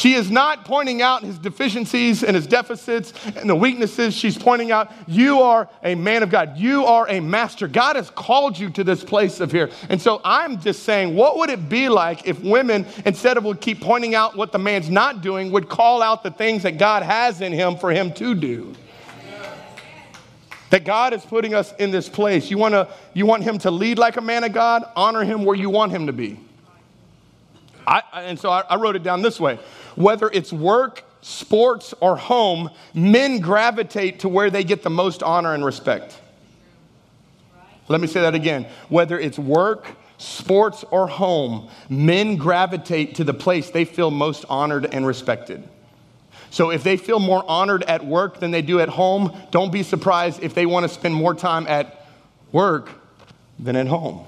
She 0.00 0.14
is 0.14 0.30
not 0.30 0.64
pointing 0.64 1.02
out 1.02 1.22
his 1.22 1.36
deficiencies 1.36 2.24
and 2.24 2.34
his 2.34 2.46
deficits 2.46 3.12
and 3.36 3.50
the 3.50 3.54
weaknesses. 3.54 4.16
She's 4.16 4.38
pointing 4.38 4.72
out, 4.72 4.90
you 5.06 5.42
are 5.42 5.68
a 5.82 5.94
man 5.94 6.22
of 6.22 6.30
God. 6.30 6.56
You 6.56 6.86
are 6.86 7.06
a 7.06 7.20
master. 7.20 7.68
God 7.68 7.96
has 7.96 8.08
called 8.08 8.58
you 8.58 8.70
to 8.70 8.82
this 8.82 9.04
place 9.04 9.40
of 9.40 9.52
here. 9.52 9.68
And 9.90 10.00
so 10.00 10.22
I'm 10.24 10.58
just 10.58 10.84
saying, 10.84 11.14
what 11.14 11.36
would 11.36 11.50
it 11.50 11.68
be 11.68 11.90
like 11.90 12.26
if 12.26 12.40
women, 12.40 12.86
instead 13.04 13.36
of 13.36 13.44
would 13.44 13.60
keep 13.60 13.82
pointing 13.82 14.14
out 14.14 14.38
what 14.38 14.52
the 14.52 14.58
man's 14.58 14.88
not 14.88 15.20
doing, 15.20 15.52
would 15.52 15.68
call 15.68 16.00
out 16.00 16.22
the 16.22 16.30
things 16.30 16.62
that 16.62 16.78
God 16.78 17.02
has 17.02 17.42
in 17.42 17.52
him 17.52 17.76
for 17.76 17.90
him 17.90 18.10
to 18.14 18.34
do? 18.34 18.74
That 20.70 20.86
God 20.86 21.12
is 21.12 21.22
putting 21.26 21.52
us 21.52 21.74
in 21.78 21.90
this 21.90 22.08
place. 22.08 22.50
You, 22.50 22.56
wanna, 22.56 22.88
you 23.12 23.26
want 23.26 23.42
him 23.42 23.58
to 23.58 23.70
lead 23.70 23.98
like 23.98 24.16
a 24.16 24.22
man 24.22 24.44
of 24.44 24.54
God? 24.54 24.82
Honor 24.96 25.24
him 25.24 25.44
where 25.44 25.56
you 25.56 25.68
want 25.68 25.92
him 25.92 26.06
to 26.06 26.12
be. 26.14 26.40
I, 27.86 28.02
and 28.14 28.38
so 28.38 28.50
I, 28.50 28.60
I 28.60 28.76
wrote 28.76 28.96
it 28.96 29.02
down 29.02 29.20
this 29.20 29.38
way 29.38 29.58
whether 29.96 30.28
it's 30.28 30.52
work, 30.52 31.04
sports, 31.22 31.94
or 32.00 32.16
home, 32.16 32.70
men 32.94 33.40
gravitate 33.40 34.20
to 34.20 34.28
where 34.28 34.50
they 34.50 34.64
get 34.64 34.82
the 34.82 34.90
most 34.90 35.22
honor 35.22 35.54
and 35.54 35.64
respect. 35.64 36.18
Let 37.88 38.00
me 38.00 38.06
say 38.06 38.20
that 38.20 38.34
again. 38.34 38.66
Whether 38.88 39.18
it's 39.18 39.38
work, 39.38 39.88
sports, 40.16 40.84
or 40.90 41.08
home, 41.08 41.68
men 41.88 42.36
gravitate 42.36 43.16
to 43.16 43.24
the 43.24 43.34
place 43.34 43.70
they 43.70 43.84
feel 43.84 44.10
most 44.10 44.44
honored 44.48 44.86
and 44.94 45.06
respected. 45.06 45.68
So 46.50 46.70
if 46.70 46.82
they 46.82 46.96
feel 46.96 47.20
more 47.20 47.44
honored 47.48 47.84
at 47.84 48.04
work 48.04 48.40
than 48.40 48.50
they 48.50 48.62
do 48.62 48.80
at 48.80 48.88
home, 48.88 49.36
don't 49.50 49.72
be 49.72 49.82
surprised 49.82 50.42
if 50.42 50.52
they 50.54 50.66
want 50.66 50.84
to 50.84 50.88
spend 50.88 51.14
more 51.14 51.34
time 51.34 51.66
at 51.68 52.06
work 52.52 52.90
than 53.58 53.76
at 53.76 53.86
home. 53.86 54.26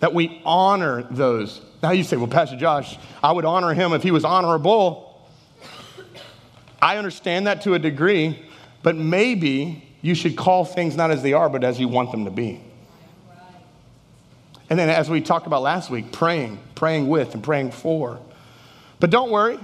That 0.00 0.14
we 0.14 0.40
honor 0.44 1.02
those. 1.10 1.60
Now 1.82 1.92
you 1.92 2.02
say, 2.02 2.16
well, 2.16 2.26
Pastor 2.26 2.56
Josh, 2.56 2.98
I 3.22 3.32
would 3.32 3.44
honor 3.44 3.72
him 3.72 3.92
if 3.92 4.02
he 4.02 4.10
was 4.10 4.24
honorable. 4.24 5.28
I 6.82 6.96
understand 6.96 7.46
that 7.46 7.62
to 7.62 7.74
a 7.74 7.78
degree, 7.78 8.42
but 8.82 8.96
maybe 8.96 9.84
you 10.00 10.14
should 10.14 10.36
call 10.36 10.64
things 10.64 10.96
not 10.96 11.10
as 11.10 11.22
they 11.22 11.32
are, 11.32 11.48
but 11.48 11.64
as 11.64 11.78
you 11.78 11.88
want 11.88 12.10
them 12.10 12.24
to 12.24 12.30
be. 12.30 12.60
And 14.70 14.78
then, 14.78 14.90
as 14.90 15.08
we 15.08 15.20
talked 15.20 15.46
about 15.46 15.62
last 15.62 15.88
week, 15.88 16.12
praying, 16.12 16.58
praying 16.74 17.08
with, 17.08 17.34
and 17.34 17.42
praying 17.42 17.70
for. 17.70 18.20
But 19.00 19.10
don't 19.10 19.30
worry, 19.30 19.58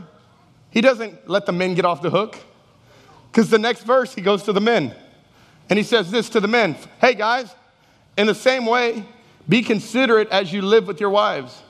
he 0.70 0.81
doesn't 0.81 1.29
let 1.29 1.46
the 1.46 1.53
men 1.53 1.74
get 1.74 1.85
off 1.85 2.00
the 2.00 2.11
hook. 2.11 2.38
Because 3.31 3.50
the 3.50 3.59
next 3.59 3.83
verse, 3.83 4.14
he 4.14 4.22
goes 4.22 4.44
to 4.44 4.53
the 4.53 4.61
men. 4.61 4.94
And 5.68 5.79
he 5.79 5.83
says 5.83 6.11
this 6.11 6.31
to 6.31 6.40
the 6.40 6.48
men 6.48 6.77
Hey, 7.00 7.14
guys, 7.14 7.55
in 8.16 8.27
the 8.27 8.35
same 8.35 8.64
way, 8.64 9.05
be 9.48 9.62
considerate 9.62 10.29
as 10.31 10.53
you 10.53 10.62
live 10.62 10.87
with 10.87 11.00
your 11.00 11.11
wives 11.11 11.61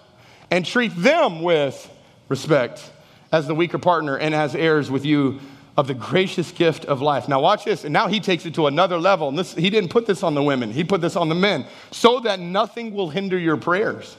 and 0.54 0.64
treat 0.64 0.94
them 0.94 1.42
with 1.42 1.90
respect 2.28 2.88
as 3.32 3.48
the 3.48 3.54
weaker 3.56 3.76
partner 3.76 4.16
and 4.16 4.32
as 4.32 4.54
heirs 4.54 4.88
with 4.88 5.04
you 5.04 5.40
of 5.76 5.88
the 5.88 5.94
gracious 5.94 6.52
gift 6.52 6.84
of 6.84 7.02
life. 7.02 7.26
Now, 7.26 7.40
watch 7.40 7.64
this. 7.64 7.82
And 7.82 7.92
now 7.92 8.06
he 8.06 8.20
takes 8.20 8.46
it 8.46 8.54
to 8.54 8.68
another 8.68 8.96
level. 8.96 9.28
And 9.28 9.36
this, 9.36 9.52
he 9.52 9.68
didn't 9.68 9.90
put 9.90 10.06
this 10.06 10.22
on 10.22 10.34
the 10.34 10.42
women, 10.44 10.70
he 10.70 10.84
put 10.84 11.00
this 11.00 11.16
on 11.16 11.28
the 11.28 11.34
men, 11.34 11.66
so 11.90 12.20
that 12.20 12.38
nothing 12.38 12.94
will 12.94 13.10
hinder 13.10 13.36
your 13.36 13.56
prayers. 13.56 14.16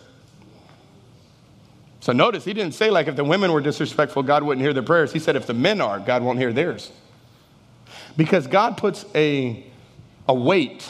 So 2.02 2.12
notice, 2.12 2.44
he 2.44 2.54
didn't 2.54 2.74
say, 2.74 2.90
like, 2.90 3.08
if 3.08 3.16
the 3.16 3.24
women 3.24 3.54
were 3.54 3.62
disrespectful, 3.62 4.22
God 4.24 4.44
wouldn't 4.44 4.62
hear 4.62 4.74
their 4.74 4.84
prayers. 4.84 5.14
He 5.14 5.20
said, 5.20 5.38
if 5.38 5.48
the 5.48 5.54
men 5.54 5.80
are, 5.80 6.02
God 6.02 6.22
won't 6.22 6.38
hear 6.38 6.52
theirs. 6.52 6.92
Because 8.18 8.46
God 8.46 8.76
puts 8.76 9.06
a, 9.16 9.66
a 10.28 10.34
weight 10.34 10.86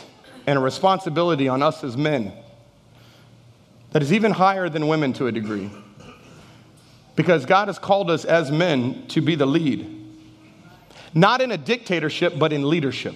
and 0.47 0.57
a 0.57 0.61
responsibility 0.61 1.47
on 1.47 1.61
us 1.61 1.83
as 1.83 1.95
men 1.95 2.33
that 3.95 4.03
is 4.03 4.11
even 4.11 4.33
higher 4.33 4.67
than 4.67 4.89
women 4.89 5.13
to 5.13 5.27
a 5.27 5.31
degree. 5.31 5.71
Because 7.15 7.45
God 7.45 7.69
has 7.69 7.79
called 7.79 8.11
us 8.11 8.25
as 8.25 8.51
men 8.51 9.07
to 9.07 9.21
be 9.21 9.35
the 9.35 9.45
lead, 9.45 9.89
not 11.13 11.39
in 11.39 11.49
a 11.49 11.57
dictatorship, 11.57 12.37
but 12.37 12.51
in 12.51 12.67
leadership. 12.69 13.15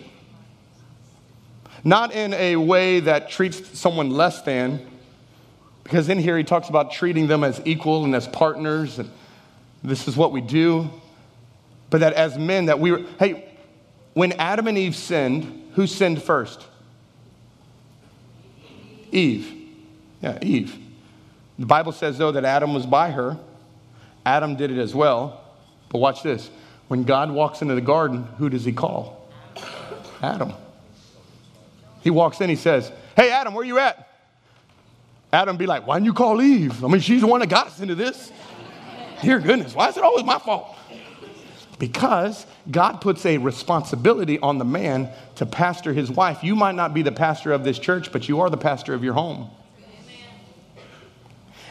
Not 1.83 2.13
in 2.13 2.33
a 2.33 2.55
way 2.55 3.01
that 3.01 3.29
treats 3.29 3.77
someone 3.77 4.11
less 4.11 4.41
than, 4.43 4.87
because 5.83 6.07
in 6.07 6.17
here 6.17 6.37
he 6.37 6.45
talks 6.45 6.69
about 6.69 6.93
treating 6.93 7.27
them 7.27 7.43
as 7.43 7.61
equal 7.65 8.05
and 8.05 8.15
as 8.15 8.25
partners, 8.29 8.99
and 8.99 9.09
this 9.83 10.07
is 10.07 10.15
what 10.15 10.31
we 10.31 10.39
do. 10.39 10.89
But 11.89 11.99
that 11.99 12.13
as 12.13 12.37
men, 12.37 12.67
that 12.67 12.79
we 12.79 12.93
were, 12.93 13.03
hey, 13.19 13.53
when 14.13 14.31
Adam 14.31 14.65
and 14.69 14.77
Eve 14.77 14.95
sinned, 14.95 15.71
who 15.73 15.87
sinned 15.87 16.23
first? 16.23 16.65
Eve. 19.11 19.59
Yeah, 20.21 20.38
Eve. 20.41 20.77
The 21.58 21.65
Bible 21.65 21.91
says, 21.91 22.17
though, 22.17 22.32
that 22.32 22.45
Adam 22.45 22.73
was 22.73 22.86
by 22.86 23.12
her. 23.12 23.38
Adam 24.25 24.55
did 24.55 24.71
it 24.71 24.77
as 24.77 24.93
well. 24.93 25.43
But 25.89 25.99
watch 25.99 26.23
this. 26.23 26.49
When 26.88 27.03
God 27.03 27.32
walks 27.32 27.62
into 27.62 27.75
the 27.75 27.82
garden, 27.82 28.23
who 28.38 28.49
does 28.49 28.65
he 28.65 28.71
call? 28.71 29.29
Adam. 30.21 30.53
He 32.01 32.10
walks 32.10 32.41
in, 32.41 32.49
he 32.49 32.55
says, 32.55 32.91
Hey, 33.15 33.32
Adam, 33.32 33.53
where 33.53 33.65
you 33.65 33.79
at? 33.79 34.08
Adam 35.32 35.58
be 35.58 35.65
like, 35.65 35.86
Why 35.86 35.95
didn't 35.97 36.05
you 36.05 36.13
call 36.13 36.41
Eve? 36.41 36.84
I 36.84 36.88
mean, 36.88 37.01
she's 37.01 37.21
the 37.21 37.27
one 37.27 37.41
that 37.41 37.49
got 37.49 37.67
us 37.67 37.79
into 37.79 37.95
this. 37.95 38.32
Dear 39.21 39.39
goodness, 39.39 39.75
why 39.75 39.89
is 39.89 39.97
it 39.97 40.03
always 40.03 40.23
my 40.23 40.39
fault? 40.39 40.77
Because 41.77 42.45
God 42.69 42.99
puts 43.01 43.25
a 43.25 43.38
responsibility 43.38 44.39
on 44.39 44.58
the 44.58 44.65
man 44.65 45.10
to 45.36 45.45
pastor 45.45 45.93
his 45.93 46.10
wife. 46.10 46.43
You 46.43 46.55
might 46.55 46.75
not 46.75 46.93
be 46.93 47.01
the 47.01 47.12
pastor 47.12 47.51
of 47.51 47.63
this 47.63 47.79
church, 47.79 48.12
but 48.12 48.27
you 48.27 48.41
are 48.41 48.49
the 48.49 48.58
pastor 48.58 48.93
of 48.93 49.03
your 49.03 49.13
home. 49.13 49.49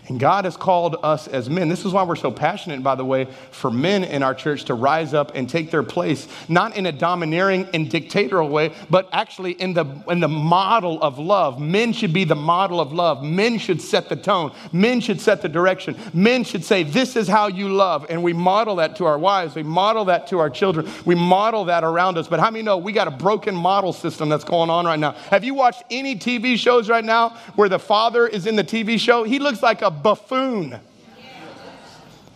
And 0.08 0.18
God 0.18 0.46
has 0.46 0.56
called 0.56 0.96
us 1.02 1.28
as 1.28 1.50
men. 1.50 1.68
This 1.68 1.84
is 1.84 1.92
why 1.92 2.02
we're 2.02 2.16
so 2.16 2.30
passionate, 2.30 2.82
by 2.82 2.94
the 2.94 3.04
way, 3.04 3.26
for 3.50 3.70
men 3.70 4.04
in 4.04 4.22
our 4.22 4.34
church 4.34 4.64
to 4.64 4.74
rise 4.74 5.12
up 5.12 5.32
and 5.34 5.48
take 5.48 5.70
their 5.70 5.82
place, 5.82 6.26
not 6.48 6.76
in 6.76 6.86
a 6.86 6.92
domineering 6.92 7.68
and 7.74 7.90
dictatorial 7.90 8.48
way, 8.48 8.72
but 8.88 9.08
actually 9.12 9.52
in 9.52 9.74
the, 9.74 9.84
in 10.08 10.20
the 10.20 10.28
model 10.28 11.00
of 11.02 11.18
love. 11.18 11.60
Men 11.60 11.92
should 11.92 12.14
be 12.14 12.24
the 12.24 12.34
model 12.34 12.80
of 12.80 12.92
love. 12.92 13.22
Men 13.22 13.58
should 13.58 13.82
set 13.82 14.08
the 14.08 14.16
tone. 14.16 14.52
Men 14.72 15.00
should 15.00 15.20
set 15.20 15.42
the 15.42 15.48
direction. 15.48 15.96
Men 16.14 16.42
should 16.42 16.64
say, 16.64 16.82
This 16.82 17.14
is 17.14 17.28
how 17.28 17.48
you 17.48 17.68
love. 17.68 18.06
And 18.08 18.22
we 18.22 18.32
model 18.32 18.76
that 18.76 18.96
to 18.96 19.04
our 19.04 19.18
wives. 19.18 19.54
We 19.54 19.62
model 19.62 20.06
that 20.06 20.26
to 20.28 20.38
our 20.38 20.50
children. 20.50 20.90
We 21.04 21.14
model 21.14 21.66
that 21.66 21.84
around 21.84 22.16
us. 22.16 22.28
But 22.28 22.40
how 22.40 22.50
many 22.50 22.62
know 22.62 22.78
we 22.78 22.92
got 22.92 23.08
a 23.08 23.12
broken 23.12 23.54
model 23.54 23.92
system 23.92 24.30
that's 24.30 24.44
going 24.44 24.70
on 24.70 24.86
right 24.86 24.98
now? 24.98 25.12
Have 25.30 25.44
you 25.44 25.52
watched 25.52 25.82
any 25.90 26.16
TV 26.16 26.56
shows 26.56 26.88
right 26.88 27.04
now 27.04 27.30
where 27.56 27.68
the 27.68 27.78
father 27.78 28.26
is 28.26 28.46
in 28.46 28.56
the 28.56 28.64
TV 28.64 28.98
show? 28.98 29.24
He 29.24 29.38
looks 29.38 29.62
like 29.62 29.82
a 29.82 29.97
buffoon. 30.02 30.78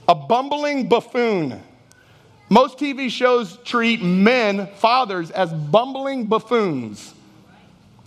A 0.09 0.15
bumbling 0.15 0.89
buffoon. 0.89 1.63
Most 2.49 2.79
TV 2.79 3.11
shows 3.11 3.57
treat 3.65 4.03
men, 4.03 4.67
fathers, 4.77 5.31
as 5.31 5.53
bumbling 5.53 6.27
buffoons. 6.27 7.15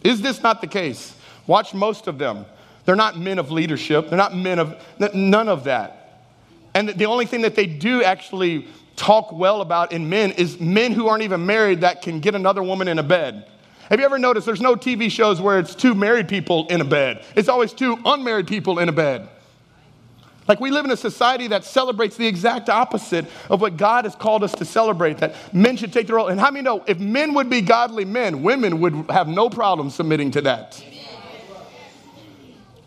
Is 0.04 0.22
this 0.22 0.44
not 0.44 0.62
the 0.62 0.68
case? 0.68 1.15
Watch 1.48 1.74
most 1.74 2.08
of 2.08 2.20
them. 2.20 2.46
They're 2.86 2.96
not 2.96 3.18
men 3.18 3.39
of 3.39 3.49
leadership, 3.51 4.10
they're 4.10 4.18
not 4.18 4.36
men 4.36 4.60
of 4.60 4.80
none 5.16 5.49
of 5.49 5.64
that. 5.64 6.22
And 6.76 6.89
the 6.89 7.06
only 7.06 7.26
thing 7.26 7.41
that 7.41 7.56
they 7.56 7.66
do 7.66 8.03
actually 8.03 8.68
talk 8.95 9.32
well 9.32 9.62
about 9.62 9.91
in 9.91 10.10
men 10.10 10.32
is 10.32 10.60
men 10.60 10.91
who 10.91 11.08
aren't 11.08 11.24
even 11.24 11.45
married 11.45 11.82
that 11.82 12.01
can 12.01 12.20
get 12.20 12.36
another 12.36 12.62
woman 12.62 12.88
in 12.88 12.99
a 12.99 13.03
bed. 13.03 13.47
Have 13.89 13.99
you 13.99 14.06
ever 14.06 14.18
noticed 14.18 14.45
there's 14.45 14.62
no 14.62 14.76
TV 14.76 15.12
shows 15.12 15.39
where 15.39 15.60
it's 15.60 15.76
two 15.76 15.93
married 15.93 16.28
people 16.28 16.68
in 16.68 16.82
a 16.82 16.86
bed? 16.86 17.24
It's 17.36 17.49
always 17.49 17.72
two 17.74 17.97
unmarried 18.03 18.47
people 18.47 18.80
in 18.80 18.89
a 18.89 18.91
bed. 18.91 19.30
Like 20.48 20.60
we 20.60 20.70
live 20.70 20.86
in 20.86 20.91
a 20.91 20.98
society 20.98 21.48
that 21.48 21.64
celebrates 21.64 22.18
the 22.18 22.28
exact 22.28 22.70
opposite 22.70 23.26
of 23.50 23.62
what 23.62 23.78
God 23.78 24.06
has 24.06 24.16
called 24.16 24.43
us 24.43 24.52
to 24.54 24.66
celebrate, 24.66 25.18
that 25.18 25.36
men 25.54 25.76
should 25.76 25.91
take 25.91 26.08
the 26.08 26.14
role. 26.14 26.28
And 26.28 26.39
how 26.39 26.52
many 26.52 26.64
know 26.64 26.84
if 26.86 27.00
men 27.00 27.34
would 27.34 27.50
be 27.50 27.62
godly 27.62 28.06
men, 28.06 28.43
women 28.43 28.80
would 28.82 29.10
have 29.10 29.28
no 29.28 29.50
problem 29.50 29.89
submitting 29.89 30.32
to 30.32 30.41
that? 30.41 30.84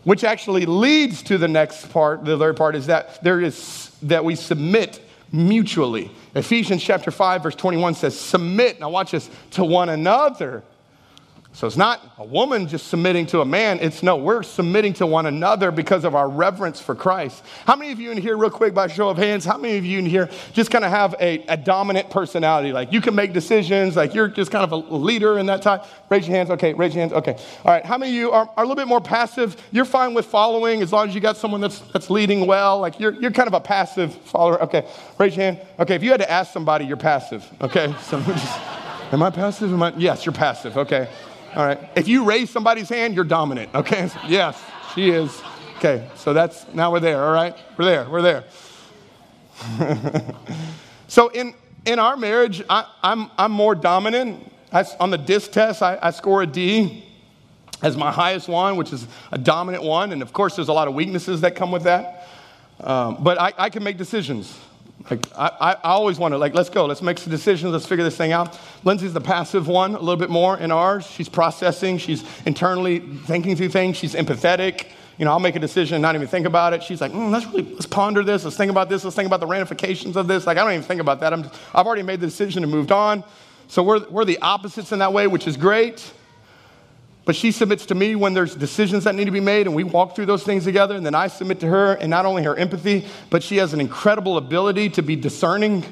Which 0.05 0.23
actually 0.23 0.65
leads 0.65 1.21
to 1.23 1.37
the 1.37 1.49
next 1.49 1.89
part, 1.91 2.23
the 2.23 2.37
third 2.37 2.55
part 2.55 2.75
is 2.75 2.87
that 2.87 3.21
there 3.21 3.41
is 3.41 3.91
that 4.03 4.23
we 4.23 4.35
submit 4.35 5.01
mutually. 5.31 6.09
Ephesians 6.35 6.81
chapter 6.81 7.11
5, 7.11 7.43
verse 7.43 7.55
21 7.55 7.95
says, 7.95 8.17
Submit, 8.17 8.79
now 8.79 8.89
watch 8.89 9.11
this, 9.11 9.29
to 9.51 9.65
one 9.65 9.89
another 9.89 10.63
So 11.51 11.65
it's 11.67 11.75
not 11.75 12.13
a 12.17 12.23
woman 12.23 12.67
just 12.67 12.87
submitting 12.87 13.25
to 13.27 13.41
a 13.41 13.45
man. 13.45 13.79
It's 13.81 14.03
no, 14.03 14.15
we're 14.15 14.43
submitting 14.43 14.93
to 14.93 15.05
one 15.07 15.25
another 15.25 15.71
because 15.71 16.05
of 16.05 16.13
our 16.13 16.29
reverence 16.29 16.79
for 16.79 16.93
Christ. 16.93 17.43
How 17.65 17.75
many 17.75 17.91
of 17.91 17.99
you 17.99 18.11
in 18.11 18.17
here, 18.17 18.37
real 18.37 18.51
quick, 18.51 18.73
by 18.73 18.87
show 18.87 19.09
of 19.09 19.17
hands, 19.17 19.45
how 19.45 19.57
many 19.57 19.77
of 19.77 19.83
you 19.83 19.97
in 19.99 20.05
here 20.05 20.29
just 20.53 20.69
kind 20.69 20.85
of 20.85 20.91
have 20.91 21.15
a, 21.19 21.43
a 21.47 21.57
dominant 21.57 22.11
personality? 22.11 22.71
Like 22.71 22.93
you 22.93 23.01
can 23.01 23.15
make 23.15 23.33
decisions, 23.33 23.95
like 23.95 24.13
you're 24.13 24.27
just 24.27 24.51
kind 24.51 24.63
of 24.63 24.71
a 24.71 24.95
leader 24.95 25.39
in 25.39 25.47
that 25.47 25.63
type? 25.63 25.83
Raise 26.09 26.27
your 26.27 26.37
hands. 26.37 26.51
Okay, 26.51 26.73
raise 26.75 26.93
your 26.93 27.01
hands. 27.01 27.13
Okay. 27.13 27.33
All 27.65 27.71
right. 27.71 27.85
How 27.85 27.97
many 27.97 28.11
of 28.11 28.15
you 28.15 28.31
are, 28.31 28.47
are 28.55 28.63
a 28.63 28.67
little 28.67 28.75
bit 28.75 28.87
more 28.87 29.01
passive? 29.01 29.57
You're 29.71 29.85
fine 29.85 30.13
with 30.13 30.27
following 30.27 30.81
as 30.83 30.93
long 30.93 31.09
as 31.09 31.15
you 31.15 31.19
got 31.19 31.35
someone 31.35 31.61
that's, 31.61 31.79
that's 31.79 32.09
leading 32.11 32.45
well. 32.45 32.79
Like 32.79 32.99
you're, 32.99 33.13
you're 33.13 33.31
kind 33.31 33.47
of 33.47 33.53
a 33.53 33.59
passive 33.59 34.13
follower. 34.15 34.61
Okay. 34.63 34.87
Raise 35.17 35.35
your 35.35 35.51
hand. 35.51 35.67
Okay. 35.79 35.95
If 35.95 36.03
you 36.03 36.11
had 36.11 36.21
to 36.21 36.31
ask 36.31 36.53
somebody, 36.53 36.85
you're 36.85 36.95
passive. 36.95 37.45
Okay. 37.59 37.93
So 38.03 38.21
just, 38.21 38.59
am 39.11 39.21
I 39.21 39.29
passive? 39.29 39.71
Am 39.73 39.83
I? 39.83 39.93
Yes, 39.97 40.25
you're 40.25 40.33
passive. 40.33 40.77
Okay. 40.77 41.09
All 41.55 41.65
right. 41.65 41.79
If 41.95 42.07
you 42.07 42.25
raise 42.25 42.49
somebody's 42.49 42.89
hand, 42.89 43.15
you're 43.15 43.23
dominant. 43.23 43.73
Okay. 43.73 44.09
Yes, 44.27 44.61
she 44.93 45.09
is. 45.09 45.41
Okay. 45.77 46.07
So 46.15 46.33
that's 46.33 46.65
now 46.73 46.91
we're 46.91 46.99
there. 46.99 47.23
All 47.23 47.31
right. 47.31 47.55
We're 47.77 47.85
there. 47.85 48.09
We're 48.09 48.21
there. 48.21 48.43
so 51.07 51.29
in 51.29 51.53
in 51.85 51.99
our 51.99 52.15
marriage, 52.15 52.61
I, 52.69 52.81
am 52.81 52.85
I'm, 53.23 53.31
I'm 53.37 53.51
more 53.51 53.75
dominant. 53.75 54.51
I, 54.71 54.85
on 54.99 55.09
the 55.09 55.17
DISC 55.17 55.51
test, 55.51 55.81
I, 55.81 55.97
I 56.01 56.11
score 56.11 56.43
a 56.43 56.47
D 56.47 57.03
as 57.81 57.97
my 57.97 58.11
highest 58.11 58.47
one, 58.47 58.75
which 58.77 58.93
is 58.93 59.07
a 59.31 59.37
dominant 59.37 59.83
one. 59.83 60.11
And 60.11 60.21
of 60.21 60.33
course, 60.33 60.55
there's 60.55 60.67
a 60.67 60.73
lot 60.73 60.87
of 60.87 60.93
weaknesses 60.93 61.41
that 61.41 61.55
come 61.55 61.71
with 61.71 61.83
that. 61.83 62.27
Um, 62.79 63.17
but 63.23 63.39
I, 63.39 63.53
I 63.57 63.69
can 63.69 63.83
make 63.83 63.97
decisions. 63.97 64.57
Like, 65.09 65.25
I, 65.37 65.75
I 65.83 65.89
always 65.89 66.19
want 66.19 66.33
to, 66.33 66.37
like, 66.37 66.53
let's 66.53 66.69
go, 66.69 66.85
let's 66.85 67.01
make 67.01 67.17
some 67.17 67.31
decisions, 67.31 67.71
let's 67.71 67.85
figure 67.85 68.03
this 68.03 68.17
thing 68.17 68.31
out. 68.31 68.59
Lindsay's 68.83 69.13
the 69.13 69.21
passive 69.21 69.67
one, 69.67 69.95
a 69.95 69.99
little 69.99 70.17
bit 70.17 70.29
more 70.29 70.57
in 70.57 70.71
ours. 70.71 71.05
She's 71.05 71.29
processing, 71.29 71.97
she's 71.97 72.23
internally 72.45 72.99
thinking 72.99 73.55
through 73.55 73.69
things, 73.69 73.97
she's 73.97 74.13
empathetic. 74.13 74.87
You 75.17 75.25
know, 75.25 75.31
I'll 75.31 75.39
make 75.39 75.55
a 75.55 75.59
decision 75.59 75.95
and 75.95 76.01
not 76.01 76.15
even 76.15 76.27
think 76.27 76.45
about 76.45 76.73
it. 76.73 76.81
She's 76.81 77.01
like, 77.01 77.11
mm, 77.11 77.29
let's 77.31 77.45
really, 77.45 77.63
let's 77.73 77.85
ponder 77.85 78.23
this, 78.23 78.43
let's 78.43 78.55
think 78.55 78.71
about 78.71 78.87
this, 78.87 79.03
let's 79.03 79.15
think 79.15 79.27
about 79.27 79.39
the 79.41 79.47
ramifications 79.47 80.15
of 80.15 80.27
this. 80.27 80.47
Like, 80.47 80.57
I 80.57 80.63
don't 80.63 80.71
even 80.71 80.83
think 80.83 81.01
about 81.01 81.19
that. 81.21 81.33
I'm 81.33 81.49
I've 81.73 81.85
already 81.85 82.03
made 82.03 82.19
the 82.19 82.27
decision 82.27 82.63
and 82.63 82.71
moved 82.71 82.91
on. 82.91 83.23
So 83.67 83.83
we're, 83.83 84.07
we're 84.09 84.25
the 84.25 84.39
opposites 84.39 84.91
in 84.91 84.99
that 84.99 85.13
way, 85.13 85.27
which 85.27 85.47
is 85.47 85.57
great. 85.57 86.13
But 87.29 87.35
she 87.35 87.51
submits 87.51 87.85
to 87.85 87.93
me 87.93 88.15
when 88.15 88.33
there's 88.33 88.55
decisions 88.55 89.03
that 89.03 89.13
need 89.13 89.25
to 89.25 89.31
be 89.31 89.39
made, 89.39 89.67
and 89.67 89.75
we 89.75 89.83
walk 89.83 90.15
through 90.15 90.25
those 90.25 90.41
things 90.41 90.63
together. 90.63 90.95
And 90.95 91.05
then 91.05 91.13
I 91.13 91.27
submit 91.27 91.59
to 91.59 91.67
her, 91.67 91.93
and 91.93 92.09
not 92.09 92.25
only 92.25 92.41
her 92.41 92.55
empathy, 92.55 93.05
but 93.29 93.43
she 93.43 93.57
has 93.57 93.71
an 93.71 93.79
incredible 93.79 94.37
ability 94.37 94.89
to 94.89 95.03
be 95.03 95.15
discerning. 95.15 95.85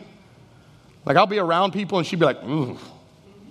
Like, 1.05 1.15
I'll 1.15 1.27
be 1.27 1.37
around 1.37 1.73
people, 1.73 1.99
and 1.99 2.07
she'd 2.07 2.17
be 2.17 2.25
like, 2.25 2.43
ooh, 2.43 2.79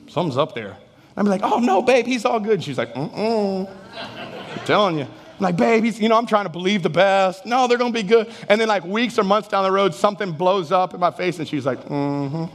something's 0.08 0.36
up 0.36 0.52
there. 0.52 0.76
I'd 1.16 1.22
be 1.22 1.28
like, 1.28 1.42
oh, 1.44 1.60
no, 1.60 1.80
babe, 1.80 2.06
he's 2.06 2.24
all 2.24 2.40
good. 2.40 2.60
she's 2.64 2.76
like, 2.76 2.92
mm-mm. 2.92 3.70
I'm 3.94 4.66
telling 4.66 4.98
you. 4.98 5.04
I'm 5.04 5.38
like, 5.38 5.56
babe, 5.56 5.84
he's, 5.84 6.00
you 6.00 6.08
know, 6.08 6.18
I'm 6.18 6.26
trying 6.26 6.46
to 6.46 6.50
believe 6.50 6.82
the 6.82 6.90
best. 6.90 7.46
No, 7.46 7.68
they're 7.68 7.78
going 7.78 7.92
to 7.92 8.02
be 8.02 8.08
good. 8.08 8.34
And 8.48 8.60
then, 8.60 8.66
like, 8.66 8.84
weeks 8.84 9.16
or 9.16 9.22
months 9.22 9.46
down 9.46 9.62
the 9.62 9.70
road, 9.70 9.94
something 9.94 10.32
blows 10.32 10.72
up 10.72 10.92
in 10.92 10.98
my 10.98 11.12
face, 11.12 11.38
and 11.38 11.46
she's 11.46 11.64
like, 11.64 11.84
mm-hmm. 11.84 12.46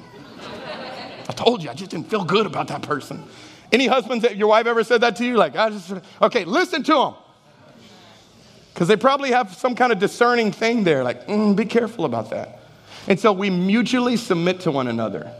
I 1.30 1.32
told 1.32 1.64
you, 1.64 1.70
I 1.70 1.74
just 1.74 1.92
didn't 1.92 2.10
feel 2.10 2.26
good 2.26 2.46
about 2.46 2.68
that 2.68 2.82
person. 2.82 3.24
Any 3.72 3.88
husbands 3.88 4.24
that 4.24 4.36
your 4.36 4.50
wife 4.50 4.68
ever 4.68 4.84
said 4.84 5.02
that 5.02 5.16
to 5.18 5.26
you? 5.26 5.38
Like, 5.38 5.56
I 5.56 5.70
just, 5.70 5.94
okay, 6.22 6.44
listen 6.46 6.84
to 6.84 6.94
them. 6.94 7.14
Because 8.74 8.88
they 8.88 8.96
probably 8.96 9.32
have 9.32 9.54
some 9.54 9.76
kind 9.76 9.92
of 9.92 10.00
discerning 10.00 10.52
thing 10.52 10.84
there. 10.84 11.04
Like, 11.04 11.28
mm, 11.28 11.56
be 11.56 11.66
careful 11.66 12.06
about 12.06 12.30
that. 12.32 12.60
And 13.08 13.20
so 13.20 13.32
we 13.32 13.50
mutually 13.50 14.18
submit 14.18 14.62
to 14.62 14.72
one 14.72 14.88
another. 14.88 15.32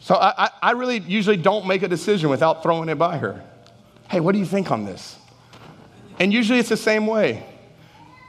So 0.00 0.14
I, 0.14 0.46
I, 0.46 0.50
I 0.62 0.70
really 0.72 0.98
usually 0.98 1.36
don't 1.36 1.66
make 1.66 1.82
a 1.82 1.88
decision 1.88 2.30
without 2.30 2.62
throwing 2.62 2.88
it 2.88 2.98
by 2.98 3.18
her. 3.18 3.42
Hey, 4.08 4.20
what 4.20 4.32
do 4.32 4.38
you 4.38 4.46
think 4.46 4.70
on 4.70 4.84
this? 4.84 5.16
And 6.18 6.32
usually 6.32 6.58
it's 6.58 6.68
the 6.68 6.76
same 6.76 7.06
way. 7.06 7.46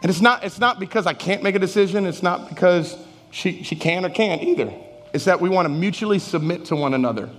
And 0.02 0.10
it's 0.10 0.22
not, 0.22 0.44
it's 0.44 0.60
not 0.60 0.80
because 0.80 1.06
I 1.06 1.14
can't 1.14 1.44
make 1.44 1.56
a 1.56 1.60
decision, 1.60 2.06
it's 2.06 2.24
not 2.24 2.50
because 2.50 2.98
she, 3.30 3.64
she 3.64 3.76
can 3.76 4.06
or 4.06 4.10
can't 4.10 4.42
either. 4.42 4.74
It's 5.14 5.26
that 5.26 5.40
we 5.40 5.50
want 5.50 5.66
to 5.66 5.70
mutually 5.70 6.20
submit 6.20 6.66
to 6.66 6.76
one 6.76 6.94
another. 6.94 7.30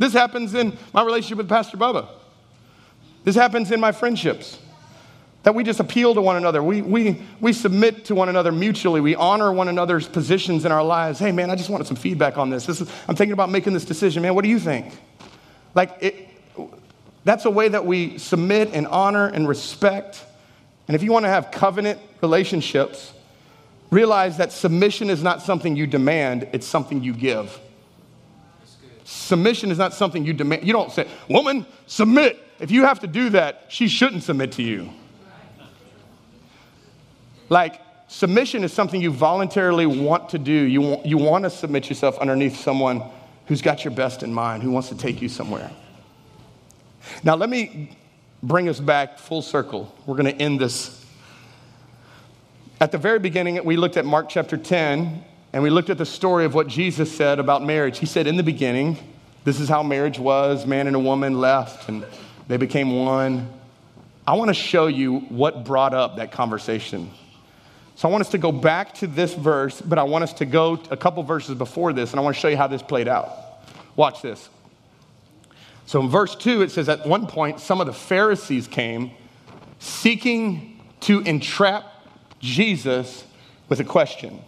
This 0.00 0.14
happens 0.14 0.54
in 0.54 0.78
my 0.94 1.02
relationship 1.02 1.36
with 1.36 1.48
Pastor 1.50 1.76
Bubba. 1.76 2.08
This 3.22 3.36
happens 3.36 3.70
in 3.70 3.80
my 3.80 3.92
friendships. 3.92 4.58
That 5.42 5.54
we 5.54 5.62
just 5.62 5.78
appeal 5.78 6.14
to 6.14 6.22
one 6.22 6.36
another. 6.36 6.62
We, 6.62 6.80
we, 6.80 7.20
we 7.38 7.52
submit 7.52 8.06
to 8.06 8.14
one 8.14 8.30
another 8.30 8.50
mutually. 8.50 9.02
We 9.02 9.14
honor 9.14 9.52
one 9.52 9.68
another's 9.68 10.08
positions 10.08 10.64
in 10.64 10.72
our 10.72 10.82
lives. 10.82 11.18
Hey, 11.18 11.32
man, 11.32 11.50
I 11.50 11.54
just 11.54 11.68
wanted 11.68 11.86
some 11.86 11.98
feedback 11.98 12.38
on 12.38 12.48
this. 12.48 12.64
this 12.64 12.80
is, 12.80 12.90
I'm 13.08 13.14
thinking 13.14 13.34
about 13.34 13.50
making 13.50 13.74
this 13.74 13.84
decision. 13.84 14.22
Man, 14.22 14.34
what 14.34 14.42
do 14.42 14.48
you 14.48 14.58
think? 14.58 14.98
Like, 15.74 15.94
it, 16.00 16.28
that's 17.24 17.44
a 17.44 17.50
way 17.50 17.68
that 17.68 17.84
we 17.84 18.16
submit 18.16 18.70
and 18.72 18.86
honor 18.86 19.26
and 19.26 19.46
respect. 19.46 20.24
And 20.88 20.94
if 20.94 21.02
you 21.02 21.12
want 21.12 21.26
to 21.26 21.30
have 21.30 21.50
covenant 21.50 22.00
relationships, 22.22 23.12
realize 23.90 24.38
that 24.38 24.50
submission 24.50 25.10
is 25.10 25.22
not 25.22 25.42
something 25.42 25.76
you 25.76 25.86
demand, 25.86 26.48
it's 26.54 26.66
something 26.66 27.02
you 27.02 27.12
give. 27.12 27.60
Submission 29.10 29.72
is 29.72 29.78
not 29.78 29.92
something 29.92 30.24
you 30.24 30.32
demand. 30.32 30.64
You 30.64 30.72
don't 30.72 30.92
say, 30.92 31.08
woman, 31.28 31.66
submit. 31.88 32.38
If 32.60 32.70
you 32.70 32.84
have 32.84 33.00
to 33.00 33.08
do 33.08 33.30
that, 33.30 33.64
she 33.66 33.88
shouldn't 33.88 34.22
submit 34.22 34.52
to 34.52 34.62
you. 34.62 34.88
Like, 37.48 37.80
submission 38.06 38.62
is 38.62 38.72
something 38.72 39.02
you 39.02 39.10
voluntarily 39.10 39.84
want 39.84 40.28
to 40.28 40.38
do. 40.38 40.52
You 40.52 40.80
want, 40.80 41.06
you 41.06 41.18
want 41.18 41.42
to 41.42 41.50
submit 41.50 41.88
yourself 41.88 42.18
underneath 42.18 42.60
someone 42.60 43.02
who's 43.46 43.60
got 43.60 43.84
your 43.84 43.92
best 43.92 44.22
in 44.22 44.32
mind, 44.32 44.62
who 44.62 44.70
wants 44.70 44.90
to 44.90 44.96
take 44.96 45.20
you 45.20 45.28
somewhere. 45.28 45.72
Now, 47.24 47.34
let 47.34 47.50
me 47.50 47.98
bring 48.44 48.68
us 48.68 48.78
back 48.78 49.18
full 49.18 49.42
circle. 49.42 49.92
We're 50.06 50.16
going 50.16 50.32
to 50.32 50.40
end 50.40 50.60
this. 50.60 51.04
At 52.80 52.92
the 52.92 52.98
very 52.98 53.18
beginning, 53.18 53.62
we 53.64 53.76
looked 53.76 53.96
at 53.96 54.04
Mark 54.04 54.28
chapter 54.28 54.56
10, 54.56 55.24
and 55.52 55.62
we 55.62 55.70
looked 55.70 55.90
at 55.90 55.98
the 55.98 56.06
story 56.06 56.44
of 56.44 56.54
what 56.54 56.68
Jesus 56.68 57.14
said 57.14 57.38
about 57.38 57.64
marriage. 57.64 57.98
He 57.98 58.06
said, 58.06 58.26
In 58.26 58.36
the 58.36 58.42
beginning, 58.42 58.98
this 59.44 59.58
is 59.58 59.68
how 59.68 59.82
marriage 59.82 60.18
was 60.18 60.66
man 60.66 60.86
and 60.86 60.94
a 60.94 61.00
woman 61.00 61.40
left, 61.40 61.88
and 61.88 62.04
they 62.46 62.56
became 62.56 62.94
one. 62.94 63.48
I 64.26 64.34
want 64.34 64.48
to 64.48 64.54
show 64.54 64.86
you 64.86 65.20
what 65.20 65.64
brought 65.64 65.94
up 65.94 66.16
that 66.16 66.30
conversation. 66.30 67.10
So 67.96 68.08
I 68.08 68.12
want 68.12 68.22
us 68.22 68.30
to 68.30 68.38
go 68.38 68.52
back 68.52 68.94
to 68.94 69.06
this 69.06 69.34
verse, 69.34 69.80
but 69.80 69.98
I 69.98 70.04
want 70.04 70.24
us 70.24 70.32
to 70.34 70.46
go 70.46 70.80
a 70.90 70.96
couple 70.96 71.22
verses 71.22 71.56
before 71.56 71.92
this, 71.92 72.12
and 72.12 72.20
I 72.20 72.22
want 72.22 72.36
to 72.36 72.40
show 72.40 72.48
you 72.48 72.56
how 72.56 72.66
this 72.66 72.82
played 72.82 73.08
out. 73.08 73.30
Watch 73.96 74.22
this. 74.22 74.48
So 75.86 76.00
in 76.00 76.08
verse 76.08 76.36
2, 76.36 76.62
it 76.62 76.70
says, 76.70 76.88
At 76.88 77.06
one 77.06 77.26
point, 77.26 77.60
some 77.60 77.80
of 77.80 77.86
the 77.86 77.92
Pharisees 77.92 78.68
came 78.68 79.10
seeking 79.80 80.80
to 81.00 81.20
entrap 81.20 81.84
Jesus 82.38 83.24
with 83.68 83.80
a 83.80 83.84
question. 83.84 84.40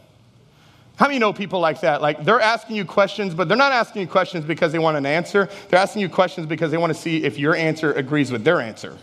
How 0.97 1.07
many 1.07 1.18
know 1.18 1.32
people 1.32 1.59
like 1.61 1.80
that? 1.80 2.03
Like 2.03 2.24
they're 2.24 2.40
asking 2.40 2.76
you 2.76 2.84
questions, 2.84 3.34
but 3.34 3.49
they're 3.49 3.57
not 3.57 3.72
asking 3.72 4.03
you 4.03 4.09
questions 4.09 4.45
because 4.45 4.72
they 4.72 4.78
want 4.78 4.97
an 4.97 5.07
answer. 5.07 5.49
They're 5.68 5.80
asking 5.80 6.03
you 6.03 6.09
questions 6.09 6.47
because 6.47 6.70
they 6.70 6.76
want 6.76 6.93
to 6.93 6.99
see 6.99 7.24
if 7.24 7.38
your 7.38 7.57
answer 7.57 7.93
agrees 7.93 8.30
with 8.30 8.45
their 8.45 8.61
answer. 8.61 8.97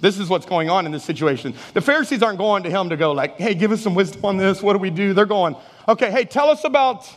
This 0.00 0.18
is 0.18 0.28
what's 0.28 0.46
going 0.46 0.70
on 0.70 0.86
in 0.86 0.92
this 0.92 1.04
situation. 1.04 1.54
The 1.74 1.80
Pharisees 1.80 2.22
aren't 2.22 2.38
going 2.38 2.62
to 2.62 2.70
him 2.70 2.88
to 2.88 2.96
go 2.96 3.12
like, 3.12 3.36
"Hey, 3.36 3.54
give 3.54 3.72
us 3.72 3.82
some 3.82 3.94
wisdom 3.94 4.24
on 4.24 4.36
this. 4.36 4.62
What 4.62 4.72
do 4.72 4.78
we 4.78 4.90
do?" 4.90 5.12
They're 5.12 5.26
going, 5.26 5.56
"Okay, 5.88 6.10
hey, 6.10 6.24
tell 6.24 6.48
us 6.48 6.64
about." 6.64 7.08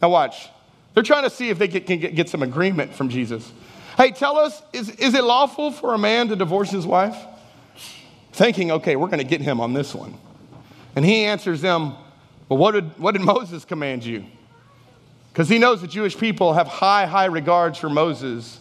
Now 0.00 0.10
watch. 0.10 0.48
They're 0.94 1.02
trying 1.02 1.24
to 1.24 1.30
see 1.30 1.50
if 1.50 1.58
they 1.58 1.68
can 1.68 1.98
get, 1.98 2.28
some 2.28 2.42
agreement 2.42 2.92
from 2.92 3.08
Jesus. 3.08 3.52
Hey, 3.96 4.10
tell 4.10 4.36
us, 4.36 4.62
is, 4.72 4.90
is 4.90 5.14
it 5.14 5.22
lawful 5.22 5.70
for 5.70 5.94
a 5.94 5.98
man 5.98 6.28
to 6.28 6.36
divorce 6.36 6.70
his 6.70 6.86
wife? 6.86 7.16
Thinking, 8.32 8.70
okay, 8.72 8.96
we're 8.96 9.06
going 9.06 9.18
to 9.18 9.24
get 9.24 9.40
him 9.40 9.60
on 9.60 9.74
this 9.74 9.94
one. 9.94 10.14
And 10.96 11.04
he 11.04 11.24
answers 11.24 11.60
them, 11.60 11.94
but 12.48 12.56
what 12.56 12.72
did, 12.72 12.98
what 12.98 13.12
did 13.12 13.22
Moses 13.22 13.64
command 13.64 14.04
you? 14.04 14.24
Because 15.32 15.48
he 15.48 15.58
knows 15.58 15.80
the 15.80 15.86
Jewish 15.86 16.16
people 16.16 16.54
have 16.54 16.66
high, 16.66 17.06
high 17.06 17.26
regards 17.26 17.78
for 17.78 17.88
Moses 17.88 18.58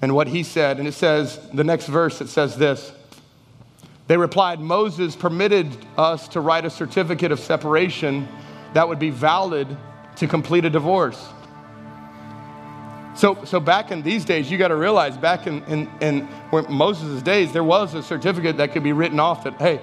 and 0.00 0.14
what 0.14 0.28
he 0.28 0.42
said. 0.42 0.78
And 0.78 0.86
it 0.86 0.94
says, 0.94 1.38
the 1.52 1.64
next 1.64 1.86
verse, 1.86 2.20
it 2.20 2.28
says 2.28 2.56
this 2.56 2.92
They 4.06 4.16
replied, 4.16 4.60
Moses 4.60 5.16
permitted 5.16 5.68
us 5.98 6.28
to 6.28 6.40
write 6.40 6.64
a 6.64 6.70
certificate 6.70 7.32
of 7.32 7.40
separation 7.40 8.28
that 8.72 8.88
would 8.88 8.98
be 8.98 9.10
valid 9.10 9.68
to 10.16 10.26
complete 10.26 10.64
a 10.64 10.70
divorce. 10.70 11.28
So, 13.14 13.44
so 13.44 13.60
back 13.60 13.90
in 13.90 14.02
these 14.02 14.26
days, 14.26 14.50
you 14.50 14.58
got 14.58 14.68
to 14.68 14.76
realize 14.76 15.16
back 15.16 15.46
in, 15.46 15.64
in, 15.64 15.90
in 16.02 16.28
Moses' 16.68 17.22
days, 17.22 17.50
there 17.50 17.64
was 17.64 17.94
a 17.94 18.02
certificate 18.02 18.58
that 18.58 18.72
could 18.72 18.82
be 18.82 18.92
written 18.92 19.18
off 19.18 19.44
that, 19.44 19.54
hey, 19.54 19.80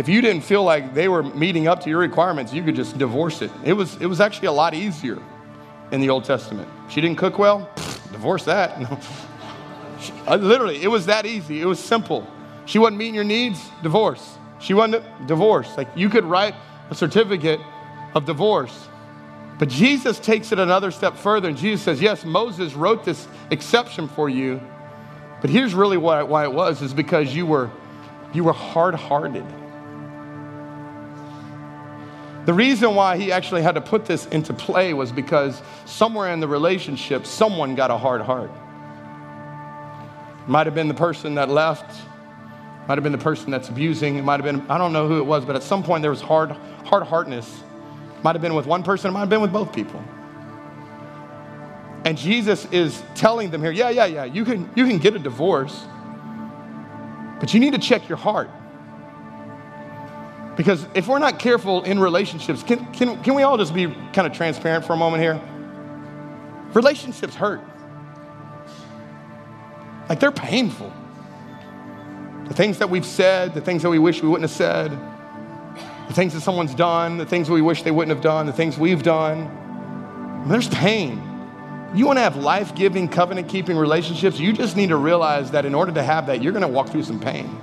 if 0.00 0.08
you 0.08 0.22
didn't 0.22 0.40
feel 0.40 0.64
like 0.64 0.94
they 0.94 1.08
were 1.08 1.22
meeting 1.22 1.68
up 1.68 1.80
to 1.80 1.90
your 1.90 1.98
requirements, 1.98 2.54
you 2.54 2.62
could 2.62 2.74
just 2.74 2.96
divorce 2.96 3.42
it. 3.42 3.50
It 3.62 3.74
was, 3.74 3.96
it 4.00 4.06
was 4.06 4.18
actually 4.18 4.48
a 4.48 4.52
lot 4.52 4.72
easier 4.72 5.18
in 5.92 6.00
the 6.00 6.08
Old 6.08 6.24
Testament. 6.24 6.70
She 6.88 7.02
didn't 7.02 7.18
cook 7.18 7.38
well, 7.38 7.68
divorce 8.10 8.44
that. 8.44 8.98
Uh, 10.26 10.36
literally, 10.36 10.82
it 10.82 10.88
was 10.88 11.04
that 11.04 11.26
easy. 11.26 11.60
It 11.60 11.66
was 11.66 11.78
simple. 11.78 12.26
She 12.64 12.78
wasn't 12.78 12.96
meeting 12.96 13.14
your 13.14 13.24
needs, 13.24 13.68
divorce. 13.82 14.38
She 14.58 14.72
wasn't 14.72 15.04
divorce. 15.26 15.76
Like 15.76 15.88
you 15.94 16.08
could 16.08 16.24
write 16.24 16.54
a 16.88 16.94
certificate 16.94 17.60
of 18.14 18.24
divorce. 18.24 18.88
But 19.58 19.68
Jesus 19.68 20.18
takes 20.18 20.52
it 20.52 20.58
another 20.58 20.90
step 20.90 21.18
further, 21.18 21.50
and 21.50 21.58
Jesus 21.58 21.82
says, 21.82 22.00
Yes, 22.00 22.24
Moses 22.24 22.72
wrote 22.72 23.04
this 23.04 23.28
exception 23.50 24.08
for 24.08 24.30
you, 24.30 24.58
But 25.42 25.50
here's 25.50 25.74
really 25.74 25.98
why, 25.98 26.22
why 26.22 26.44
it 26.44 26.52
was 26.52 26.80
is 26.80 26.94
because 26.94 27.34
you 27.36 27.44
were, 27.44 27.70
you 28.32 28.42
were 28.42 28.54
hard 28.54 28.94
hearted. 28.94 29.44
The 32.46 32.54
reason 32.54 32.94
why 32.94 33.18
he 33.18 33.32
actually 33.32 33.62
had 33.62 33.74
to 33.74 33.80
put 33.80 34.06
this 34.06 34.26
into 34.26 34.54
play 34.54 34.94
was 34.94 35.12
because 35.12 35.60
somewhere 35.84 36.32
in 36.32 36.40
the 36.40 36.48
relationship, 36.48 37.26
someone 37.26 37.74
got 37.74 37.90
a 37.90 37.98
hard 37.98 38.22
heart. 38.22 38.50
Might 40.46 40.66
have 40.66 40.74
been 40.74 40.88
the 40.88 40.94
person 40.94 41.34
that 41.34 41.50
left, 41.50 42.00
might 42.88 42.96
have 42.96 43.02
been 43.04 43.12
the 43.12 43.18
person 43.18 43.50
that's 43.50 43.68
abusing, 43.68 44.16
it 44.16 44.22
might 44.22 44.42
have 44.42 44.44
been, 44.44 44.68
I 44.70 44.78
don't 44.78 44.92
know 44.92 45.06
who 45.06 45.18
it 45.18 45.26
was, 45.26 45.44
but 45.44 45.54
at 45.54 45.62
some 45.62 45.82
point 45.82 46.00
there 46.00 46.10
was 46.10 46.22
hard, 46.22 46.50
hard 46.84 47.02
heartness. 47.02 47.62
Might 48.22 48.34
have 48.34 48.42
been 48.42 48.54
with 48.54 48.66
one 48.66 48.82
person, 48.82 49.10
it 49.10 49.12
might 49.12 49.20
have 49.20 49.28
been 49.28 49.42
with 49.42 49.52
both 49.52 49.72
people. 49.72 50.02
And 52.06 52.16
Jesus 52.16 52.64
is 52.72 53.02
telling 53.14 53.50
them 53.50 53.62
here, 53.62 53.70
yeah, 53.70 53.90
yeah, 53.90 54.06
yeah, 54.06 54.24
you 54.24 54.46
can, 54.46 54.70
you 54.74 54.86
can 54.86 54.96
get 54.96 55.14
a 55.14 55.18
divorce, 55.18 55.84
but 57.38 57.52
you 57.52 57.60
need 57.60 57.74
to 57.74 57.78
check 57.78 58.08
your 58.08 58.18
heart. 58.18 58.50
Because 60.60 60.86
if 60.92 61.08
we're 61.08 61.20
not 61.20 61.38
careful 61.38 61.84
in 61.84 61.98
relationships, 61.98 62.62
can, 62.62 62.84
can, 62.92 63.22
can 63.22 63.34
we 63.34 63.42
all 63.42 63.56
just 63.56 63.72
be 63.72 63.86
kind 64.12 64.26
of 64.26 64.34
transparent 64.34 64.84
for 64.84 64.92
a 64.92 64.96
moment 64.98 65.22
here? 65.22 65.40
Relationships 66.74 67.34
hurt. 67.34 67.62
Like 70.10 70.20
they're 70.20 70.30
painful. 70.30 70.92
The 72.46 72.52
things 72.52 72.76
that 72.76 72.90
we've 72.90 73.06
said, 73.06 73.54
the 73.54 73.62
things 73.62 73.80
that 73.80 73.88
we 73.88 73.98
wish 73.98 74.22
we 74.22 74.28
wouldn't 74.28 74.50
have 74.50 74.54
said, 74.54 74.90
the 76.08 76.12
things 76.12 76.34
that 76.34 76.42
someone's 76.42 76.74
done, 76.74 77.16
the 77.16 77.24
things 77.24 77.48
we 77.48 77.62
wish 77.62 77.82
they 77.82 77.90
wouldn't 77.90 78.14
have 78.14 78.22
done, 78.22 78.44
the 78.44 78.52
things 78.52 78.76
we've 78.76 79.02
done. 79.02 80.44
There's 80.46 80.68
pain. 80.68 81.22
You 81.94 82.04
want 82.04 82.18
to 82.18 82.22
have 82.22 82.36
life 82.36 82.74
giving, 82.74 83.08
covenant 83.08 83.48
keeping 83.48 83.78
relationships, 83.78 84.38
you 84.38 84.52
just 84.52 84.76
need 84.76 84.90
to 84.90 84.96
realize 84.96 85.52
that 85.52 85.64
in 85.64 85.74
order 85.74 85.92
to 85.92 86.02
have 86.02 86.26
that, 86.26 86.42
you're 86.42 86.52
going 86.52 86.60
to 86.60 86.68
walk 86.68 86.90
through 86.90 87.04
some 87.04 87.18
pain. 87.18 87.58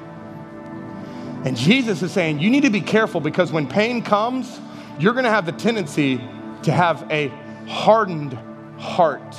And 1.46 1.56
Jesus 1.56 2.02
is 2.02 2.12
saying, 2.12 2.40
you 2.40 2.50
need 2.50 2.64
to 2.64 2.70
be 2.70 2.82
careful 2.82 3.22
because 3.22 3.52
when 3.52 3.68
pain 3.68 4.02
comes, 4.02 4.60
you're 5.00 5.14
going 5.14 5.26
to 5.26 5.30
have 5.30 5.46
the 5.46 5.52
tendency 5.52 6.18
to 6.64 6.72
have 6.72 7.06
a 7.12 7.28
hardened 7.68 8.34
heart. 8.78 9.36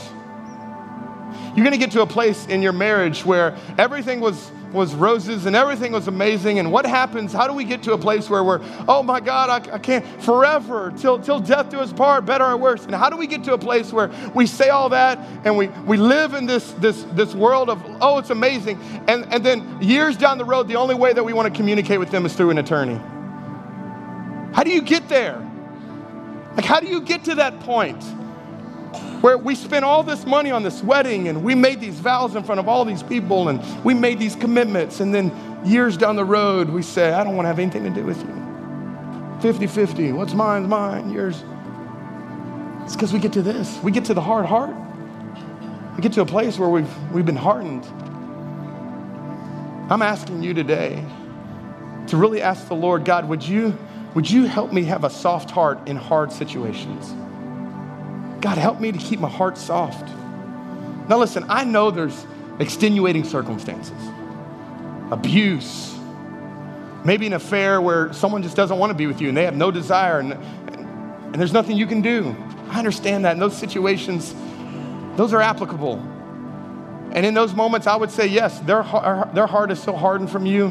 You're 1.54 1.64
going 1.64 1.72
to 1.72 1.78
get 1.78 1.90
to 1.92 2.02
a 2.02 2.06
place 2.06 2.46
in 2.46 2.62
your 2.62 2.72
marriage 2.72 3.24
where 3.24 3.56
everything 3.76 4.20
was 4.20 4.50
was 4.72 4.94
roses 4.94 5.46
and 5.46 5.56
everything 5.56 5.92
was 5.92 6.08
amazing. 6.08 6.58
And 6.58 6.70
what 6.70 6.86
happens? 6.86 7.32
How 7.32 7.46
do 7.46 7.54
we 7.54 7.64
get 7.64 7.82
to 7.84 7.92
a 7.92 7.98
place 7.98 8.28
where 8.28 8.44
we're, 8.44 8.60
oh 8.86 9.02
my 9.02 9.20
God, 9.20 9.48
I, 9.48 9.74
I, 9.74 9.78
can't 9.78 10.04
forever 10.22 10.92
till, 10.96 11.18
till 11.18 11.40
death 11.40 11.70
do 11.70 11.78
us 11.78 11.92
part, 11.92 12.26
better 12.26 12.44
or 12.44 12.56
worse? 12.56 12.84
And 12.84 12.94
how 12.94 13.10
do 13.10 13.16
we 13.16 13.26
get 13.26 13.44
to 13.44 13.54
a 13.54 13.58
place 13.58 13.92
where 13.92 14.10
we 14.34 14.46
say 14.46 14.68
all 14.68 14.88
that 14.90 15.18
and 15.44 15.56
we, 15.56 15.68
we 15.86 15.96
live 15.96 16.34
in 16.34 16.46
this, 16.46 16.72
this, 16.72 17.04
this 17.12 17.34
world 17.34 17.70
of, 17.70 17.82
oh, 18.00 18.18
it's 18.18 18.30
amazing. 18.30 18.78
And, 19.08 19.24
and 19.32 19.44
then 19.44 19.80
years 19.80 20.16
down 20.16 20.38
the 20.38 20.44
road, 20.44 20.68
the 20.68 20.76
only 20.76 20.94
way 20.94 21.12
that 21.12 21.24
we 21.24 21.32
want 21.32 21.52
to 21.52 21.56
communicate 21.56 21.98
with 21.98 22.10
them 22.10 22.26
is 22.26 22.34
through 22.34 22.50
an 22.50 22.58
attorney. 22.58 23.00
How 24.54 24.62
do 24.64 24.70
you 24.70 24.82
get 24.82 25.08
there? 25.08 25.44
Like, 26.56 26.64
how 26.64 26.80
do 26.80 26.88
you 26.88 27.00
get 27.00 27.24
to 27.24 27.36
that 27.36 27.60
point? 27.60 28.02
Where 29.20 29.36
we 29.36 29.54
spent 29.54 29.84
all 29.84 30.02
this 30.02 30.24
money 30.24 30.50
on 30.50 30.62
this 30.62 30.82
wedding 30.82 31.28
and 31.28 31.42
we 31.42 31.54
made 31.54 31.80
these 31.80 31.98
vows 31.98 32.36
in 32.36 32.44
front 32.44 32.60
of 32.60 32.68
all 32.68 32.84
these 32.84 33.02
people 33.02 33.48
and 33.48 33.60
we 33.84 33.94
made 33.94 34.18
these 34.18 34.36
commitments. 34.36 35.00
And 35.00 35.14
then 35.14 35.32
years 35.64 35.96
down 35.96 36.16
the 36.16 36.24
road, 36.24 36.68
we 36.68 36.82
say, 36.82 37.12
I 37.12 37.24
don't 37.24 37.34
want 37.34 37.44
to 37.44 37.48
have 37.48 37.58
anything 37.58 37.84
to 37.84 37.90
do 37.90 38.04
with 38.04 38.18
you. 38.18 39.40
50 39.40 39.66
50. 39.66 40.12
What's 40.12 40.34
mine's 40.34 40.68
mine, 40.68 41.10
yours. 41.10 41.42
It's 42.84 42.94
because 42.94 43.12
we 43.12 43.18
get 43.18 43.32
to 43.34 43.42
this. 43.42 43.78
We 43.82 43.90
get 43.90 44.04
to 44.06 44.14
the 44.14 44.20
hard 44.20 44.46
heart. 44.46 44.74
We 45.96 46.02
get 46.02 46.12
to 46.12 46.20
a 46.20 46.26
place 46.26 46.58
where 46.58 46.68
we've, 46.68 47.12
we've 47.12 47.26
been 47.26 47.36
hardened. 47.36 47.84
I'm 49.90 50.02
asking 50.02 50.42
you 50.42 50.54
today 50.54 51.04
to 52.08 52.16
really 52.16 52.40
ask 52.40 52.68
the 52.68 52.74
Lord, 52.74 53.04
God, 53.04 53.28
would 53.28 53.42
you, 53.42 53.76
would 54.14 54.30
you 54.30 54.44
help 54.44 54.72
me 54.72 54.84
have 54.84 55.04
a 55.04 55.10
soft 55.10 55.50
heart 55.50 55.88
in 55.88 55.96
hard 55.96 56.32
situations? 56.32 57.14
God, 58.40 58.58
help 58.58 58.80
me 58.80 58.92
to 58.92 58.98
keep 58.98 59.20
my 59.20 59.28
heart 59.28 59.58
soft. 59.58 60.08
Now, 61.08 61.18
listen, 61.18 61.44
I 61.48 61.64
know 61.64 61.90
there's 61.90 62.26
extenuating 62.60 63.24
circumstances, 63.24 63.96
abuse, 65.10 65.96
maybe 67.04 67.26
an 67.26 67.32
affair 67.32 67.80
where 67.80 68.12
someone 68.12 68.42
just 68.42 68.56
doesn't 68.56 68.78
want 68.78 68.90
to 68.90 68.94
be 68.94 69.06
with 69.06 69.20
you 69.20 69.28
and 69.28 69.36
they 69.36 69.44
have 69.44 69.56
no 69.56 69.70
desire 69.70 70.18
and, 70.18 70.32
and 70.32 71.34
there's 71.34 71.52
nothing 71.52 71.76
you 71.76 71.86
can 71.86 72.02
do. 72.02 72.36
I 72.68 72.78
understand 72.78 73.24
that. 73.24 73.32
In 73.32 73.38
those 73.38 73.56
situations, 73.56 74.34
those 75.16 75.32
are 75.32 75.40
applicable. 75.40 75.94
And 77.12 77.24
in 77.24 77.32
those 77.32 77.54
moments, 77.54 77.86
I 77.86 77.96
would 77.96 78.10
say, 78.10 78.26
yes, 78.26 78.58
their, 78.60 78.82
their 79.32 79.46
heart 79.46 79.70
is 79.70 79.82
so 79.82 79.96
hardened 79.96 80.30
from 80.30 80.44
you. 80.44 80.66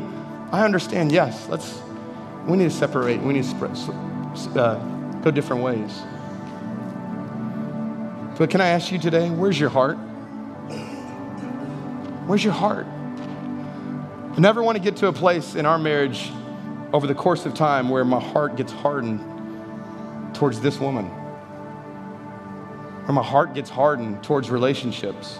I 0.51 0.63
understand, 0.63 1.11
yes, 1.11 1.47
let's, 1.49 1.81
we 2.45 2.57
need 2.57 2.65
to 2.65 2.69
separate. 2.69 3.21
We 3.21 3.33
need 3.33 3.43
to 3.45 3.65
uh, 4.55 4.75
go 5.21 5.31
different 5.31 5.63
ways. 5.63 6.01
But 8.37 8.51
can 8.51 8.61
I 8.61 8.67
ask 8.67 8.91
you 8.91 8.99
today, 8.99 9.29
where's 9.31 9.59
your 9.59 9.69
heart? 9.69 9.95
Where's 12.27 12.43
your 12.43 12.53
heart? 12.53 12.85
I 12.85 14.39
never 14.39 14.61
want 14.61 14.77
to 14.77 14.83
get 14.83 14.97
to 14.97 15.07
a 15.07 15.13
place 15.13 15.55
in 15.55 15.65
our 15.65 15.79
marriage 15.79 16.31
over 16.93 17.07
the 17.07 17.15
course 17.15 17.47
of 17.47 17.55
time 17.55 17.89
where 17.89 18.05
my 18.05 18.19
heart 18.19 18.55
gets 18.55 18.71
hardened 18.71 20.35
towards 20.35 20.61
this 20.61 20.79
woman, 20.79 21.05
or 23.07 23.13
my 23.13 23.23
heart 23.23 23.55
gets 23.55 23.71
hardened 23.71 24.23
towards 24.23 24.51
relationships. 24.51 25.39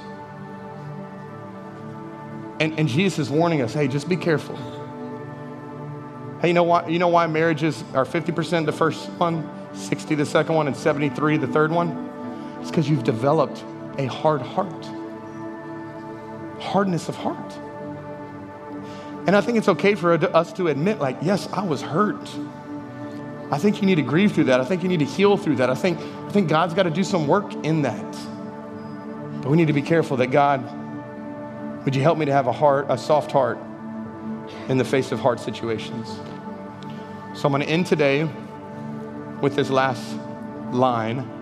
And, 2.60 2.80
and 2.80 2.88
Jesus 2.88 3.20
is 3.20 3.30
warning 3.30 3.62
us 3.62 3.76
hey, 3.76 3.88
just 3.88 4.10
be 4.10 4.18
careful. 4.18 4.56
Hey, 6.42 6.48
you 6.48 6.54
know 6.56 6.64
why, 6.64 6.88
you 6.88 6.98
know 6.98 7.10
why 7.10 7.28
marriages 7.28 7.84
are 7.94 8.06
50% 8.06 8.66
the 8.66 8.72
first 8.72 9.08
one, 9.12 9.48
60 9.74 10.16
the 10.16 10.26
second 10.26 10.56
one, 10.56 10.66
and 10.66 10.76
73 10.76 11.38
the 11.38 11.48
third 11.48 11.72
one? 11.72 12.08
It's 12.60 12.70
because 12.70 12.90
you've 12.90 13.04
developed 13.04 13.64
a 13.98 14.06
hard 14.06 14.42
heart, 14.42 14.86
hardness 16.60 17.10
of 17.10 17.16
heart. 17.16 17.58
And 19.28 19.36
I 19.36 19.42
think 19.42 19.58
it's 19.58 19.68
okay 19.68 19.96
for 19.96 20.14
us 20.14 20.54
to 20.54 20.68
admit, 20.68 21.00
like, 21.00 21.18
yes, 21.22 21.50
I 21.52 21.64
was 21.64 21.82
hurt. 21.82 22.30
I 23.52 23.58
think 23.58 23.82
you 23.82 23.86
need 23.86 23.96
to 23.96 24.02
grieve 24.02 24.32
through 24.32 24.46
that. 24.46 24.62
I 24.62 24.66
think 24.66 24.84
you 24.84 24.90
need 24.90 25.00
to 25.00 25.06
heal 25.06 25.38
through 25.38 25.58
that. 25.58 25.70
I 25.70 25.76
think, 25.76 26.00
I 26.00 26.32
think 26.32 26.50
God's 26.50 26.74
got 26.74 26.84
to 26.84 26.90
do 26.90 27.04
some 27.04 27.28
work 27.28 27.54
in 27.66 27.82
that. 27.82 28.12
But 29.42 29.50
we 29.50 29.58
need 29.58 29.68
to 29.68 29.74
be 29.74 29.82
careful 29.82 30.18
that 30.18 30.28
God, 30.28 30.64
would 31.86 31.96
you 31.96 32.02
help 32.02 32.18
me 32.18 32.26
to 32.26 32.32
have 32.34 32.48
a 32.48 32.52
heart, 32.52 32.86
a 32.90 32.98
soft 32.98 33.32
heart 33.32 33.58
in 34.70 34.78
the 34.78 34.86
face 34.86 35.12
of 35.12 35.20
hard 35.20 35.40
situations? 35.40 36.08
So 37.34 37.46
I'm 37.46 37.52
going 37.52 37.62
to 37.62 37.70
end 37.70 37.86
today 37.86 38.30
with 39.42 39.56
this 39.56 39.70
last 39.70 40.18
line 40.72 41.37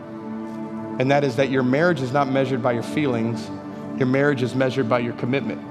and 1.00 1.12
that 1.12 1.24
is 1.24 1.36
that 1.36 1.50
your 1.50 1.64
marriage 1.64 2.02
is 2.02 2.12
not 2.12 2.30
measured 2.30 2.64
by 2.64 2.72
your 2.72 2.84
feelings, 2.84 3.50
your 3.98 4.08
marriage 4.08 4.42
is 4.42 4.56
measured 4.56 4.88
by 4.88 5.00
your 5.00 5.14
commitment. 5.14 5.62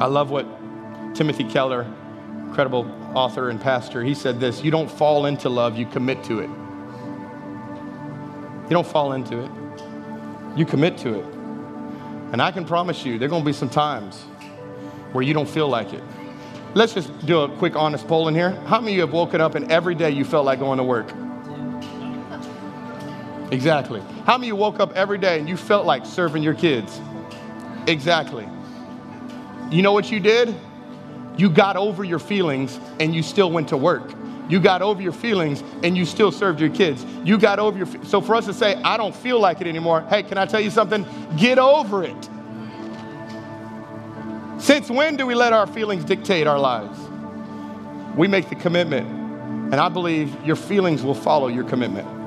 I 0.00 0.06
love 0.06 0.30
what 0.30 0.46
Timothy 1.14 1.44
Keller, 1.44 1.86
incredible 2.46 2.90
author 3.14 3.50
and 3.50 3.60
pastor, 3.60 4.02
he 4.02 4.14
said 4.14 4.40
this 4.40 4.62
You 4.62 4.70
don't 4.70 4.90
fall 4.90 5.26
into 5.26 5.48
love, 5.48 5.76
you 5.76 5.86
commit 5.86 6.22
to 6.24 6.40
it. 6.40 6.50
You 8.64 8.70
don't 8.70 8.86
fall 8.86 9.12
into 9.12 9.38
it, 9.38 9.50
you 10.56 10.64
commit 10.64 10.98
to 10.98 11.20
it. 11.20 11.24
And 12.32 12.40
I 12.40 12.50
can 12.50 12.64
promise 12.64 13.04
you, 13.04 13.18
there 13.18 13.26
are 13.26 13.30
going 13.30 13.42
to 13.42 13.46
be 13.46 13.52
some 13.52 13.68
times 13.68 14.22
where 15.12 15.22
you 15.22 15.34
don't 15.34 15.48
feel 15.48 15.68
like 15.68 15.92
it. 15.92 16.02
Let's 16.74 16.94
just 16.94 17.26
do 17.26 17.40
a 17.40 17.48
quick 17.58 17.76
honest 17.76 18.08
poll 18.08 18.28
in 18.28 18.34
here. 18.34 18.52
How 18.66 18.80
many 18.80 18.92
of 18.92 18.96
you 18.96 19.00
have 19.02 19.12
woken 19.12 19.40
up 19.42 19.54
and 19.54 19.70
every 19.70 19.94
day 19.94 20.10
you 20.10 20.24
felt 20.24 20.46
like 20.46 20.58
going 20.58 20.78
to 20.78 20.84
work? 20.84 21.12
Exactly. 23.52 24.00
How 24.24 24.38
many 24.38 24.46
you 24.46 24.56
woke 24.56 24.80
up 24.80 24.96
every 24.96 25.18
day 25.18 25.38
and 25.38 25.46
you 25.46 25.58
felt 25.58 25.84
like 25.84 26.06
serving 26.06 26.42
your 26.42 26.54
kids? 26.54 27.00
Exactly. 27.86 28.48
You 29.70 29.82
know 29.82 29.92
what 29.92 30.10
you 30.10 30.20
did? 30.20 30.54
You 31.36 31.50
got 31.50 31.76
over 31.76 32.02
your 32.02 32.18
feelings 32.18 32.80
and 32.98 33.14
you 33.14 33.22
still 33.22 33.50
went 33.50 33.68
to 33.68 33.76
work. 33.76 34.14
You 34.48 34.58
got 34.58 34.80
over 34.80 35.02
your 35.02 35.12
feelings 35.12 35.62
and 35.82 35.96
you 35.98 36.06
still 36.06 36.32
served 36.32 36.60
your 36.60 36.70
kids. 36.70 37.04
You 37.24 37.36
got 37.36 37.58
over 37.58 37.76
your 37.76 37.86
so 38.04 38.22
for 38.22 38.34
us 38.34 38.46
to 38.46 38.54
say 38.54 38.74
I 38.82 38.96
don't 38.96 39.14
feel 39.14 39.38
like 39.38 39.60
it 39.60 39.66
anymore. 39.66 40.00
Hey, 40.08 40.22
can 40.22 40.38
I 40.38 40.46
tell 40.46 40.60
you 40.60 40.70
something? 40.70 41.06
Get 41.36 41.58
over 41.58 42.02
it. 42.02 42.28
Since 44.58 44.88
when 44.88 45.16
do 45.16 45.26
we 45.26 45.34
let 45.34 45.52
our 45.52 45.66
feelings 45.66 46.04
dictate 46.04 46.46
our 46.46 46.58
lives? 46.58 46.98
We 48.16 48.28
make 48.28 48.48
the 48.48 48.54
commitment. 48.54 49.06
And 49.72 49.74
I 49.74 49.90
believe 49.90 50.34
your 50.44 50.56
feelings 50.56 51.02
will 51.02 51.14
follow 51.14 51.48
your 51.48 51.64
commitment. 51.64 52.21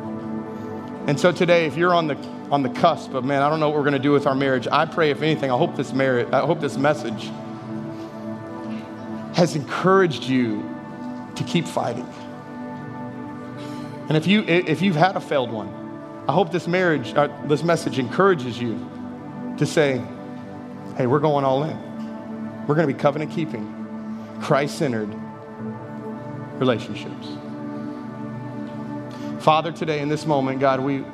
And 1.08 1.20
so 1.20 1.32
today, 1.32 1.66
if 1.66 1.78
you're 1.78 1.94
on 1.94 2.08
the 2.08 2.18
on 2.52 2.64
the 2.64 2.70
cusp 2.70 3.14
of 3.14 3.24
man, 3.24 3.42
I 3.42 3.50
don't 3.50 3.60
know 3.60 3.70
what 3.70 3.78
we're 3.78 3.84
going 3.84 3.94
to 3.94 4.00
do 4.00 4.12
with 4.12 4.28
our 4.28 4.36
marriage. 4.36 4.68
I 4.72 4.86
pray, 4.86 5.12
if 5.12 5.22
anything, 5.22 5.52
I 5.52 5.58
hope 5.58 5.76
this 5.76 5.94
marriage, 5.94 6.28
I 6.32 6.46
hope 6.46 6.60
this 6.60 6.78
message 6.78 7.32
has 9.36 9.56
encouraged 9.56 10.24
you 10.24 10.64
to 11.36 11.44
keep 11.44 11.68
fighting. 11.68 12.08
And 14.08 14.18
if 14.18 14.26
you 14.26 14.44
if 14.44 14.82
you've 14.82 14.96
had 14.96 15.16
a 15.16 15.20
failed 15.20 15.52
one, 15.52 15.70
I 16.28 16.32
hope 16.32 16.52
this 16.52 16.68
marriage, 16.68 17.14
uh, 17.14 17.28
this 17.46 17.64
message 17.64 18.00
encourages 18.00 18.60
you 18.60 18.80
to 19.58 19.66
say, 19.66 20.02
hey, 20.98 21.06
we're 21.06 21.20
going 21.20 21.46
all 21.46 21.64
in. 21.64 21.78
We're 22.68 22.76
going 22.76 22.88
to 22.88 22.94
be 22.94 23.00
covenant 23.00 23.32
keeping, 23.32 23.64
Christ 24.42 24.80
centered 24.80 25.14
relationships. 26.60 27.28
Father, 29.46 29.72
today 29.72 30.00
in 30.00 30.10
this 30.10 30.26
moment, 30.26 30.60
God, 30.60 30.80
we, 30.80 31.06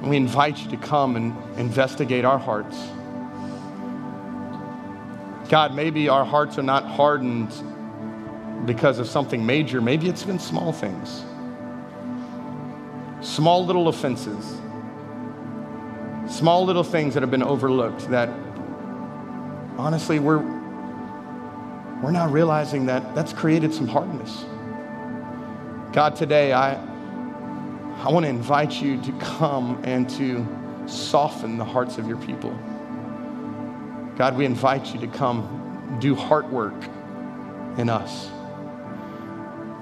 we 0.00 0.16
invite 0.16 0.56
you 0.56 0.70
to 0.70 0.78
come 0.78 1.16
and 1.16 1.36
investigate 1.58 2.24
our 2.24 2.38
hearts. 2.38 2.78
God, 5.50 5.74
maybe 5.74 6.08
our 6.08 6.24
hearts 6.24 6.56
are 6.56 6.62
not 6.62 6.86
hardened 6.86 7.52
because 8.64 8.98
of 8.98 9.06
something 9.06 9.44
major. 9.44 9.82
Maybe 9.82 10.08
it's 10.08 10.22
been 10.22 10.38
small 10.38 10.72
things, 10.72 11.26
small 13.20 13.66
little 13.66 13.88
offenses, 13.88 14.58
small 16.26 16.64
little 16.64 16.82
things 16.82 17.12
that 17.12 17.22
have 17.22 17.30
been 17.30 17.42
overlooked 17.42 18.08
that 18.08 18.30
honestly 19.76 20.20
we're, 20.20 20.38
we're 22.02 22.12
not 22.12 22.32
realizing 22.32 22.86
that 22.86 23.14
that's 23.14 23.34
created 23.34 23.74
some 23.74 23.88
hardness. 23.88 24.46
God, 25.92 26.16
today 26.16 26.54
I, 26.54 26.88
I 28.00 28.08
want 28.10 28.24
to 28.24 28.30
invite 28.30 28.80
you 28.80 28.98
to 29.02 29.12
come 29.18 29.78
and 29.84 30.08
to 30.10 30.46
soften 30.86 31.58
the 31.58 31.66
hearts 31.66 31.98
of 31.98 32.08
your 32.08 32.16
people. 32.16 32.50
God, 34.16 34.38
we 34.38 34.46
invite 34.46 34.94
you 34.94 35.00
to 35.00 35.06
come 35.06 35.98
do 36.00 36.14
heart 36.14 36.48
work 36.48 36.82
in 37.76 37.90
us. 37.90 38.30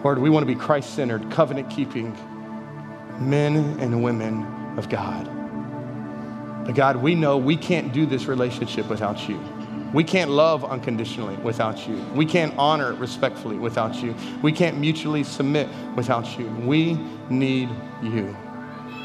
Lord, 0.02 0.18
we 0.18 0.30
want 0.30 0.46
to 0.46 0.52
be 0.52 0.58
Christ 0.58 0.94
centered, 0.94 1.30
covenant 1.30 1.70
keeping 1.70 2.12
men 3.20 3.78
and 3.78 4.02
women 4.02 4.44
of 4.76 4.88
God. 4.88 5.26
But 6.66 6.74
God, 6.74 6.96
we 6.96 7.14
know 7.14 7.38
we 7.38 7.56
can't 7.56 7.92
do 7.92 8.04
this 8.04 8.26
relationship 8.26 8.88
without 8.88 9.28
you. 9.28 9.38
We 9.94 10.04
can't 10.04 10.30
love 10.30 10.64
unconditionally 10.64 11.36
without 11.36 11.88
you. 11.88 11.96
We 12.14 12.26
can't 12.26 12.54
honor 12.58 12.92
respectfully 12.94 13.56
without 13.56 14.02
you. 14.02 14.14
We 14.42 14.52
can't 14.52 14.78
mutually 14.78 15.24
submit 15.24 15.66
without 15.96 16.38
you. 16.38 16.46
We 16.46 16.94
need 17.30 17.70
you. 18.02 18.36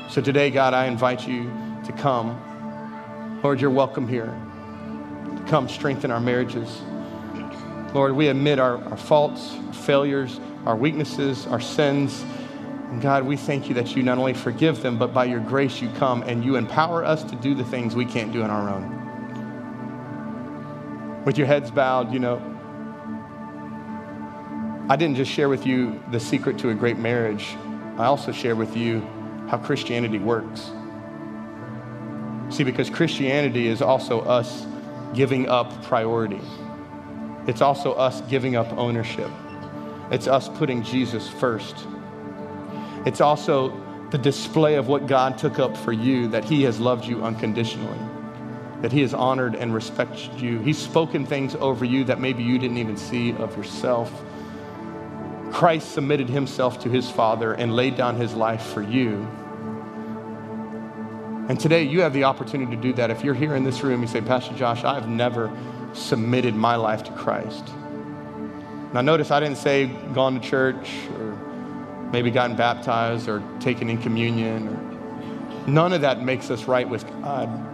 So 0.10 0.22
today, 0.22 0.52
God, 0.52 0.74
I 0.74 0.88
invite 0.88 1.26
you 1.26 1.50
to 1.86 1.94
come. 1.94 3.40
Lord, 3.42 3.62
you're 3.62 3.70
welcome 3.70 4.08
here. 4.08 4.38
Come 5.48 5.70
strengthen 5.70 6.12
our 6.12 6.20
marriages. 6.20 6.82
Lord, 7.94 8.14
we 8.14 8.28
admit 8.28 8.60
our, 8.60 8.84
our 8.86 8.98
faults, 8.98 9.56
our 9.68 9.74
failures, 9.74 10.42
our 10.66 10.76
weaknesses, 10.76 11.48
our 11.48 11.62
sins. 11.62 12.26
And 12.90 13.02
God, 13.02 13.26
we 13.26 13.38
thank 13.38 13.70
you 13.70 13.76
that 13.76 13.96
you 13.96 14.04
not 14.04 14.18
only 14.18 14.34
forgive 14.34 14.82
them, 14.82 14.98
but 14.98 15.14
by 15.14 15.26
your 15.26 15.40
grace 15.40 15.82
you 15.82 15.90
come 15.92 16.24
and 16.24 16.44
you 16.44 16.58
empower 16.58 17.06
us 17.06 17.24
to 17.24 17.36
do 17.38 17.56
the 17.56 17.64
things 17.64 17.96
we 17.96 18.06
can't 18.06 18.34
do 18.34 18.44
on 18.44 18.50
our 18.50 18.70
own. 18.70 19.04
With 21.26 21.38
your 21.38 21.48
heads 21.48 21.72
bowed, 21.72 22.14
you 22.14 22.20
know, 22.20 22.38
I 24.90 24.98
didn't 24.98 25.16
just 25.16 25.32
share 25.32 25.48
with 25.48 25.66
you 25.66 26.04
the 26.12 26.20
secret 26.20 26.58
to 26.60 26.70
a 26.70 26.74
great 26.74 26.98
marriage, 26.98 27.56
I 27.98 28.06
also 28.06 28.32
share 28.32 28.56
with 28.56 28.76
you 28.76 29.00
how 29.50 29.58
Christianity 29.58 30.20
works. 30.20 30.72
See, 32.50 32.64
because 32.64 32.90
Christianity 32.90 33.68
is 33.68 33.82
also 33.82 34.22
us 34.22 34.66
giving 35.14 35.48
up 35.48 35.84
priority. 35.84 36.42
It's 37.48 37.62
also 37.62 37.94
us 37.94 38.22
giving 38.22 38.56
up 38.56 38.72
ownership. 38.74 39.30
It's 40.12 40.28
us 40.28 40.50
putting 40.50 40.84
Jesus 40.84 41.30
first. 41.30 41.88
It's 43.06 43.22
also 43.22 43.80
the 44.12 44.18
display 44.18 44.76
of 44.76 44.88
what 44.88 45.08
God 45.08 45.38
took 45.38 45.60
up 45.60 45.76
for 45.78 45.92
you, 45.92 46.28
that 46.28 46.44
He 46.44 46.64
has 46.64 46.80
loved 46.80 47.06
you 47.06 47.24
unconditionally, 47.24 48.00
that 48.84 48.92
He 48.92 49.00
has 49.00 49.14
honored 49.14 49.56
and 49.56 49.74
respected 49.74 50.42
you. 50.42 50.60
He's 50.60 50.78
spoken 50.78 51.26
things 51.26 51.56
over 51.56 51.86
you 51.86 52.04
that 52.04 52.20
maybe 52.20 52.44
you 52.44 52.60
didn't 52.60 52.78
even 52.78 52.98
see 52.98 53.32
of 53.32 53.56
yourself. 53.56 54.12
Christ 55.54 55.94
submitted 55.94 56.28
Himself 56.30 56.82
to 56.82 56.90
His 56.90 57.10
Father 57.10 57.54
and 57.54 57.78
laid 57.78 57.96
down 57.96 58.18
His 58.18 58.34
life 58.34 58.62
for 58.62 58.82
you. 58.82 59.26
And 61.48 61.58
today 61.58 61.84
you 61.84 62.02
have 62.02 62.12
the 62.12 62.26
opportunity 62.26 62.76
to 62.76 62.82
do 62.82 62.92
that. 62.94 63.10
If 63.10 63.24
you're 63.24 63.34
here 63.34 63.56
in 63.56 63.64
this 63.64 63.84
room, 63.84 64.02
you 64.02 64.08
say, 64.08 64.20
Pastor 64.20 64.54
Josh, 64.54 64.84
I've 64.84 65.08
never 65.08 65.50
submitted 65.94 66.54
my 66.54 66.76
life 66.76 67.04
to 67.04 67.12
Christ. 67.14 67.66
Now, 68.94 69.00
notice 69.00 69.32
I 69.32 69.40
didn't 69.40 69.60
say 69.60 69.86
gone 70.14 70.34
to 70.34 70.46
church 70.46 70.90
or 71.18 71.32
maybe 72.12 72.32
gotten 72.32 72.58
baptized 72.58 73.30
or 73.30 73.42
taken 73.62 73.90
in 73.90 73.98
communion. 74.02 74.68
Or, 74.68 75.70
none 75.70 75.94
of 75.94 76.02
that 76.02 76.22
makes 76.22 76.52
us 76.52 76.66
right 76.66 76.88
with 76.88 77.10
God. 77.22 77.73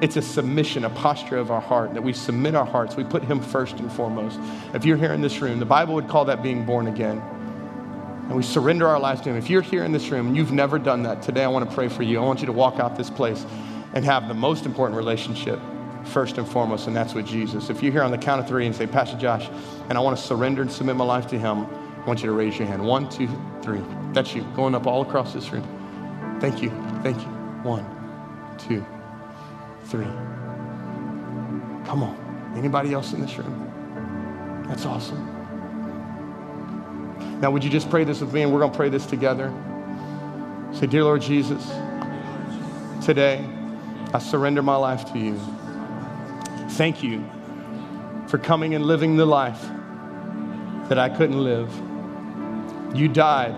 It's 0.00 0.16
a 0.16 0.22
submission, 0.22 0.84
a 0.84 0.90
posture 0.90 1.36
of 1.36 1.50
our 1.50 1.60
heart 1.60 1.92
that 1.94 2.02
we 2.02 2.14
submit 2.14 2.54
our 2.54 2.64
hearts. 2.64 2.96
We 2.96 3.04
put 3.04 3.22
Him 3.22 3.40
first 3.40 3.78
and 3.78 3.92
foremost. 3.92 4.38
If 4.72 4.84
you're 4.84 4.96
here 4.96 5.12
in 5.12 5.20
this 5.20 5.40
room, 5.40 5.58
the 5.58 5.66
Bible 5.66 5.94
would 5.94 6.08
call 6.08 6.24
that 6.26 6.42
being 6.42 6.64
born 6.64 6.86
again. 6.86 7.18
And 7.18 8.36
we 8.36 8.42
surrender 8.42 8.88
our 8.88 8.98
lives 8.98 9.20
to 9.22 9.30
Him. 9.30 9.36
If 9.36 9.50
you're 9.50 9.60
here 9.60 9.84
in 9.84 9.92
this 9.92 10.08
room 10.10 10.28
and 10.28 10.36
you've 10.36 10.52
never 10.52 10.78
done 10.78 11.02
that, 11.02 11.20
today 11.20 11.44
I 11.44 11.48
want 11.48 11.68
to 11.68 11.74
pray 11.74 11.88
for 11.88 12.02
you. 12.02 12.18
I 12.18 12.24
want 12.24 12.40
you 12.40 12.46
to 12.46 12.52
walk 12.52 12.78
out 12.80 12.96
this 12.96 13.10
place 13.10 13.44
and 13.92 14.04
have 14.04 14.28
the 14.28 14.34
most 14.34 14.64
important 14.64 14.96
relationship 14.96 15.60
first 16.04 16.38
and 16.38 16.48
foremost, 16.48 16.86
and 16.86 16.96
that's 16.96 17.12
with 17.12 17.26
Jesus. 17.26 17.68
If 17.68 17.82
you're 17.82 17.92
here 17.92 18.02
on 18.02 18.10
the 18.10 18.18
count 18.18 18.40
of 18.40 18.48
three 18.48 18.64
and 18.66 18.74
say, 18.74 18.86
Pastor 18.86 19.18
Josh, 19.18 19.50
and 19.88 19.98
I 19.98 20.00
want 20.00 20.16
to 20.16 20.22
surrender 20.22 20.62
and 20.62 20.72
submit 20.72 20.96
my 20.96 21.04
life 21.04 21.26
to 21.28 21.38
Him, 21.38 21.66
I 21.66 22.04
want 22.06 22.20
you 22.20 22.26
to 22.26 22.32
raise 22.32 22.58
your 22.58 22.66
hand. 22.68 22.82
One, 22.82 23.10
two, 23.10 23.28
three. 23.62 23.82
That's 24.12 24.34
you, 24.34 24.44
going 24.56 24.74
up 24.74 24.86
all 24.86 25.02
across 25.02 25.34
this 25.34 25.50
room. 25.50 26.38
Thank 26.40 26.62
you. 26.62 26.70
Thank 27.02 27.18
you. 27.18 27.28
One, 27.62 27.84
two, 28.56 28.86
three. 29.90 30.04
Come 31.84 32.04
on. 32.04 32.54
Anybody 32.56 32.92
else 32.92 33.12
in 33.12 33.20
this 33.20 33.36
room? 33.36 34.64
That's 34.68 34.86
awesome. 34.86 35.26
Now, 37.40 37.50
would 37.50 37.64
you 37.64 37.70
just 37.70 37.90
pray 37.90 38.04
this 38.04 38.20
with 38.20 38.32
me, 38.32 38.42
and 38.42 38.52
we're 38.52 38.60
going 38.60 38.70
to 38.70 38.76
pray 38.76 38.88
this 38.88 39.04
together? 39.04 39.52
Say, 40.72 40.86
Dear 40.86 41.02
Lord 41.04 41.22
Jesus, 41.22 41.68
today 43.04 43.44
I 44.14 44.20
surrender 44.20 44.62
my 44.62 44.76
life 44.76 45.12
to 45.12 45.18
you. 45.18 45.40
Thank 46.70 47.02
you 47.02 47.28
for 48.28 48.38
coming 48.38 48.76
and 48.76 48.86
living 48.86 49.16
the 49.16 49.26
life 49.26 49.60
that 50.88 50.98
I 50.98 51.08
couldn't 51.08 51.42
live. 51.42 51.68
You 52.94 53.08
died, 53.08 53.56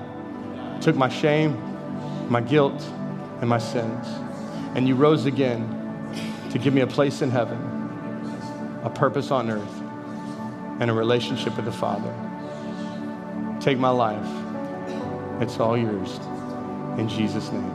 took 0.81 0.97
my 0.97 1.11
shame, 1.11 1.61
my 2.31 2.41
guilt, 2.41 2.83
and 3.41 3.51
my 3.51 3.59
sins, 3.59 4.07
and 4.75 4.89
you 4.89 4.95
rose 4.95 5.27
again 5.27 5.82
to 6.53 6.59
give 6.59 6.75
me 6.75 6.83
a 6.83 6.87
place 6.87 7.23
in 7.23 7.31
heaven, 7.31 7.59
a 8.85 8.91
purpose 8.91 9.31
on 9.31 9.51
earth, 9.51 9.83
and 10.81 10.91
a 10.91 10.93
relationship 10.93 11.57
with 11.57 11.65
the 11.65 11.73
Father. 11.73 12.13
Take 13.59 13.79
my 13.79 13.89
life. 13.89 14.27
It's 15.41 15.59
all 15.59 15.79
yours. 15.79 16.19
In 16.99 17.09
Jesus' 17.09 17.51
name, 17.51 17.71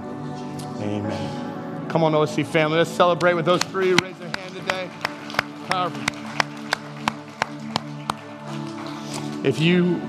amen. 0.80 1.90
Come 1.90 2.04
on, 2.04 2.12
OSC 2.12 2.46
family. 2.46 2.78
Let's 2.78 2.92
celebrate 2.92 3.34
with 3.34 3.46
those 3.46 3.64
three. 3.64 3.94
Raise 3.94 4.18
their 4.20 4.30
hand 4.30 4.54
today. 4.54 4.90
Powerful. 5.70 6.04
If 9.44 9.60
you 9.60 10.00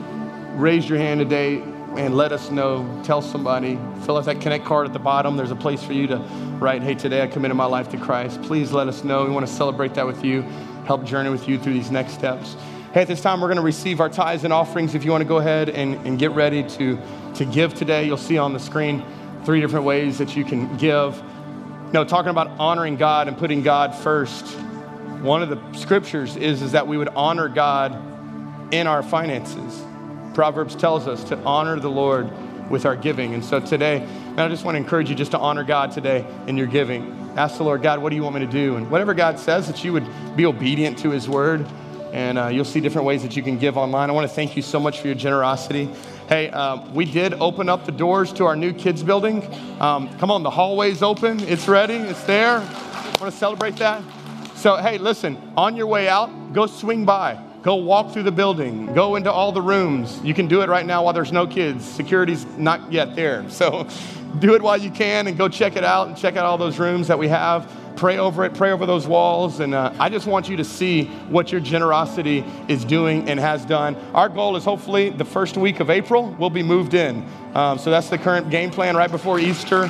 raise 0.57 0.87
your 0.89 0.99
hand 0.99 1.21
today 1.21 1.63
and 1.97 2.15
let 2.15 2.33
us 2.33 2.51
know, 2.51 3.01
tell 3.03 3.23
somebody, 3.23 3.79
fill 4.09 4.17
out 4.17 4.25
that 4.25 4.41
connect 4.41 4.65
card 4.65 4.87
at 4.87 4.95
the 4.95 4.99
bottom. 4.99 5.37
There's 5.37 5.51
a 5.51 5.55
place 5.55 5.85
for 5.85 5.93
you 5.93 6.07
to 6.07 6.17
write, 6.59 6.83
hey, 6.83 6.95
today 6.95 7.23
I 7.23 7.27
committed 7.27 7.59
my 7.59 7.67
life 7.67 7.91
to 7.91 7.99
Christ. 7.99 8.41
Please 8.41 8.73
let 8.73 8.89
us 8.89 9.05
know. 9.05 9.27
We 9.27 9.31
want 9.31 9.47
to 9.47 9.53
celebrate 9.53 9.93
that 9.97 10.07
with 10.07 10.25
you, 10.25 10.41
help 10.87 11.05
journey 11.05 11.29
with 11.29 11.47
you 11.47 11.59
through 11.59 11.75
these 11.75 11.91
next 11.91 12.15
steps. 12.15 12.57
Hey, 12.95 13.03
at 13.03 13.09
this 13.09 13.21
time, 13.21 13.39
we're 13.39 13.49
going 13.49 13.59
to 13.59 13.63
receive 13.63 14.01
our 14.01 14.09
tithes 14.09 14.45
and 14.45 14.53
offerings. 14.53 14.95
If 14.95 15.05
you 15.05 15.11
want 15.11 15.21
to 15.21 15.29
go 15.29 15.37
ahead 15.37 15.69
and, 15.69 15.95
and 16.07 16.19
get 16.19 16.31
ready 16.31 16.63
to, 16.63 16.99
to 17.35 17.45
give 17.45 17.75
today, 17.75 18.07
you'll 18.07 18.17
see 18.17 18.39
on 18.39 18.55
the 18.55 18.59
screen 18.59 19.05
three 19.45 19.61
different 19.61 19.85
ways 19.85 20.17
that 20.17 20.35
you 20.35 20.43
can 20.43 20.75
give. 20.79 21.23
No, 21.93 22.03
talking 22.03 22.31
about 22.31 22.49
honoring 22.59 22.97
God 22.97 23.29
and 23.29 23.37
putting 23.37 23.63
God 23.63 23.95
first. 23.95 24.47
One 25.21 25.43
of 25.43 25.51
the 25.51 25.79
scriptures 25.79 26.35
is, 26.35 26.63
is 26.63 26.73
that 26.73 26.89
we 26.89 26.97
would 26.97 27.09
honor 27.09 27.51
God 27.51 27.93
in 28.73 28.87
our 28.87 29.03
finances. 29.03 29.85
Proverbs 30.33 30.75
tells 30.75 31.07
us 31.07 31.25
to 31.25 31.39
honor 31.41 31.79
the 31.79 31.91
Lord 31.91 32.31
with 32.71 32.87
our 32.87 32.97
giving. 32.97 33.35
And 33.35 33.45
so 33.45 33.61
today, 33.61 34.01
man, 34.01 34.41
I 34.41 34.49
just 34.49 34.65
want 34.65 34.75
to 34.75 34.79
encourage 34.79 35.09
you 35.09 35.17
just 35.17 35.31
to 35.33 35.39
honor 35.39 35.65
God 35.65 35.93
today 35.93 36.25
in 36.47 36.57
your 36.57 36.67
giving. 36.67 37.15
Ask 37.37 37.59
the 37.59 37.65
Lord, 37.65 37.83
God, 37.83 38.01
what 38.01 38.11
do 38.11 38.17
you 38.17 38.23
want 38.23 38.35
me 38.35 38.45
to 38.45 38.51
do? 38.51 38.77
And 38.77 38.91
whatever 38.91 39.15
God 39.15 39.39
says, 39.39 39.67
that 39.69 39.85
you 39.85 39.93
would 39.93 40.07
be 40.37 40.47
obedient 40.47 40.99
to 40.99 41.11
his 41.11 41.29
word. 41.29 41.67
And 42.13 42.39
uh, 42.39 42.49
you'll 42.49 42.65
see 42.65 42.81
different 42.81 43.07
ways 43.07 43.23
that 43.23 43.37
you 43.37 43.43
can 43.43 43.59
give 43.59 43.77
online. 43.77 44.09
I 44.09 44.13
want 44.13 44.29
to 44.29 44.35
thank 44.35 44.57
you 44.57 44.63
so 44.63 44.81
much 44.81 45.01
for 45.01 45.07
your 45.09 45.17
generosity. 45.17 45.91
Hey, 46.29 46.51
um, 46.51 46.95
we 46.95 47.05
did 47.05 47.35
open 47.35 47.69
up 47.69 47.87
the 47.87 47.93
doors 47.93 48.33
to 48.35 48.45
our 48.45 48.57
new 48.57 48.73
kids 48.73 49.03
building. 49.03 49.43
Um, 49.81 50.09
come 50.19 50.31
on, 50.31 50.43
the 50.43 50.51
hallway's 50.51 51.03
open. 51.03 51.41
It's 51.41 51.69
ready. 51.69 51.95
It's 51.95 52.25
there. 52.25 52.61
Want 53.21 53.33
to 53.33 53.39
celebrate 53.39 53.77
that? 53.77 54.03
So, 54.55 54.77
hey, 54.77 54.99
listen, 54.99 55.53
on 55.57 55.77
your 55.77 55.87
way 55.87 56.09
out, 56.09 56.53
go 56.53 56.67
swing 56.67 57.05
by 57.05 57.48
Go 57.63 57.75
walk 57.75 58.13
through 58.13 58.23
the 58.23 58.33
building. 58.33 58.93
Go 58.95 59.17
into 59.17 59.33
all 59.33 59.51
the 59.51 59.63
rooms. 59.63 60.21
You 60.23 60.33
can 60.33 60.47
do 60.47 60.63
it 60.63 60.69
right 60.69 60.87
now 60.87 61.05
while 61.05 61.13
there's 61.13 61.33
no 61.33 61.47
kids. 61.47 61.85
Security's 61.85 62.47
not 62.57 62.93
yet 62.93 63.17
there. 63.17 63.45
So 63.59 63.89
do 64.39 64.55
it 64.55 64.63
while 64.63 64.77
you 64.77 64.91
can 64.91 65.27
and 65.27 65.37
go 65.37 65.49
check 65.49 65.75
it 65.75 65.83
out 65.83 66.07
and 66.07 66.17
check 66.17 66.37
out 66.37 66.45
all 66.45 66.59
those 66.59 66.79
rooms 66.79 67.09
that 67.09 67.19
we 67.19 67.27
have. 67.27 67.69
Pray 67.97 68.19
over 68.19 68.45
it, 68.45 68.55
pray 68.55 68.71
over 68.71 68.87
those 68.87 69.09
walls. 69.09 69.59
And 69.59 69.75
uh, 69.75 69.93
I 69.99 70.09
just 70.09 70.29
want 70.29 70.49
you 70.49 70.57
to 70.59 70.65
see 70.65 71.07
what 71.29 71.51
your 71.51 71.61
generosity 71.61 72.45
is 72.69 72.85
doing 72.85 73.29
and 73.29 73.41
has 73.41 73.65
done. 73.65 73.97
Our 74.15 74.29
goal 74.29 74.55
is 74.55 74.65
hopefully 74.65 75.11
the 75.11 75.25
first 75.25 75.57
week 75.57 75.81
of 75.81 75.91
April, 75.91 76.37
we'll 76.39 76.51
be 76.51 76.63
moved 76.63 76.95
in. 76.95 77.27
Um, 77.55 77.79
so 77.79 77.91
that's 77.91 78.11
the 78.11 78.19
current 78.19 78.51
game 78.51 78.71
plan 78.71 78.97
right 78.97 79.11
before 79.11 79.41
Easter. 79.41 79.89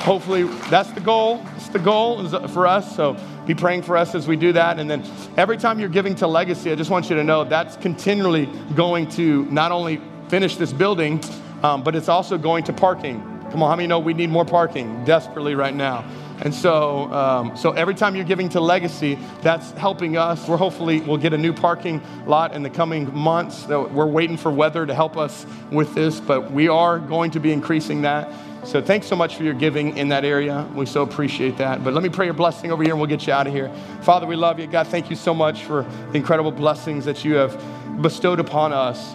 Hopefully, 0.00 0.44
that's 0.70 0.90
the 0.92 1.00
goal. 1.00 1.44
It's 1.56 1.68
the 1.68 1.78
goal 1.78 2.26
for 2.48 2.66
us. 2.66 2.96
So 2.96 3.16
be 3.46 3.54
praying 3.54 3.82
for 3.82 3.96
us 3.96 4.14
as 4.14 4.28
we 4.28 4.36
do 4.36 4.52
that. 4.52 4.78
And 4.78 4.90
then 4.90 5.04
every 5.36 5.56
time 5.56 5.80
you're 5.80 5.88
giving 5.88 6.14
to 6.16 6.26
Legacy, 6.26 6.70
I 6.70 6.74
just 6.74 6.90
want 6.90 7.10
you 7.10 7.16
to 7.16 7.24
know 7.24 7.44
that's 7.44 7.76
continually 7.76 8.46
going 8.74 9.08
to 9.10 9.44
not 9.46 9.72
only 9.72 10.00
finish 10.28 10.56
this 10.56 10.72
building, 10.72 11.22
um, 11.62 11.82
but 11.82 11.94
it's 11.94 12.08
also 12.08 12.38
going 12.38 12.64
to 12.64 12.72
parking. 12.72 13.20
Come 13.50 13.62
on, 13.62 13.70
how 13.70 13.76
many 13.76 13.88
know 13.88 13.98
we 13.98 14.14
need 14.14 14.30
more 14.30 14.44
parking 14.44 15.04
desperately 15.04 15.54
right 15.54 15.74
now? 15.74 16.04
And 16.42 16.54
so, 16.54 17.12
um, 17.12 17.54
so 17.54 17.72
every 17.72 17.94
time 17.94 18.16
you're 18.16 18.24
giving 18.24 18.48
to 18.50 18.60
Legacy, 18.60 19.18
that's 19.42 19.72
helping 19.72 20.16
us. 20.16 20.48
We're 20.48 20.56
hopefully 20.56 21.00
we'll 21.00 21.18
get 21.18 21.34
a 21.34 21.38
new 21.38 21.52
parking 21.52 22.00
lot 22.26 22.54
in 22.54 22.62
the 22.62 22.70
coming 22.70 23.14
months. 23.14 23.66
We're 23.66 24.06
waiting 24.06 24.38
for 24.38 24.50
weather 24.50 24.86
to 24.86 24.94
help 24.94 25.18
us 25.18 25.44
with 25.70 25.94
this, 25.94 26.18
but 26.18 26.50
we 26.50 26.68
are 26.68 26.98
going 26.98 27.32
to 27.32 27.40
be 27.40 27.52
increasing 27.52 28.02
that. 28.02 28.32
So 28.64 28.82
thanks 28.82 29.06
so 29.06 29.16
much 29.16 29.36
for 29.36 29.42
your 29.42 29.54
giving 29.54 29.96
in 29.96 30.08
that 30.08 30.24
area. 30.24 30.68
We 30.74 30.84
so 30.86 31.02
appreciate 31.02 31.56
that. 31.56 31.82
But 31.82 31.94
let 31.94 32.02
me 32.02 32.08
pray 32.08 32.26
your 32.26 32.34
blessing 32.34 32.70
over 32.70 32.82
here 32.82 32.92
and 32.92 33.00
we'll 33.00 33.08
get 33.08 33.26
you 33.26 33.32
out 33.32 33.46
of 33.46 33.54
here. 33.54 33.72
Father, 34.02 34.26
we 34.26 34.36
love 34.36 34.60
you. 34.60 34.66
God, 34.66 34.86
thank 34.86 35.08
you 35.08 35.16
so 35.16 35.32
much 35.32 35.64
for 35.64 35.82
the 36.12 36.18
incredible 36.18 36.52
blessings 36.52 37.04
that 37.06 37.24
you 37.24 37.34
have 37.34 37.60
bestowed 38.02 38.38
upon 38.38 38.72
us. 38.72 39.14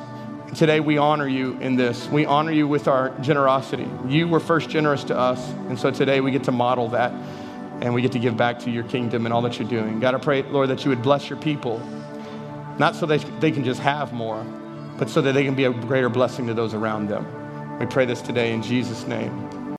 Today 0.56 0.80
we 0.80 0.98
honor 0.98 1.28
you 1.28 1.58
in 1.60 1.76
this. 1.76 2.08
We 2.08 2.26
honor 2.26 2.52
you 2.52 2.68
with 2.68 2.88
our 2.88 3.10
generosity. 3.20 3.88
You 4.08 4.28
were 4.28 4.40
first 4.40 4.70
generous 4.70 5.04
to 5.06 5.18
us, 5.18 5.50
and 5.70 5.78
so 5.78 5.92
today 5.92 6.22
we 6.22 6.32
get 6.32 6.44
to 6.46 6.52
model 6.52 6.88
that 6.90 7.12
and 7.82 7.94
we 7.94 8.02
get 8.02 8.14
to 8.14 8.20
give 8.20 8.38
back 8.38 8.60
to 8.60 8.72
your 8.72 8.86
kingdom 8.86 9.26
and 9.26 9.34
all 9.34 9.42
that 9.42 9.60
you're 9.60 9.68
doing. 9.68 10.00
God, 10.00 10.16
I 10.16 10.18
pray, 10.18 10.44
Lord, 10.44 10.70
that 10.70 10.86
you 10.86 10.90
would 10.90 11.02
bless 11.02 11.30
your 11.30 11.38
people, 11.40 11.80
not 12.80 12.96
so 12.96 13.06
they, 13.06 13.18
they 13.18 13.52
can 13.52 13.66
just 13.66 13.82
have 13.82 14.14
more, 14.14 14.44
but 14.98 15.10
so 15.10 15.22
that 15.22 15.34
they 15.34 15.44
can 15.44 15.56
be 15.56 15.66
a 15.66 15.72
greater 15.72 16.10
blessing 16.10 16.48
to 16.48 16.54
those 16.54 16.74
around 16.74 17.10
them. 17.10 17.45
We 17.80 17.86
pray 17.86 18.06
this 18.06 18.22
today 18.22 18.54
in 18.54 18.64
Jesus' 18.64 19.06
name. 19.06 19.65